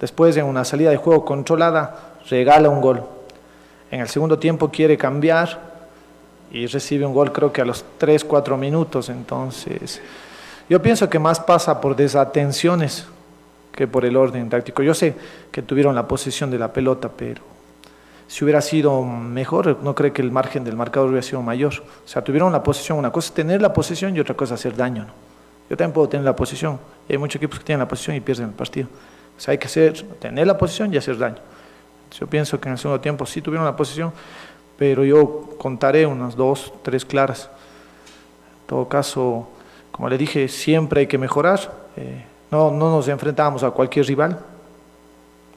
Después, 0.00 0.36
en 0.36 0.46
una 0.46 0.64
salida 0.64 0.90
de 0.90 0.96
juego 0.96 1.24
controlada, 1.24 2.14
regala 2.28 2.68
un 2.68 2.80
gol. 2.80 3.02
En 3.90 4.00
el 4.00 4.08
segundo 4.08 4.38
tiempo 4.38 4.70
quiere 4.70 4.96
cambiar 4.96 5.60
y 6.50 6.66
recibe 6.66 7.04
un 7.04 7.12
gol 7.12 7.30
creo 7.30 7.52
que 7.52 7.60
a 7.60 7.64
los 7.64 7.84
3, 7.98 8.24
4 8.24 8.56
minutos. 8.56 9.08
Entonces, 9.08 10.00
yo 10.68 10.80
pienso 10.80 11.08
que 11.08 11.18
más 11.18 11.40
pasa 11.40 11.80
por 11.80 11.94
desatenciones 11.94 13.06
que 13.72 13.86
por 13.86 14.04
el 14.04 14.16
orden 14.16 14.48
táctico. 14.48 14.82
Yo 14.82 14.94
sé 14.94 15.14
que 15.52 15.62
tuvieron 15.62 15.94
la 15.94 16.08
posesión 16.08 16.50
de 16.50 16.58
la 16.58 16.72
pelota, 16.72 17.10
pero 17.14 17.42
si 18.26 18.44
hubiera 18.44 18.60
sido 18.60 19.02
mejor, 19.02 19.78
no 19.82 19.94
creo 19.94 20.12
que 20.12 20.22
el 20.22 20.30
margen 20.30 20.64
del 20.64 20.76
marcador 20.76 21.10
hubiera 21.10 21.22
sido 21.22 21.42
mayor. 21.42 21.74
O 22.04 22.08
sea, 22.08 22.22
tuvieron 22.22 22.52
la 22.52 22.62
posesión. 22.62 22.98
Una 22.98 23.12
cosa 23.12 23.28
es 23.28 23.34
tener 23.34 23.60
la 23.60 23.72
posesión 23.72 24.16
y 24.16 24.20
otra 24.20 24.34
cosa 24.34 24.54
es 24.54 24.60
hacer 24.60 24.76
daño. 24.76 25.06
Yo 25.68 25.76
también 25.76 25.92
puedo 25.92 26.08
tener 26.08 26.24
la 26.24 26.34
posesión. 26.34 26.78
Hay 27.08 27.18
muchos 27.18 27.36
equipos 27.36 27.58
que 27.58 27.64
tienen 27.64 27.80
la 27.80 27.88
posesión 27.88 28.16
y 28.16 28.20
pierden 28.20 28.48
el 28.48 28.54
partido. 28.54 28.88
O 29.36 29.40
sea, 29.40 29.52
hay 29.52 29.58
que 29.58 29.66
hacer, 29.66 30.02
tener 30.18 30.46
la 30.46 30.58
posesión 30.58 30.92
y 30.92 30.96
hacer 30.96 31.16
daño. 31.16 31.38
Yo 32.18 32.26
pienso 32.26 32.60
que 32.60 32.68
en 32.68 32.72
el 32.72 32.78
segundo 32.78 33.00
tiempo 33.00 33.24
sí 33.26 33.40
tuvieron 33.40 33.64
la 33.64 33.76
posesión, 33.76 34.12
pero 34.76 35.04
yo 35.04 35.50
contaré 35.58 36.06
unas 36.06 36.36
dos, 36.36 36.72
tres 36.82 37.04
claras. 37.04 37.50
En 38.62 38.66
todo 38.66 38.88
caso, 38.88 39.48
como 39.90 40.08
le 40.08 40.18
dije, 40.18 40.48
siempre 40.48 41.00
hay 41.00 41.06
que 41.06 41.18
mejorar. 41.18 41.60
Eh, 41.96 42.24
no, 42.50 42.70
no 42.70 42.90
nos 42.90 43.08
enfrentábamos 43.08 43.62
a 43.62 43.70
cualquier 43.70 44.06
rival, 44.06 44.38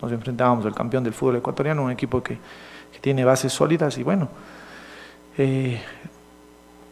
nos 0.02 0.12
enfrentábamos 0.12 0.66
al 0.66 0.76
campeón 0.76 1.04
del 1.04 1.14
fútbol 1.14 1.38
ecuatoriano, 1.38 1.84
un 1.84 1.92
equipo 1.92 2.22
que, 2.22 2.38
que 2.92 3.00
tiene 3.00 3.24
bases 3.24 3.54
sólidas 3.54 3.98
y 3.98 4.04
bueno, 4.04 4.28
eh, 5.38 5.82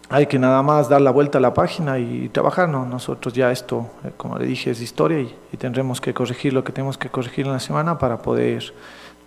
hay 0.09 0.25
que 0.25 0.39
nada 0.39 0.63
más 0.63 0.89
dar 0.89 1.01
la 1.01 1.11
vuelta 1.11 1.37
a 1.37 1.41
la 1.41 1.53
página 1.53 1.99
y 1.99 2.29
trabajar. 2.29 2.67
¿no? 2.67 2.85
Nosotros 2.85 3.33
ya 3.33 3.51
esto, 3.51 3.89
eh, 4.03 4.11
como 4.17 4.37
le 4.37 4.45
dije, 4.45 4.71
es 4.71 4.81
historia 4.81 5.19
y, 5.19 5.57
tendremos 5.57 6.01
que 6.01 6.13
corregir 6.13 6.53
lo 6.53 6.63
que 6.63 6.71
tenemos 6.71 6.97
que 6.97 7.09
corregir 7.09 7.45
en 7.45 7.53
la 7.53 7.59
semana 7.59 7.97
para 7.99 8.21
poder 8.21 8.73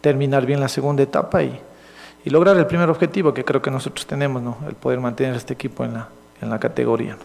terminar 0.00 0.44
bien 0.44 0.60
la 0.60 0.68
segunda 0.68 1.02
etapa 1.02 1.42
y, 1.42 1.60
lograr 2.24 2.56
el 2.56 2.66
primer 2.66 2.88
objetivo 2.88 3.34
que 3.34 3.44
creo 3.44 3.60
que 3.62 3.70
nosotros 3.70 4.06
tenemos, 4.06 4.42
¿no? 4.42 4.56
el 4.68 4.74
poder 4.74 5.00
mantener 5.00 5.34
este 5.34 5.54
equipo 5.54 5.84
en 5.84 5.94
la, 5.94 6.08
en 6.40 6.50
la 6.50 6.58
categoría. 6.58 7.16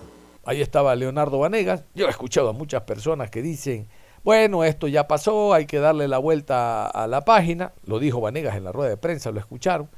Ahí 0.44 0.62
estaba 0.62 0.96
Leonardo 0.96 1.40
Vanegas. 1.40 1.84
Yo 1.94 2.08
he 2.08 2.10
escuchado 2.10 2.50
a 2.50 2.54
muchas 2.54 2.82
personas 2.84 3.30
que 3.30 3.42
dicen, 3.42 3.88
bueno, 4.24 4.64
esto 4.64 4.88
ya 4.88 5.08
pasó, 5.08 5.54
hay 5.54 5.66
que 5.66 5.80
darle 5.80 6.08
la 6.08 6.18
vuelta 6.18 6.88
a 6.88 7.06
la 7.08 7.24
página. 7.26 7.74
Lo 7.86 8.00
dijo 8.00 8.22
Vanegas 8.22 8.56
en 8.56 8.64
la 8.64 8.72
rueda 8.72 8.90
de 8.90 8.98
prensa, 8.98 9.32
lo 9.32 9.40
escucharon. 9.40 9.90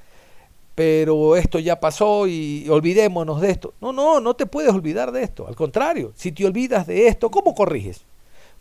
Pero 0.80 1.36
esto 1.36 1.60
ya 1.60 1.82
pasó 1.82 2.26
y 2.26 2.66
olvidémonos 2.70 3.42
de 3.42 3.52
esto. 3.52 3.74
No, 3.82 3.92
no, 3.92 4.22
no 4.22 4.38
te 4.38 4.46
puedes 4.46 4.72
olvidar 4.72 5.12
de 5.12 5.24
esto. 5.24 5.46
Al 5.46 5.58
contrario, 5.58 6.14
si 6.16 6.32
te 6.32 6.46
olvidas 6.46 6.88
de 6.88 7.08
esto, 7.08 7.30
¿cómo 7.30 7.54
corriges? 7.54 8.06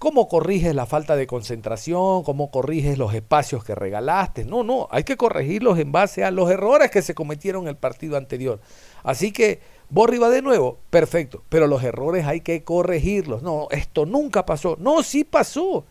¿Cómo 0.01 0.27
corriges 0.27 0.75
la 0.75 0.85
falta 0.85 1.15
de 1.15 1.29
concentración? 1.29 2.25
¿Cómo 2.25 2.51
corriges 2.51 2.99
los 2.99 3.15
espacios 3.15 3.63
que 3.63 3.77
regalaste? 3.77 4.45
No, 4.45 4.65
no, 4.65 4.89
hay 4.91 5.05
que 5.05 5.17
corregirlos 5.17 5.79
en 5.79 5.93
base 5.93 6.25
a 6.25 6.33
los 6.33 6.51
errores 6.51 6.91
que 6.91 7.03
se 7.03 7.15
cometieron 7.15 7.63
en 7.63 7.69
el 7.69 7.77
partido 7.77 8.17
anterior. 8.17 8.59
Así 9.05 9.31
que, 9.31 9.61
Borri 9.89 10.19
va 10.19 10.29
de 10.29 10.43
nuevo, 10.43 10.79
perfecto, 10.91 11.45
pero 11.49 11.69
los 11.69 11.85
errores 11.85 12.27
hay 12.27 12.41
que 12.41 12.65
corregirlos. 12.65 13.45
No, 13.45 13.69
esto 13.71 14.07
nunca 14.07 14.45
pasó. 14.45 14.77
No, 14.81 15.05
sí 15.05 15.23
pasó. 15.23 15.85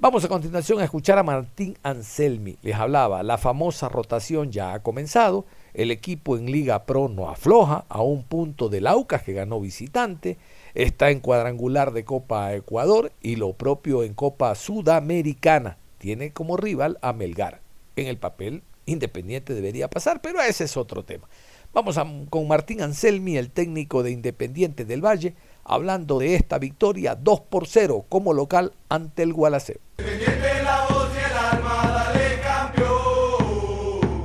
Vamos 0.00 0.24
a 0.24 0.28
continuación 0.28 0.78
a 0.78 0.84
escuchar 0.84 1.18
a 1.18 1.24
Martín 1.24 1.76
Anselmi. 1.82 2.56
Les 2.62 2.76
hablaba, 2.76 3.24
la 3.24 3.36
famosa 3.36 3.88
rotación 3.88 4.52
ya 4.52 4.72
ha 4.72 4.80
comenzado. 4.80 5.44
El 5.74 5.90
equipo 5.90 6.36
en 6.36 6.52
Liga 6.52 6.84
Pro 6.86 7.08
no 7.08 7.28
afloja 7.28 7.84
a 7.88 8.00
un 8.00 8.22
punto 8.22 8.68
del 8.68 8.86
Aucas 8.86 9.24
que 9.24 9.32
ganó 9.32 9.58
visitante 9.58 10.38
está 10.74 11.10
en 11.10 11.18
cuadrangular 11.18 11.92
de 11.92 12.04
Copa 12.04 12.54
Ecuador 12.54 13.10
y 13.22 13.34
lo 13.34 13.54
propio 13.54 14.04
en 14.04 14.14
Copa 14.14 14.54
Sudamericana. 14.54 15.78
Tiene 15.98 16.32
como 16.32 16.56
rival 16.56 16.98
a 17.02 17.12
Melgar. 17.12 17.60
En 17.96 18.06
el 18.06 18.18
papel, 18.18 18.62
Independiente 18.86 19.52
debería 19.52 19.90
pasar, 19.90 20.22
pero 20.22 20.40
ese 20.40 20.62
es 20.62 20.76
otro 20.76 21.04
tema. 21.04 21.28
Vamos 21.74 21.98
con 22.30 22.46
Martín 22.46 22.82
Anselmi, 22.82 23.36
el 23.36 23.50
técnico 23.50 24.04
de 24.04 24.12
Independiente 24.12 24.84
del 24.84 25.04
Valle, 25.04 25.34
hablando 25.64 26.20
de 26.20 26.36
esta 26.36 26.60
victoria 26.60 27.16
2 27.16 27.40
por 27.40 27.66
0 27.66 28.06
como 28.08 28.32
local 28.32 28.74
ante 28.88 29.24
el 29.24 29.32
Gualaceo. 29.32 29.87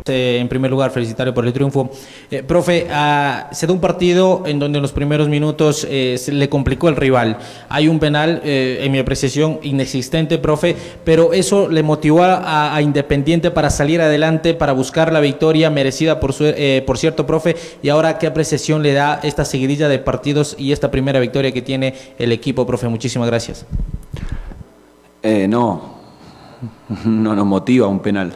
Eh, 0.06 0.38
en 0.40 0.50
primer 0.50 0.70
lugar, 0.70 0.92
felicitarle 0.92 1.32
por 1.32 1.46
el 1.46 1.54
triunfo. 1.54 1.90
Eh, 2.30 2.44
profe, 2.44 2.88
ah, 2.92 3.50
se 3.52 3.68
da 3.68 3.74
un 3.74 3.80
partido 3.80 4.44
en 4.46 4.60
donde 4.60 4.78
en 4.78 4.82
los 4.82 4.92
primeros 4.92 5.30
minutos 5.30 5.88
eh, 5.90 6.18
se 6.18 6.34
le 6.34 6.50
complicó 6.50 6.90
el 6.90 6.96
rival. 6.96 7.38
Hay 7.70 7.88
un 7.88 8.00
penal, 8.00 8.42
en 8.44 8.92
mi 8.92 9.00
apreciación, 9.00 9.60
inexistente, 9.64 10.38
profe, 10.38 10.76
pero 11.04 11.34
eso 11.34 11.70
le 11.70 11.84
motivó 11.84 12.24
a, 12.24 12.80
Independiente 12.84 13.50
para 13.50 13.70
salir 13.70 14.02
adelante, 14.02 14.54
para 14.54 14.74
buscar 14.74 15.14
la 15.14 15.22
victoria 15.22 15.70
merecida 15.70 16.20
por 16.20 16.34
cierto, 16.34 17.26
profe. 17.26 17.56
Y 17.82 17.90
ahora, 17.90 18.18
¿qué 18.18 18.28
apreciación 18.28 18.84
le 18.84 18.94
da 18.94 19.20
esta 19.24 19.46
seguidilla 19.46 19.88
de 19.88 20.00
partidos 20.00 20.56
y 20.60 20.74
esta 20.74 20.92
primera 20.92 21.20
victoria 21.20 21.52
que 21.52 21.62
tiene 21.62 21.94
el 22.20 22.32
equipo, 22.32 22.66
profe? 22.68 22.88
Muchísimas 22.88 23.30
gracias. 23.30 23.66
No, 25.24 25.82
no 27.06 27.36
nos 27.36 27.46
motiva 27.46 27.88
un 27.88 28.00
penal 28.00 28.36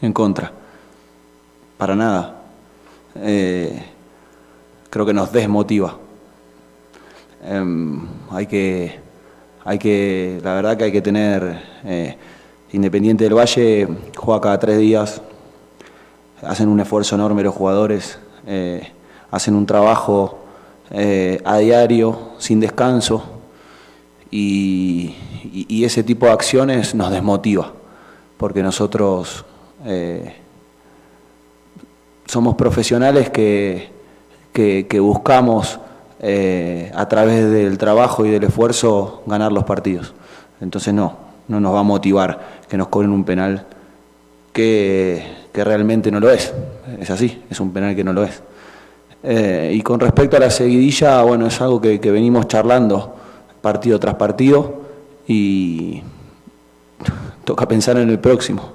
en 0.00 0.12
contra 0.12 0.52
para 1.80 1.96
nada. 1.96 2.42
Eh, 3.16 3.82
creo 4.90 5.06
que 5.06 5.14
nos 5.14 5.32
desmotiva. 5.32 5.96
Em, 7.42 8.06
hay 8.30 8.46
que, 8.46 8.98
hay 9.64 9.78
que, 9.78 10.40
la 10.44 10.54
verdad 10.54 10.76
que 10.76 10.84
hay 10.84 10.92
que 10.92 11.00
tener, 11.00 11.62
eh, 11.84 12.16
Independiente 12.72 13.24
del 13.24 13.34
Valle 13.34 13.88
juega 14.14 14.40
cada 14.40 14.58
tres 14.60 14.78
días, 14.78 15.22
hacen 16.42 16.68
un 16.68 16.78
esfuerzo 16.78 17.16
enorme 17.16 17.42
los 17.42 17.54
jugadores, 17.54 18.18
eh, 18.46 18.92
hacen 19.30 19.56
un 19.56 19.66
trabajo 19.66 20.38
a 21.44 21.56
diario, 21.58 22.32
sin 22.38 22.60
descanso, 22.60 23.24
y, 24.30 25.14
y, 25.42 25.84
ese 25.84 26.02
tipo 26.02 26.26
de 26.26 26.32
acciones 26.32 26.94
nos 26.94 27.10
desmotiva, 27.10 27.72
porque 28.36 28.62
nosotros 28.62 29.44
somos 32.30 32.54
profesionales 32.54 33.28
que, 33.30 33.90
que, 34.52 35.00
buscamos 35.00 35.80
eh, 36.20 36.92
a 36.94 37.08
través 37.08 37.50
del 37.50 37.76
trabajo 37.76 38.24
y 38.24 38.30
del 38.30 38.44
esfuerzo 38.44 39.22
ganar 39.26 39.52
los 39.52 39.64
partidos. 39.64 40.14
Entonces 40.60 40.94
no, 40.94 41.16
no 41.48 41.60
nos 41.60 41.74
va 41.74 41.80
a 41.80 41.82
motivar 41.82 42.40
que 42.68 42.76
nos 42.76 42.88
cobren 42.88 43.10
un 43.10 43.24
penal 43.24 43.66
que, 44.52 45.40
realmente 45.52 46.10
no 46.10 46.20
lo 46.20 46.30
es. 46.30 46.54
Es 47.00 47.10
así, 47.10 47.42
es 47.50 47.58
un 47.60 47.72
penal 47.72 47.96
que 47.96 48.04
no 48.04 48.12
lo 48.12 48.22
es. 48.22 48.42
Eh, 49.22 49.72
y 49.74 49.82
con 49.82 50.00
respecto 50.00 50.36
a 50.36 50.40
la 50.40 50.50
seguidilla, 50.50 51.22
bueno, 51.22 51.46
es 51.46 51.60
algo 51.60 51.80
que, 51.80 52.00
que 52.00 52.10
venimos 52.10 52.46
charlando 52.46 53.16
partido 53.60 53.98
tras 53.98 54.14
partido 54.14 54.79
y 55.26 56.02
toca 57.44 57.66
pensar 57.66 57.96
en 57.98 58.10
el 58.10 58.18
próximo 58.18 58.72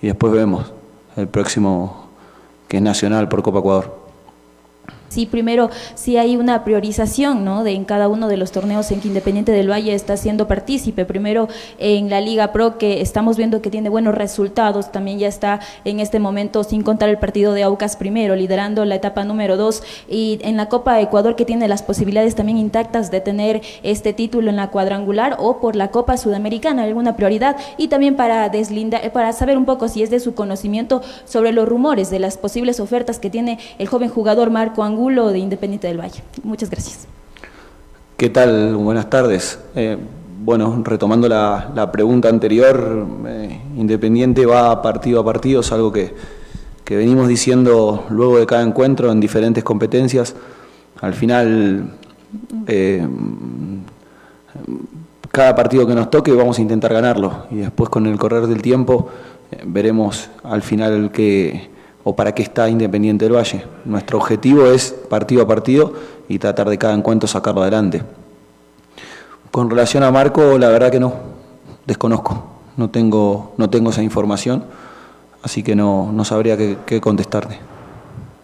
y 0.00 0.08
después 0.08 0.32
vemos 0.32 0.72
el 1.16 1.28
próximo 1.28 2.08
que 2.68 2.78
es 2.78 2.82
nacional 2.82 3.28
por 3.28 3.42
Copa 3.42 3.60
Ecuador. 3.60 4.01
Sí, 5.12 5.26
primero, 5.26 5.68
sí 5.94 6.16
hay 6.16 6.38
una 6.38 6.64
priorización 6.64 7.44
¿no? 7.44 7.64
de 7.64 7.72
en 7.72 7.84
cada 7.84 8.08
uno 8.08 8.28
de 8.28 8.38
los 8.38 8.50
torneos 8.50 8.90
en 8.92 9.02
que 9.02 9.08
Independiente 9.08 9.52
del 9.52 9.70
Valle 9.70 9.92
está 9.92 10.16
siendo 10.16 10.48
partícipe. 10.48 11.04
Primero 11.04 11.48
en 11.78 12.08
la 12.08 12.22
Liga 12.22 12.50
Pro, 12.50 12.78
que 12.78 13.02
estamos 13.02 13.36
viendo 13.36 13.60
que 13.60 13.68
tiene 13.68 13.90
buenos 13.90 14.14
resultados, 14.14 14.90
también 14.90 15.18
ya 15.18 15.28
está 15.28 15.60
en 15.84 16.00
este 16.00 16.18
momento, 16.18 16.64
sin 16.64 16.82
contar 16.82 17.10
el 17.10 17.18
partido 17.18 17.52
de 17.52 17.62
Aucas 17.62 17.96
primero, 17.96 18.34
liderando 18.36 18.86
la 18.86 18.94
etapa 18.94 19.22
número 19.24 19.58
dos. 19.58 19.82
Y 20.08 20.38
en 20.44 20.56
la 20.56 20.70
Copa 20.70 20.98
Ecuador, 21.02 21.36
que 21.36 21.44
tiene 21.44 21.68
las 21.68 21.82
posibilidades 21.82 22.34
también 22.34 22.56
intactas 22.56 23.10
de 23.10 23.20
tener 23.20 23.60
este 23.82 24.14
título 24.14 24.48
en 24.48 24.56
la 24.56 24.70
cuadrangular 24.70 25.36
o 25.40 25.60
por 25.60 25.76
la 25.76 25.88
Copa 25.88 26.16
Sudamericana, 26.16 26.84
alguna 26.84 27.16
prioridad. 27.16 27.58
Y 27.76 27.88
también 27.88 28.16
para 28.16 28.48
deslindar, 28.48 29.12
para 29.12 29.34
saber 29.34 29.58
un 29.58 29.66
poco 29.66 29.88
si 29.88 30.02
es 30.02 30.08
de 30.08 30.20
su 30.20 30.34
conocimiento 30.34 31.02
sobre 31.26 31.52
los 31.52 31.68
rumores 31.68 32.08
de 32.08 32.18
las 32.18 32.38
posibles 32.38 32.80
ofertas 32.80 33.18
que 33.18 33.28
tiene 33.28 33.58
el 33.76 33.88
joven 33.88 34.08
jugador 34.08 34.48
Marco 34.48 34.82
Angulo 34.82 35.01
de 35.10 35.38
Independiente 35.38 35.88
del 35.88 35.98
Valle. 35.98 36.22
Muchas 36.44 36.70
gracias. 36.70 37.08
¿Qué 38.16 38.30
tal? 38.30 38.76
Buenas 38.76 39.10
tardes. 39.10 39.58
Eh, 39.74 39.98
bueno, 40.44 40.80
retomando 40.84 41.28
la, 41.28 41.90
pregunta 41.92 42.28
anterior, 42.28 43.06
eh, 43.26 43.60
Independiente 43.76 44.46
va 44.46 44.80
partido 44.80 45.20
a 45.20 45.24
partido, 45.24 45.60
es 45.60 45.72
algo 45.72 45.92
que, 45.92 46.14
venimos 46.88 47.26
diciendo 47.26 48.04
luego 48.10 48.38
de 48.38 48.44
cada 48.44 48.62
encuentro 48.62 49.10
en 49.10 49.18
diferentes 49.18 49.64
competencias. 49.64 50.36
Al 51.00 51.14
final, 51.14 51.94
eh, 52.66 53.06
cada 55.30 55.56
partido 55.56 55.86
que 55.86 55.94
nos 55.94 56.10
toque 56.10 56.32
vamos 56.32 56.58
a 56.58 56.62
intentar 56.62 56.92
ganarlo 56.92 57.46
y 57.50 57.56
después 57.56 57.88
con 57.88 58.06
el 58.06 58.18
correr 58.18 58.46
del 58.46 58.60
tiempo 58.60 59.08
veremos 59.64 60.28
al 60.44 60.60
final 60.60 61.10
que 61.10 61.71
o 62.04 62.16
para 62.16 62.34
qué 62.34 62.42
está 62.42 62.68
Independiente 62.68 63.24
del 63.24 63.34
Valle. 63.34 63.64
Nuestro 63.84 64.18
objetivo 64.18 64.66
es 64.66 64.92
partido 65.08 65.42
a 65.42 65.46
partido 65.46 65.92
y 66.28 66.38
tratar 66.38 66.68
de 66.68 66.78
cada 66.78 66.94
encuentro 66.94 67.28
sacarlo 67.28 67.62
adelante. 67.62 68.02
Con 69.50 69.70
relación 69.70 70.02
a 70.02 70.10
Marco, 70.10 70.58
la 70.58 70.68
verdad 70.68 70.90
que 70.90 71.00
no, 71.00 71.12
desconozco, 71.86 72.44
no 72.76 72.90
tengo, 72.90 73.52
no 73.58 73.68
tengo 73.68 73.90
esa 73.90 74.02
información, 74.02 74.64
así 75.42 75.62
que 75.62 75.76
no, 75.76 76.10
no 76.12 76.24
sabría 76.24 76.56
qué, 76.56 76.78
qué 76.86 77.00
contestarte. 77.00 77.58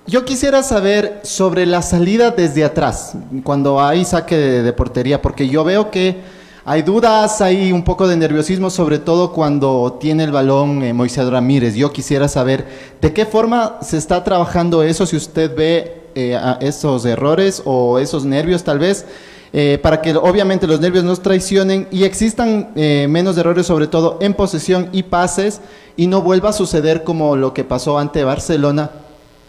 Yo 0.06 0.24
quisiera 0.24 0.62
saber 0.62 1.20
sobre 1.22 1.66
la 1.66 1.82
salida 1.82 2.30
desde 2.30 2.64
atrás, 2.64 3.14
cuando 3.42 3.80
hay 3.80 4.04
saque 4.04 4.36
de 4.36 4.72
portería, 4.72 5.20
porque 5.20 5.48
yo 5.48 5.64
veo 5.64 5.90
que 5.90 6.37
hay 6.68 6.82
dudas, 6.82 7.40
hay 7.40 7.72
un 7.72 7.82
poco 7.82 8.06
de 8.06 8.14
nerviosismo, 8.14 8.68
sobre 8.68 8.98
todo 8.98 9.32
cuando 9.32 9.96
tiene 9.98 10.24
el 10.24 10.32
balón 10.32 10.82
eh, 10.82 10.92
Moisés 10.92 11.26
Ramírez. 11.30 11.74
Yo 11.74 11.90
quisiera 11.90 12.28
saber 12.28 12.66
de 13.00 13.14
qué 13.14 13.24
forma 13.24 13.78
se 13.80 13.96
está 13.96 14.22
trabajando 14.22 14.82
eso, 14.82 15.06
si 15.06 15.16
usted 15.16 15.56
ve 15.56 16.02
eh, 16.14 16.38
esos 16.60 17.06
errores 17.06 17.62
o 17.64 17.98
esos 17.98 18.26
nervios 18.26 18.64
tal 18.64 18.80
vez, 18.80 19.06
eh, 19.54 19.78
para 19.82 20.02
que 20.02 20.14
obviamente 20.14 20.66
los 20.66 20.78
nervios 20.78 21.04
nos 21.04 21.22
traicionen 21.22 21.88
y 21.90 22.04
existan 22.04 22.68
menos 22.74 23.38
errores, 23.38 23.64
sobre 23.64 23.86
todo 23.86 24.18
en 24.20 24.34
posesión 24.34 24.90
y 24.92 25.04
pases, 25.04 25.62
y 25.96 26.06
no 26.06 26.20
vuelva 26.20 26.50
a 26.50 26.52
suceder 26.52 27.02
como 27.02 27.34
lo 27.34 27.54
que 27.54 27.64
pasó 27.64 27.98
ante 27.98 28.24
Barcelona 28.24 28.90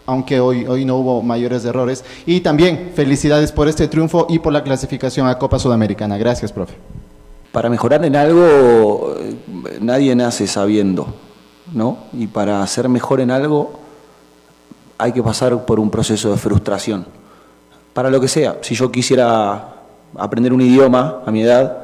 aunque 0.06 0.40
hoy, 0.40 0.64
hoy 0.66 0.84
no 0.84 0.96
hubo 0.96 1.22
mayores 1.22 1.64
errores. 1.64 2.02
Y 2.26 2.40
también 2.40 2.90
felicidades 2.96 3.52
por 3.52 3.68
este 3.68 3.86
triunfo 3.86 4.26
y 4.28 4.40
por 4.40 4.52
la 4.52 4.64
clasificación 4.64 5.28
a 5.28 5.38
Copa 5.38 5.60
Sudamericana. 5.60 6.18
Gracias, 6.18 6.50
profe. 6.50 6.74
Para 7.52 7.68
mejorar 7.68 8.04
en 8.04 8.14
algo, 8.14 9.16
nadie 9.80 10.14
nace 10.14 10.46
sabiendo, 10.46 11.14
¿no? 11.72 11.98
Y 12.12 12.28
para 12.28 12.64
ser 12.66 12.88
mejor 12.88 13.20
en 13.20 13.30
algo, 13.30 13.80
hay 14.98 15.12
que 15.12 15.22
pasar 15.22 15.64
por 15.64 15.80
un 15.80 15.90
proceso 15.90 16.30
de 16.30 16.36
frustración. 16.36 17.06
Para 17.92 18.10
lo 18.10 18.20
que 18.20 18.28
sea, 18.28 18.58
si 18.60 18.74
yo 18.74 18.92
quisiera 18.92 19.74
aprender 20.16 20.52
un 20.52 20.60
idioma 20.60 21.22
a 21.26 21.30
mi 21.32 21.42
edad, 21.42 21.78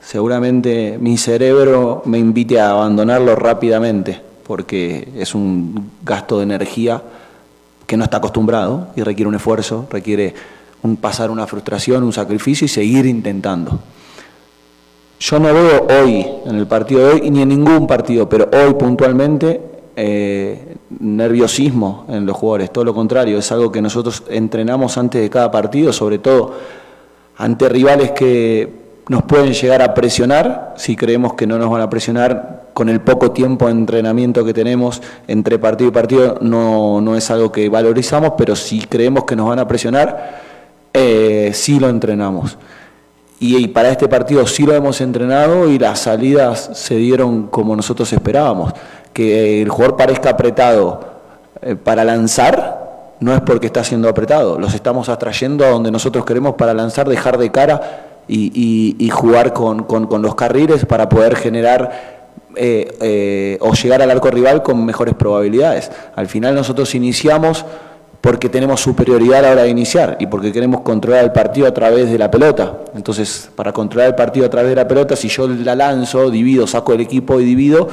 seguramente 0.00 0.98
mi 1.00 1.16
cerebro 1.18 2.02
me 2.04 2.18
invite 2.18 2.60
a 2.60 2.70
abandonarlo 2.70 3.34
rápidamente, 3.34 4.20
porque 4.46 5.08
es 5.16 5.34
un 5.34 5.90
gasto 6.04 6.38
de 6.38 6.44
energía 6.44 7.02
que 7.86 7.96
no 7.96 8.04
está 8.04 8.18
acostumbrado 8.18 8.88
y 8.94 9.02
requiere 9.02 9.28
un 9.28 9.34
esfuerzo, 9.34 9.86
requiere 9.90 10.34
un 10.82 10.96
pasar 10.96 11.30
una 11.30 11.46
frustración, 11.46 12.04
un 12.04 12.12
sacrificio 12.12 12.66
y 12.66 12.68
seguir 12.68 13.06
intentando. 13.06 13.80
Yo 15.20 15.40
no 15.40 15.52
veo 15.52 15.86
hoy, 16.00 16.24
en 16.46 16.56
el 16.56 16.66
partido 16.68 17.08
de 17.08 17.14
hoy, 17.14 17.30
ni 17.30 17.42
en 17.42 17.48
ningún 17.48 17.88
partido, 17.88 18.28
pero 18.28 18.48
hoy 18.52 18.74
puntualmente, 18.74 19.60
eh, 19.96 20.76
nerviosismo 21.00 22.06
en 22.08 22.24
los 22.24 22.36
jugadores. 22.36 22.72
Todo 22.72 22.84
lo 22.84 22.94
contrario, 22.94 23.38
es 23.38 23.50
algo 23.50 23.72
que 23.72 23.82
nosotros 23.82 24.22
entrenamos 24.28 24.96
antes 24.96 25.20
de 25.20 25.28
cada 25.28 25.50
partido, 25.50 25.92
sobre 25.92 26.18
todo 26.18 26.54
ante 27.36 27.68
rivales 27.68 28.12
que 28.12 28.72
nos 29.08 29.24
pueden 29.24 29.52
llegar 29.54 29.82
a 29.82 29.92
presionar, 29.92 30.74
si 30.76 30.94
creemos 30.94 31.34
que 31.34 31.48
no 31.48 31.58
nos 31.58 31.68
van 31.68 31.80
a 31.80 31.90
presionar 31.90 32.68
con 32.72 32.88
el 32.88 33.00
poco 33.00 33.32
tiempo 33.32 33.66
de 33.66 33.72
entrenamiento 33.72 34.44
que 34.44 34.54
tenemos 34.54 35.02
entre 35.26 35.58
partido 35.58 35.90
y 35.90 35.92
partido, 35.92 36.38
no, 36.42 37.00
no 37.00 37.16
es 37.16 37.28
algo 37.32 37.50
que 37.50 37.68
valorizamos, 37.68 38.34
pero 38.38 38.54
si 38.54 38.82
creemos 38.82 39.24
que 39.24 39.34
nos 39.34 39.48
van 39.48 39.58
a 39.58 39.66
presionar, 39.66 40.42
eh, 40.92 41.50
sí 41.54 41.80
lo 41.80 41.88
entrenamos 41.88 42.56
y, 43.40 43.68
para 43.68 43.90
este 43.90 44.08
partido 44.08 44.46
sí 44.46 44.64
lo 44.64 44.74
hemos 44.74 45.00
entrenado 45.00 45.68
y 45.68 45.78
las 45.78 46.00
salidas 46.00 46.70
se 46.74 46.96
dieron 46.96 47.46
como 47.46 47.76
nosotros 47.76 48.12
esperábamos. 48.12 48.72
Que 49.12 49.62
el 49.62 49.68
jugador 49.68 49.96
parezca 49.96 50.30
apretado 50.30 51.00
eh, 51.62 51.76
para 51.76 52.04
lanzar 52.04 52.88
no 53.20 53.34
es 53.34 53.40
porque 53.40 53.66
está 53.66 53.82
siendo 53.82 54.08
apretado, 54.08 54.58
los 54.58 54.74
estamos 54.74 55.08
atrayendo 55.08 55.64
a 55.64 55.70
donde 55.70 55.90
nosotros 55.90 56.24
queremos 56.24 56.54
para 56.54 56.72
lanzar, 56.72 57.08
dejar 57.08 57.36
de 57.38 57.50
cara 57.50 58.04
y, 58.28 59.10
jugar 59.12 59.52
con, 59.52 59.86
los 60.22 60.34
carriles 60.34 60.84
para 60.84 61.08
poder 61.08 61.34
generar 61.34 62.18
eh, 62.54 62.96
eh, 63.00 63.58
o 63.60 63.72
llegar 63.72 64.02
al 64.02 64.10
arco 64.10 64.30
rival 64.30 64.62
con 64.62 64.84
mejores 64.84 65.14
probabilidades. 65.14 65.90
Al 66.14 66.28
final 66.28 66.54
nosotros 66.54 66.94
iniciamos 66.94 67.64
porque 68.20 68.48
tenemos 68.48 68.80
superioridad 68.80 69.38
a 69.38 69.42
la 69.42 69.50
hora 69.52 69.62
de 69.62 69.68
iniciar 69.68 70.16
y 70.18 70.26
porque 70.26 70.52
queremos 70.52 70.80
controlar 70.80 71.24
el 71.24 71.32
partido 71.32 71.68
a 71.68 71.74
través 71.74 72.10
de 72.10 72.18
la 72.18 72.30
pelota. 72.30 72.78
Entonces, 72.94 73.48
para 73.54 73.72
controlar 73.72 74.08
el 74.08 74.14
partido 74.14 74.46
a 74.46 74.50
través 74.50 74.70
de 74.70 74.76
la 74.76 74.88
pelota, 74.88 75.14
si 75.14 75.28
yo 75.28 75.46
la 75.46 75.74
lanzo, 75.76 76.30
divido, 76.30 76.66
saco 76.66 76.92
el 76.92 77.00
equipo 77.00 77.40
y 77.40 77.44
divido, 77.44 77.88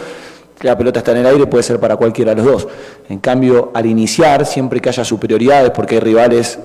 la 0.62 0.78
pelota 0.78 1.00
está 1.00 1.12
en 1.12 1.18
el 1.18 1.28
aire, 1.28 1.46
puede 1.48 1.64
ser 1.64 1.80
para 1.80 1.96
cualquiera 1.96 2.34
de 2.34 2.42
los 2.42 2.46
dos. 2.46 2.68
En 3.10 3.20
cambio, 3.20 3.72
al 3.74 3.86
iniciar, 3.86 4.46
siempre 4.46 4.82
que 4.82 4.90
haya 4.90 5.04
superioridades, 5.04 5.72
porque 5.72 5.96
hay 5.96 6.02
rivales 6.02 6.60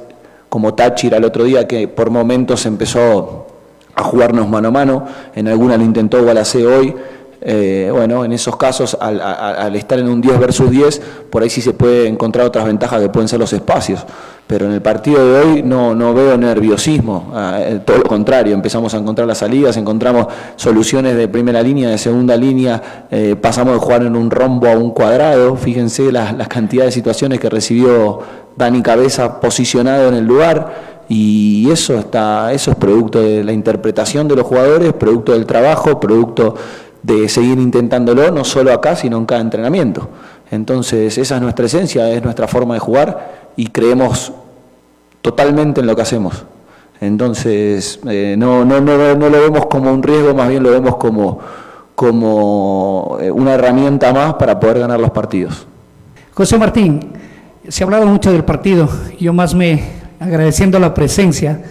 como 0.49 0.75
Táchira 0.75 1.19
el 1.19 1.25
otro 1.25 1.45
día, 1.45 1.67
que 1.69 1.87
por 1.87 2.11
momentos 2.11 2.65
empezó 2.67 3.47
a 3.95 4.03
jugarnos 4.03 4.49
mano 4.49 4.69
a 4.69 4.71
mano, 4.71 5.07
en 5.35 5.49
alguna 5.49 5.77
lo 5.77 5.85
intentó 5.85 6.23
Gualacé 6.23 6.67
hoy, 6.67 6.95
eh, 7.43 7.89
bueno, 7.93 8.25
en 8.25 8.33
esos 8.33 8.57
casos, 8.57 8.97
al, 9.01 9.75
estar 9.75 9.99
en 9.99 10.09
un 10.09 10.21
10 10.21 10.39
versus 10.39 10.71
10, 10.71 11.01
por 11.31 11.43
ahí 11.43 11.51
sí 11.51 11.63
se 11.63 11.73
puede 11.73 12.07
encontrar 12.07 12.47
otras 12.47 12.67
ventajas 12.67 13.01
que 13.01 13.09
pueden 13.09 13.29
ser 13.29 13.39
los 13.39 13.53
espacios. 13.53 14.05
Pero 14.47 14.67
en 14.67 14.73
el 14.73 14.83
partido 14.83 15.25
de 15.25 15.41
hoy 15.41 15.63
no, 15.63 15.95
no 15.95 16.13
veo 16.13 16.37
nerviosismo, 16.37 17.31
ah, 17.35 17.59
eh, 17.61 17.81
todo 17.85 17.99
lo 17.99 18.03
contrario, 18.03 18.53
empezamos 18.53 18.93
a 18.95 18.99
encontrar 18.99 19.29
las 19.29 19.39
salidas, 19.39 19.77
encontramos 19.77 20.27
soluciones 20.57 21.17
de 21.17 21.29
primera 21.29 21.63
línea, 21.63 21.89
de 21.89 21.99
segunda 21.99 22.37
línea, 22.37 23.07
eh, 23.11 23.37
pasamos 23.41 23.75
de 23.75 23.79
jugar 23.79 24.03
en 24.03 24.17
un 24.17 24.29
rombo 24.29 24.67
a 24.67 24.73
un 24.73 24.91
cuadrado, 24.91 25.55
fíjense 25.57 26.11
las, 26.11 26.37
las 26.37 26.49
cantidades 26.49 26.95
de 26.95 26.99
situaciones 26.99 27.39
que 27.39 27.49
recibió 27.49 28.21
Dani 28.57 28.83
Cabeza 28.83 29.41
posicionado 29.41 30.09
en 30.09 30.15
el 30.15 30.25
lugar. 30.25 30.91
Y 31.13 31.69
eso 31.73 31.99
está 31.99 32.53
eso 32.53 32.71
es 32.71 32.77
producto 32.77 33.21
de 33.21 33.43
la 33.43 33.53
interpretación 33.53 34.29
de 34.29 34.37
los 34.37 34.47
jugadores, 34.47 34.93
producto 34.93 35.33
del 35.33 35.45
trabajo, 35.45 35.99
producto 35.99 36.55
de 37.03 37.29
seguir 37.29 37.59
intentándolo, 37.59 38.31
no 38.31 38.45
solo 38.45 38.73
acá, 38.73 38.97
sino 38.97 39.17
en 39.19 39.27
cada 39.27 39.41
entrenamiento. 39.41 40.09
Entonces, 40.51 41.17
esa 41.17 41.37
es 41.37 41.43
nuestra 41.43 41.67
esencia, 41.67 42.11
es 42.11 42.23
nuestra 42.23 42.49
forma 42.49 42.75
de 42.75 42.81
jugar 42.81 43.53
y 43.57 43.69
creemos 43.69 44.33
totalmente 45.23 45.81
en 45.81 45.87
lo 45.87 45.95
que 45.97 46.03
hacemos. 46.03 46.45
Entonces, 47.01 48.01
eh, 48.09 48.35
no, 48.37 48.65
no, 48.65 48.81
no, 48.81 49.15
no, 49.15 49.29
lo 49.29 49.41
vemos 49.41 49.67
como 49.67 49.93
un 49.93 50.03
riesgo, 50.03 50.35
más 50.35 50.49
bien 50.49 50.63
lo 50.63 50.71
vemos 50.71 50.97
como, 50.97 51.39
como 51.95 53.17
eh, 53.21 53.31
una 53.31 53.55
herramienta 53.55 54.13
más 54.13 54.35
para 54.35 54.61
poder 54.61 54.81
ganar 54.81 55.01
los 55.01 55.11
partidos. 55.11 55.67
José 56.35 56.59
Martín, 56.59 57.13
se 57.69 57.83
ha 57.83 57.87
hablado 57.87 58.07
mucho 58.07 58.33
del 58.33 58.45
partido, 58.45 58.89
yo 59.19 59.33
más 59.33 59.55
me 59.55 59.83
agradeciendo 60.19 60.79
la 60.79 60.93
presencia, 60.93 61.63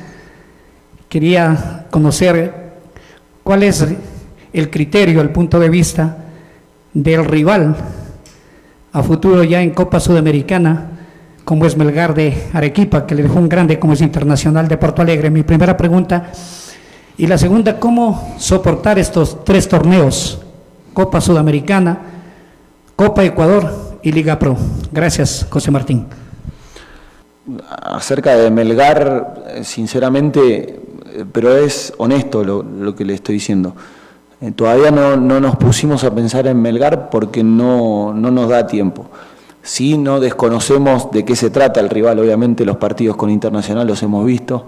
quería 1.09 1.85
conocer 1.91 2.71
cuál 3.43 3.63
es 3.63 3.85
el 4.53 4.69
criterio, 4.69 5.21
el 5.21 5.29
punto 5.29 5.59
de 5.59 5.69
vista 5.69 6.17
del 6.93 7.25
rival 7.25 7.75
a 8.91 9.03
futuro 9.03 9.43
ya 9.43 9.61
en 9.61 9.71
Copa 9.71 9.99
Sudamericana, 9.99 10.91
como 11.45 11.65
es 11.65 11.77
Melgar 11.77 12.13
de 12.13 12.49
Arequipa, 12.53 13.05
que 13.05 13.15
le 13.15 13.23
dejó 13.23 13.39
un 13.39 13.49
grande 13.49 13.79
como 13.79 13.93
es 13.93 14.01
Internacional 14.01 14.67
de 14.67 14.77
Porto 14.77 15.01
Alegre. 15.01 15.29
Mi 15.29 15.43
primera 15.43 15.77
pregunta. 15.77 16.31
Y 17.17 17.27
la 17.27 17.37
segunda, 17.37 17.79
¿cómo 17.79 18.35
soportar 18.37 18.97
estos 18.97 19.43
tres 19.43 19.67
torneos? 19.67 20.41
Copa 20.93 21.21
Sudamericana, 21.21 21.99
Copa 22.95 23.23
Ecuador 23.23 23.99
y 24.01 24.11
Liga 24.11 24.39
Pro. 24.39 24.57
Gracias, 24.91 25.45
José 25.49 25.71
Martín. 25.71 26.07
Acerca 27.69 28.35
de 28.35 28.51
Melgar, 28.51 29.43
eh, 29.47 29.63
sinceramente, 29.63 30.79
eh, 31.13 31.25
pero 31.31 31.55
es 31.57 31.93
honesto 31.97 32.43
lo, 32.43 32.63
lo 32.63 32.95
que 32.95 33.05
le 33.05 33.15
estoy 33.15 33.35
diciendo. 33.35 33.75
Eh, 34.41 34.51
todavía 34.51 34.89
no, 34.89 35.17
nos 35.17 35.57
pusimos 35.57 36.05
a 36.05 36.15
pensar 36.15 36.47
en 36.47 36.61
Melgar 36.61 37.09
porque 37.09 37.43
no, 37.43 38.13
nos 38.13 38.49
da 38.49 38.67
tiempo. 38.67 39.05
Sí, 39.61 39.97
no 39.97 40.19
desconocemos 40.21 41.11
de 41.11 41.25
qué 41.25 41.35
se 41.35 41.49
trata 41.49 41.81
el 41.81 41.89
rival, 41.89 42.19
obviamente 42.19 42.63
los 42.63 42.77
partidos 42.77 43.17
con 43.17 43.29
Internacional 43.29 43.85
los 43.85 44.01
hemos 44.01 44.25
visto. 44.25 44.67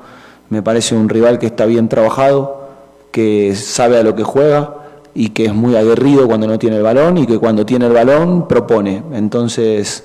Me 0.49 0.61
parece 0.61 0.95
un 0.95 1.07
rival 1.07 1.39
que 1.39 1.45
está 1.45 1.65
bien 1.65 1.87
trabajado, 1.87 2.67
que 3.11 3.55
sabe 3.55 3.97
a 3.97 4.03
lo 4.03 4.13
que 4.15 4.23
juega 4.23 4.75
y 5.13 5.29
que 5.29 5.45
es 5.45 5.53
muy 5.53 5.75
aguerrido 5.77 6.27
cuando 6.27 6.47
no 6.47 6.59
tiene 6.59 6.77
el 6.77 6.83
balón 6.83 7.17
y 7.17 7.25
que 7.25 7.37
cuando 7.39 7.65
tiene 7.65 7.85
el 7.87 7.93
balón 7.93 8.49
propone. 8.49 9.01
Entonces 9.13 10.03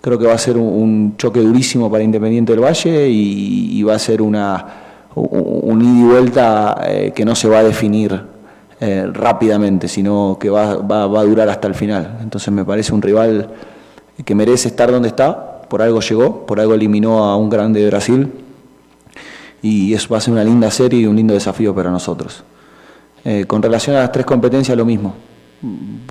creo 0.00 0.18
que 0.18 0.26
va 0.26 0.32
a 0.32 0.38
ser 0.38 0.56
un, 0.56 1.14
choque 1.18 1.40
durísimo 1.40 1.90
para 1.90 2.02
Independiente 2.02 2.52
del 2.52 2.64
Valle 2.64 3.08
y, 3.08 3.82
va 3.82 3.94
a 3.94 3.98
ser 3.98 4.22
una, 4.22 4.66
un, 5.14 5.82
ida 5.82 6.00
y 6.00 6.10
vuelta 6.10 6.82
eh, 6.86 7.12
que 7.14 7.26
no 7.26 7.34
se 7.34 7.48
va 7.48 7.58
a 7.58 7.62
definir 7.62 8.31
eh, 8.84 9.08
rápidamente, 9.12 9.86
sino 9.86 10.38
que 10.40 10.50
va, 10.50 10.74
va, 10.74 11.20
a 11.20 11.22
durar 11.22 11.48
hasta 11.48 11.68
el 11.68 11.76
final. 11.76 12.18
Entonces 12.20 12.52
me 12.52 12.64
parece 12.64 12.92
un 12.92 13.00
rival 13.00 13.48
que 14.24 14.34
merece 14.34 14.66
estar 14.66 14.90
donde 14.90 15.06
está, 15.06 15.62
por 15.68 15.82
algo 15.82 16.00
llegó, 16.00 16.44
por 16.46 16.58
algo 16.58 16.74
eliminó 16.74 17.22
a 17.22 17.36
un 17.36 17.48
grande 17.48 17.78
de 17.78 17.86
Brasil 17.86 18.32
y 19.62 19.94
eso 19.94 20.08
va 20.10 20.18
a 20.18 20.20
ser 20.20 20.32
una 20.32 20.42
linda 20.42 20.68
serie 20.72 20.98
y 20.98 21.06
un 21.06 21.14
lindo 21.14 21.32
desafío 21.32 21.72
para 21.72 21.92
nosotros. 21.92 22.42
Eh, 23.24 23.44
con 23.46 23.62
relación 23.62 23.94
a 23.94 24.00
las 24.00 24.10
tres 24.10 24.26
competencias, 24.26 24.76
lo 24.76 24.84
mismo. 24.84 25.14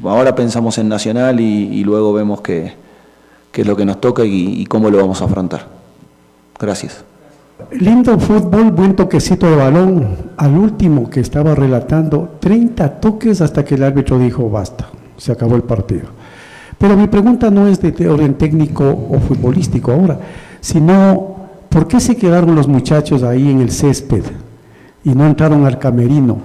Ahora 0.06 0.34
pensamos 0.34 0.78
en 0.78 0.88
Nacional 0.88 1.42
y, 1.42 1.84
luego 1.84 2.14
vemos 2.14 2.40
qué, 2.40 2.74
es 3.54 3.68
lo 3.68 3.76
que 3.76 3.84
nos 3.84 4.00
toca 4.00 4.24
y 4.24 4.66
cómo 4.68 4.90
lo 4.90 4.98
vamos 4.98 5.22
a 5.22 5.26
afrontar. 5.26 5.68
Gracias. 6.58 7.04
Lindo 7.80 8.20
fútbol, 8.20 8.72
buen 8.72 8.98
toquecito 8.98 9.50
de 9.50 9.56
balón. 9.56 10.06
Al 10.36 10.58
último 10.58 11.10
que 11.10 11.22
estaba 11.22 11.56
relatando, 11.56 12.38
30 12.42 13.00
toques 13.00 13.40
hasta 13.40 13.64
que 13.64 13.76
el 13.76 13.84
árbitro 13.84 14.20
dijo 14.20 14.50
basta, 14.50 14.90
se 15.16 15.32
acabó 15.32 15.56
el 15.56 15.64
partido. 15.64 16.08
Pero 16.78 16.98
mi 16.98 17.08
pregunta 17.08 17.50
no 17.50 17.68
es 17.68 17.80
de 17.82 18.10
orden 18.10 18.34
técnico 18.34 18.84
o 18.84 19.20
futbolístico 19.20 19.94
ahora, 19.94 20.20
sino 20.60 21.36
¿por 21.70 21.88
qué 21.88 22.02
se 22.02 22.18
quedaron 22.18 22.56
los 22.56 22.68
muchachos 22.68 23.24
ahí 23.24 23.50
en 23.50 23.62
el 23.62 23.72
césped 23.72 24.24
y 25.06 25.12
no 25.12 25.26
entraron 25.26 25.66
al 25.66 25.80
camerino? 25.80 26.40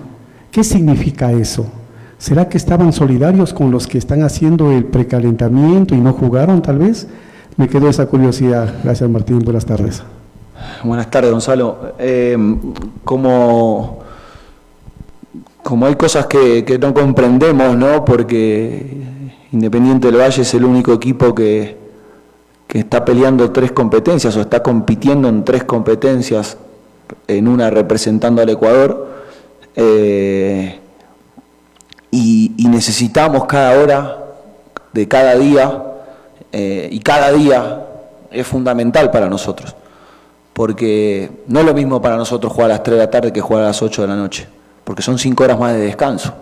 ¿Qué 0.53 0.62
significa 0.62 1.33
eso? 1.33 1.66
¿Será 2.18 2.49
que 2.49 2.57
estaban 2.57 2.93
solidarios 2.93 3.53
con 3.53 3.72
los 3.72 3.89
que 3.89 3.99
están 3.99 4.22
haciendo 4.22 4.70
el 4.70 4.85
precalentamiento 4.85 5.97
y 5.97 5.99
no 5.99 6.12
jugaron 6.12 6.62
tal 6.62 6.79
vez? 6.79 7.09
Me 7.57 7.68
quedó 7.68 7.89
esa 7.89 8.07
curiosidad. 8.07 8.74
Gracias 8.85 9.11
Martín, 9.11 9.41
buenas 9.41 9.66
tardes. 9.66 10.05
Buenas 10.82 11.11
tardes, 11.11 11.32
Gonzalo. 11.32 11.94
Eh, 11.98 12.36
como, 13.04 14.00
como 15.62 15.86
hay 15.86 15.96
cosas 15.96 16.26
que, 16.26 16.78
no 16.80 16.94
comprendemos, 16.94 17.76
¿no? 17.76 18.04
Porque 18.04 19.04
Independiente 19.52 20.09
del 20.11 20.20
Valle 20.20 20.42
es 20.42 20.54
el 20.54 20.64
único 20.64 20.92
equipo 20.92 21.34
que, 21.34 21.84
está 22.68 23.07
peleando 23.07 23.52
tres 23.52 23.72
competencias 23.72 24.36
o 24.36 24.42
está 24.42 24.62
compitiendo 24.62 25.30
en 25.30 25.44
tres 25.44 25.64
competencias, 25.64 26.59
en 27.26 27.48
una 27.48 27.70
representando 27.70 28.42
al 28.42 28.50
Ecuador. 28.50 29.09
Eh, 29.74 30.78
y, 32.11 32.52
necesitamos 32.68 33.46
cada 33.46 33.80
hora 33.80 34.24
de 34.92 35.09
cada 35.09 35.36
día, 35.36 35.82
eh, 36.52 36.88
y 36.92 37.00
cada 37.00 37.32
día 37.32 37.86
es 38.30 38.46
fundamental 38.46 39.11
para 39.11 39.30
nosotros 39.30 39.74
porque 40.57 41.30
no 41.48 41.61
es 41.61 41.66
lo 41.66 41.74
mismo 41.74 42.00
para 42.00 42.16
nosotros 42.16 42.50
jugar 42.50 42.70
a 42.70 42.74
las 42.74 42.82
3 42.82 42.96
de 42.96 43.04
la 43.04 43.11
tarde 43.11 43.30
que 43.30 43.42
jugar 43.42 43.64
a 43.64 43.66
las 43.66 43.82
8 43.82 44.00
de 44.00 44.09
la 44.09 44.16
noche, 44.16 44.48
porque 44.84 45.02
son 45.02 45.18
5 45.18 45.44
horas 45.44 45.61
más 45.61 45.74
de 45.74 45.80
descanso. 45.80 46.32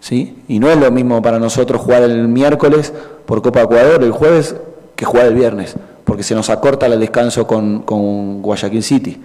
¿sí? 0.00 0.42
Y 0.48 0.58
no 0.58 0.70
es 0.70 0.78
lo 0.78 0.90
mismo 0.90 1.20
para 1.20 1.38
nosotros 1.38 1.82
jugar 1.82 2.04
el 2.04 2.26
miércoles 2.26 2.94
por 3.26 3.42
Copa 3.42 3.60
Ecuador, 3.60 4.02
el 4.02 4.12
jueves, 4.12 4.56
que 4.96 5.04
jugar 5.04 5.26
el 5.26 5.34
viernes, 5.34 5.76
porque 6.06 6.22
se 6.22 6.34
nos 6.34 6.48
acorta 6.48 6.86
el 6.86 6.98
descanso 6.98 7.46
con, 7.46 7.82
con 7.82 8.40
Guayaquil 8.40 8.82
City. 8.82 9.20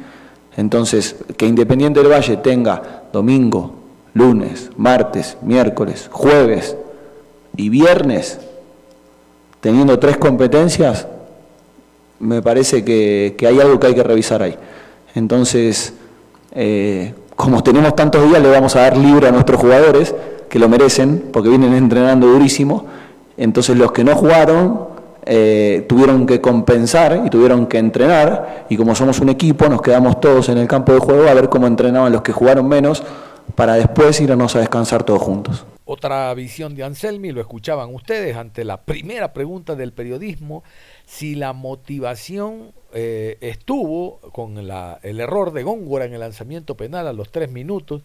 Entonces, 0.58 1.16
que 1.38 1.46
Independiente 1.46 2.02
del 2.02 2.12
Valle 2.12 2.36
tenga 2.36 3.04
domingo, 3.14 3.74
lunes, 4.14 4.70
martes, 4.76 5.38
miércoles, 5.42 6.10
jueves 6.12 6.76
y 7.56 7.70
viernes, 7.70 8.42
teniendo 9.62 9.98
tres 9.98 10.18
competencias, 10.18 11.08
me 12.20 12.42
parece 12.42 12.84
que, 12.84 13.36
hay 13.40 13.60
algo 13.60 13.80
que 13.80 13.88
hay 13.88 13.96
que 13.96 14.04
revisar 14.04 14.42
ahí. 14.42 14.56
Entonces, 15.16 15.94
eh, 16.54 17.14
como 17.36 17.64
tenemos 17.64 17.96
tantos 17.96 18.28
días, 18.28 18.42
le 18.42 18.50
vamos 18.50 18.76
a 18.76 18.82
dar 18.82 18.98
libre 18.98 19.28
a 19.28 19.32
nuestros 19.32 19.60
jugadores, 19.60 20.14
que 20.50 20.60
lo 20.60 20.68
merecen, 20.68 21.30
porque 21.32 21.50
vienen 21.50 21.74
entrenando 21.74 22.28
durísimo. 22.28 22.86
Entonces, 23.38 23.78
los 23.78 23.92
que 23.92 24.04
no 24.04 24.16
jugaron 24.16 24.90
eh, 25.26 25.86
tuvieron 25.88 26.26
que 26.26 26.42
compensar 26.42 27.24
y 27.26 27.30
tuvieron 27.30 27.68
que 27.68 27.78
entrenar. 27.78 28.66
Y 28.70 28.78
como 28.78 28.96
somos 28.96 29.20
un 29.20 29.30
equipo, 29.30 29.70
nos 29.70 29.82
quedamos 29.82 30.20
todos 30.20 30.50
en 30.50 30.58
el 30.58 30.68
campo 30.68 30.94
de 30.94 31.00
juego 31.00 31.28
a 31.28 31.34
ver 31.34 31.50
cómo 31.50 31.68
entrenaban 31.68 32.12
los 32.12 32.22
que 32.22 32.32
jugaron 32.32 32.68
menos, 32.68 33.04
para 33.56 33.76
después 33.76 34.20
irnos 34.22 34.56
a 34.56 34.60
descansar 34.60 35.04
todos 35.04 35.22
juntos. 35.22 35.66
Otra 35.86 36.32
visión 36.36 36.76
de 36.76 36.84
Anselmi, 36.84 37.32
lo 37.32 37.42
escuchaban 37.42 37.94
ustedes 37.96 38.36
ante 38.38 38.64
la 38.64 38.82
primera 38.82 39.34
pregunta 39.34 39.76
del 39.76 39.92
periodismo 39.92 40.64
si 41.10 41.34
la 41.34 41.54
motivación 41.54 42.72
eh, 42.94 43.40
estuvo 43.42 44.20
con 44.32 44.60
el 44.60 45.20
error 45.20 45.52
de 45.54 45.64
Góngora 45.64 46.06
en 46.06 46.14
el 46.14 46.20
lanzamiento 46.20 46.78
penal 46.78 47.08
a 47.08 47.14
los 47.14 47.32
tres 47.32 47.52
minutos. 47.52 48.04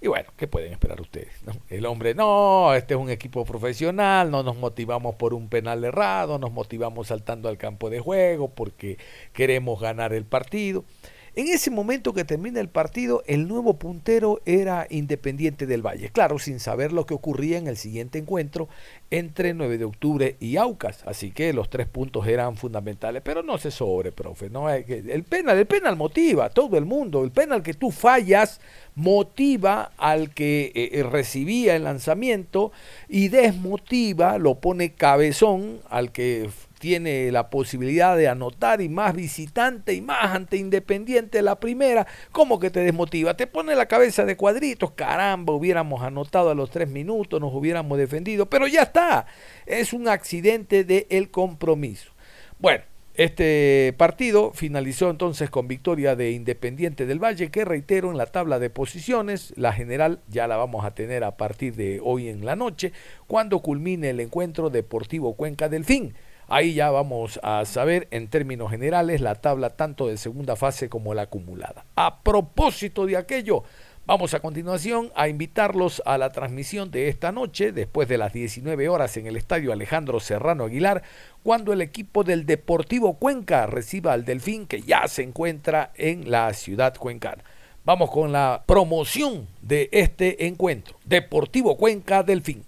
Y 0.00 0.06
bueno, 0.06 0.30
¿qué 0.36 0.46
pueden 0.46 0.72
esperar 0.72 1.00
ustedes? 1.00 1.32
El 1.68 1.86
hombre, 1.86 2.14
no, 2.14 2.72
este 2.72 2.94
es 2.94 3.00
un 3.00 3.10
equipo 3.10 3.44
profesional, 3.44 4.30
no 4.30 4.44
nos 4.44 4.56
motivamos 4.56 5.16
por 5.16 5.34
un 5.34 5.48
penal 5.48 5.82
errado, 5.82 6.38
nos 6.38 6.52
motivamos 6.52 7.08
saltando 7.08 7.48
al 7.48 7.58
campo 7.58 7.90
de 7.90 7.98
juego 7.98 8.48
porque 8.48 8.96
queremos 9.32 9.80
ganar 9.80 10.12
el 10.12 10.24
partido. 10.24 10.84
En 11.38 11.48
ese 11.48 11.70
momento 11.70 12.14
que 12.14 12.24
termina 12.24 12.60
el 12.60 12.70
partido, 12.70 13.22
el 13.26 13.46
nuevo 13.46 13.74
puntero 13.74 14.40
era 14.46 14.86
Independiente 14.88 15.66
del 15.66 15.84
Valle. 15.84 16.08
Claro, 16.08 16.38
sin 16.38 16.60
saber 16.60 16.94
lo 16.94 17.04
que 17.04 17.12
ocurría 17.12 17.58
en 17.58 17.66
el 17.66 17.76
siguiente 17.76 18.16
encuentro 18.16 18.70
entre 19.10 19.52
9 19.52 19.76
de 19.76 19.84
octubre 19.84 20.36
y 20.40 20.56
Aucas. 20.56 21.02
Así 21.04 21.32
que 21.32 21.52
los 21.52 21.68
tres 21.68 21.88
puntos 21.88 22.26
eran 22.26 22.56
fundamentales. 22.56 23.20
Pero 23.22 23.42
no 23.42 23.58
se 23.58 23.70
sobre, 23.70 24.12
profe. 24.12 24.48
No 24.48 24.70
el 24.70 25.24
penal, 25.24 25.58
el 25.58 25.66
penal 25.66 25.94
motiva 25.94 26.46
a 26.46 26.50
todo 26.50 26.78
el 26.78 26.86
mundo. 26.86 27.22
El 27.22 27.32
penal 27.32 27.62
que 27.62 27.74
tú 27.74 27.90
fallas 27.90 28.58
motiva 28.94 29.92
al 29.98 30.32
que 30.32 30.72
eh, 30.74 30.88
eh, 30.94 31.02
recibía 31.02 31.76
el 31.76 31.84
lanzamiento 31.84 32.72
y 33.10 33.28
desmotiva, 33.28 34.38
lo 34.38 34.54
pone 34.54 34.94
cabezón 34.94 35.80
al 35.90 36.12
que 36.12 36.48
tiene 36.78 37.30
la 37.32 37.50
posibilidad 37.50 38.16
de 38.16 38.28
anotar 38.28 38.80
y 38.80 38.88
más 38.88 39.14
visitante 39.14 39.94
y 39.94 40.00
más 40.00 40.34
ante 40.34 40.56
Independiente 40.56 41.42
la 41.42 41.58
primera, 41.58 42.06
como 42.32 42.58
que 42.58 42.70
te 42.70 42.80
desmotiva, 42.80 43.36
te 43.36 43.46
pone 43.46 43.74
la 43.74 43.86
cabeza 43.86 44.24
de 44.24 44.36
cuadritos, 44.36 44.92
caramba, 44.92 45.52
hubiéramos 45.52 46.02
anotado 46.02 46.50
a 46.50 46.54
los 46.54 46.70
tres 46.70 46.88
minutos, 46.88 47.40
nos 47.40 47.54
hubiéramos 47.54 47.98
defendido, 47.98 48.46
pero 48.46 48.66
ya 48.66 48.82
está, 48.82 49.26
es 49.64 49.92
un 49.92 50.08
accidente 50.08 50.84
del 50.84 51.30
compromiso. 51.30 52.12
Bueno, 52.58 52.84
este 53.14 53.94
partido 53.96 54.52
finalizó 54.52 55.08
entonces 55.08 55.48
con 55.48 55.68
victoria 55.68 56.16
de 56.16 56.32
Independiente 56.32 57.06
del 57.06 57.22
Valle, 57.22 57.50
que 57.50 57.64
reitero 57.64 58.10
en 58.10 58.18
la 58.18 58.26
tabla 58.26 58.58
de 58.58 58.68
posiciones, 58.68 59.54
la 59.56 59.72
general 59.72 60.20
ya 60.28 60.46
la 60.46 60.56
vamos 60.56 60.84
a 60.84 60.94
tener 60.94 61.24
a 61.24 61.38
partir 61.38 61.74
de 61.76 62.00
hoy 62.04 62.28
en 62.28 62.44
la 62.44 62.56
noche, 62.56 62.92
cuando 63.26 63.60
culmine 63.60 64.10
el 64.10 64.20
encuentro 64.20 64.68
Deportivo 64.68 65.34
Cuenca 65.34 65.70
del 65.70 65.86
Fin 65.86 66.14
Ahí 66.48 66.74
ya 66.74 66.90
vamos 66.90 67.40
a 67.42 67.64
saber 67.64 68.06
en 68.10 68.28
términos 68.28 68.70
generales 68.70 69.20
la 69.20 69.34
tabla 69.36 69.70
tanto 69.70 70.06
de 70.06 70.16
segunda 70.16 70.54
fase 70.56 70.88
como 70.88 71.14
la 71.14 71.22
acumulada. 71.22 71.84
A 71.96 72.22
propósito 72.22 73.06
de 73.06 73.16
aquello, 73.16 73.64
Vamos 74.08 74.34
a 74.34 74.40
continuación 74.40 75.10
a 75.16 75.26
invitarlos 75.26 76.00
a 76.06 76.16
la 76.16 76.30
transmisión 76.30 76.92
de 76.92 77.08
esta 77.08 77.32
noche, 77.32 77.72
después 77.72 78.06
de 78.06 78.18
las 78.18 78.32
19 78.32 78.88
horas 78.88 79.16
en 79.16 79.26
el 79.26 79.36
Estadio 79.36 79.72
Alejandro 79.72 80.20
Serrano 80.20 80.62
Aguilar, 80.62 81.02
cuando 81.42 81.72
el 81.72 81.80
equipo 81.80 82.22
del 82.22 82.46
Deportivo 82.46 83.14
Cuenca 83.14 83.66
reciba 83.66 84.12
al 84.12 84.24
Delfín 84.24 84.68
que 84.68 84.82
ya 84.82 85.08
se 85.08 85.24
encuentra 85.24 85.90
en 85.96 86.30
la 86.30 86.54
ciudad 86.54 86.94
cuencana. 86.94 87.42
Vamos 87.84 88.12
con 88.12 88.30
la 88.30 88.62
promoción 88.64 89.48
de 89.60 89.88
este 89.90 90.46
encuentro. 90.46 90.96
Deportivo 91.04 91.76
Cuenca 91.76 92.22
Delfín. 92.22 92.64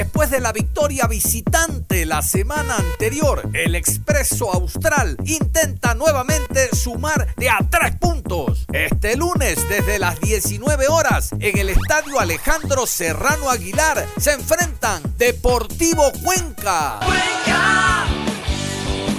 Después 0.00 0.30
de 0.30 0.40
la 0.40 0.50
victoria 0.50 1.06
visitante 1.06 2.06
la 2.06 2.22
semana 2.22 2.74
anterior, 2.76 3.50
el 3.52 3.74
Expreso 3.74 4.50
Austral 4.50 5.14
intenta 5.26 5.92
nuevamente 5.92 6.74
sumar 6.74 7.34
de 7.36 7.50
a 7.50 7.58
tres 7.70 7.96
puntos. 7.96 8.64
Este 8.72 9.14
lunes, 9.18 9.58
desde 9.68 9.98
las 9.98 10.18
19 10.18 10.88
horas, 10.88 11.32
en 11.38 11.58
el 11.58 11.68
Estadio 11.68 12.18
Alejandro 12.18 12.86
Serrano 12.86 13.50
Aguilar, 13.50 14.06
se 14.18 14.32
enfrentan 14.32 15.02
Deportivo 15.18 16.10
Cuenca. 16.24 17.00
¡Cuenca! 17.04 18.06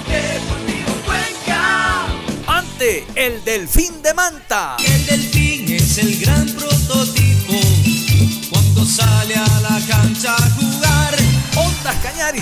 ¡Deportivo 0.08 0.94
Cuenca! 1.06 2.08
Ante 2.48 3.06
el 3.14 3.44
Delfín 3.44 4.02
de 4.02 4.16
Manta. 4.16 4.78
El 4.84 5.06
Delfín 5.06 5.76
es 5.76 6.00
el 6.00 6.20
gran 6.22 6.48
prototipo 6.48 7.54
cuando 8.50 8.84
sale 8.84 9.21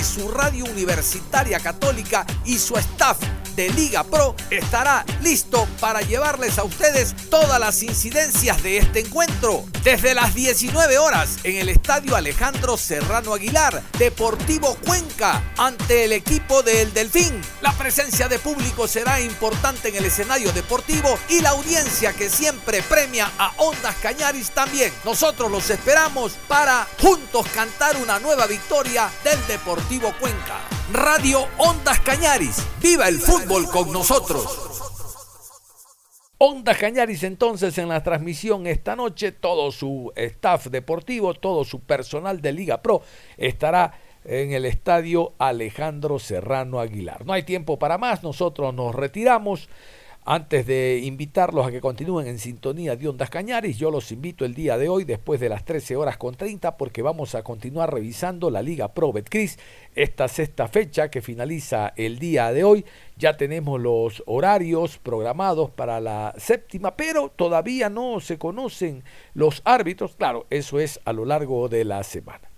Su 0.04 0.30
radio 0.30 0.66
universitaria 0.66 1.60
católica 1.60 2.26
y 2.45 2.58
su 2.58 2.76
staff 2.78 3.18
de 3.60 3.70
Liga 3.72 4.05
Pro 4.05 4.38
estará 4.51 5.03
listo 5.22 5.68
para 5.82 5.99
llevarles 5.99 6.57
a 6.57 6.64
ustedes 6.64 7.14
todas 7.30 7.60
las 7.60 7.84
incidencias 7.84 8.64
de 8.64 8.78
este 8.78 9.01
encuentro. 9.01 9.66
Desde 9.84 10.16
las 10.16 10.34
19 10.34 10.97
horas 10.97 11.39
en 11.43 11.57
el 11.57 11.68
Estadio 11.68 12.16
Alejandro 12.16 12.78
Serrano 12.78 13.34
Aguilar, 13.34 13.84
Deportivo 13.97 14.78
Cuenca, 14.86 15.43
ante 15.57 16.05
el 16.05 16.14
equipo 16.14 16.64
del 16.64 16.93
Delfín. 16.93 17.41
La 17.60 17.74
presencia 17.74 18.30
de 18.30 18.39
público 18.39 18.88
será 18.88 19.20
importante 19.20 19.89
en 19.89 19.97
el 19.97 20.05
escenario 20.05 20.53
deportivo 20.53 21.20
y 21.28 21.41
la 21.41 21.49
audiencia 21.49 22.14
que 22.14 22.30
siempre 22.30 22.82
premia 22.84 23.30
a 23.38 23.51
Ondas 23.57 23.95
Cañaris 24.01 24.51
también. 24.51 24.93
Nosotros 25.03 25.51
los 25.51 25.70
esperamos 25.70 26.32
para 26.47 26.88
juntos 27.01 27.45
cantar 27.53 27.97
una 27.97 28.20
nueva 28.20 28.47
victoria 28.47 29.12
del 29.26 29.45
Deportivo 29.47 30.14
Cuenca. 30.18 30.78
Radio 30.91 31.45
Ondas 31.59 31.99
Cañaris, 31.99 32.65
viva 32.81 33.07
el 33.07 33.19
fútbol 33.19 33.69
con 33.69 33.93
nosotros. 33.93 34.43
Ondas 36.39 36.77
Cañaris 36.77 37.21
entonces 37.23 37.77
en 37.77 37.89
la 37.89 38.01
transmisión 38.01 38.65
esta 38.65 38.95
noche, 38.95 39.31
todo 39.31 39.71
su 39.71 40.11
staff 40.15 40.67
deportivo, 40.67 41.35
todo 41.35 41.63
su 41.63 41.81
personal 41.81 42.41
de 42.41 42.53
Liga 42.53 42.81
Pro 42.81 43.03
estará 43.37 43.99
en 44.25 44.51
el 44.53 44.65
estadio 44.65 45.33
Alejandro 45.37 46.17
Serrano 46.17 46.79
Aguilar. 46.79 47.23
No 47.23 47.33
hay 47.33 47.43
tiempo 47.43 47.77
para 47.77 47.99
más, 47.99 48.23
nosotros 48.23 48.73
nos 48.73 48.95
retiramos. 48.95 49.69
Antes 50.26 50.67
de 50.67 50.99
invitarlos 51.03 51.65
a 51.65 51.72
que 51.72 51.82
continúen 51.82 52.28
en 52.28 52.39
sintonía 52.39 52.95
de 52.95 53.07
Ondas 53.07 53.30
Cañaris, 53.30 53.78
yo 53.78 53.89
los 53.89 54.11
invito 54.11 54.45
el 54.45 54.53
día 54.53 54.78
de 54.78 54.89
hoy, 54.89 55.03
después 55.03 55.39
de 55.39 55.49
las 55.49 55.65
13 55.65 55.95
horas 55.95 56.17
con 56.17 56.36
30, 56.36 56.78
porque 56.78 57.01
vamos 57.01 57.36
a 57.36 57.41
continuar 57.41 57.91
revisando 57.91 58.51
la 58.51 58.61
Liga 58.61 58.93
Pro 58.93 59.11
Betcris, 59.13 59.57
esta 59.95 60.28
sexta 60.28 60.67
fecha 60.67 61.09
que 61.09 61.22
finaliza 61.22 61.93
el 61.95 62.20
día 62.20 62.51
de 62.51 62.63
hoy. 62.63 62.86
Ya 63.17 63.38
tenemos 63.38 63.80
los 63.82 64.22
horarios 64.28 64.97
programados 64.97 65.72
para 65.72 65.99
la 65.99 66.36
séptima, 66.38 66.95
pero 66.95 67.30
todavía 67.30 67.89
no 67.89 68.20
se 68.20 68.38
conocen 68.38 69.03
los 69.34 69.61
árbitros. 69.63 70.15
Claro, 70.15 70.45
eso 70.49 70.80
es 70.80 70.99
a 71.05 71.13
lo 71.13 71.26
largo 71.26 71.70
de 71.70 71.86
la 71.86 72.03
semana. 72.03 72.49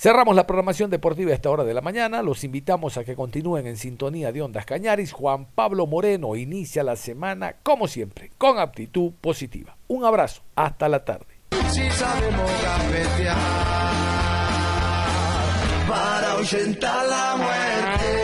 Cerramos 0.00 0.34
la 0.34 0.46
programación 0.46 0.88
deportiva 0.88 1.32
a 1.32 1.34
esta 1.34 1.50
hora 1.50 1.62
de 1.62 1.74
la 1.74 1.82
mañana. 1.82 2.22
Los 2.22 2.42
invitamos 2.42 2.96
a 2.96 3.04
que 3.04 3.14
continúen 3.14 3.66
en 3.66 3.76
sintonía 3.76 4.32
de 4.32 4.40
Ondas 4.40 4.64
Cañaris. 4.64 5.12
Juan 5.12 5.44
Pablo 5.44 5.86
Moreno 5.86 6.36
inicia 6.36 6.82
la 6.82 6.96
semana, 6.96 7.56
como 7.62 7.86
siempre, 7.86 8.30
con 8.38 8.58
aptitud 8.58 9.12
positiva. 9.20 9.76
Un 9.88 10.06
abrazo. 10.06 10.40
Hasta 10.56 10.88
la 10.88 11.04
tarde. 11.04 11.26
Si 11.68 11.90
sabemos 11.90 12.50
gambetear 12.62 13.36
para 15.86 16.32
ahuyentar 16.32 17.06
la 17.06 17.36
muerte. 17.36 18.19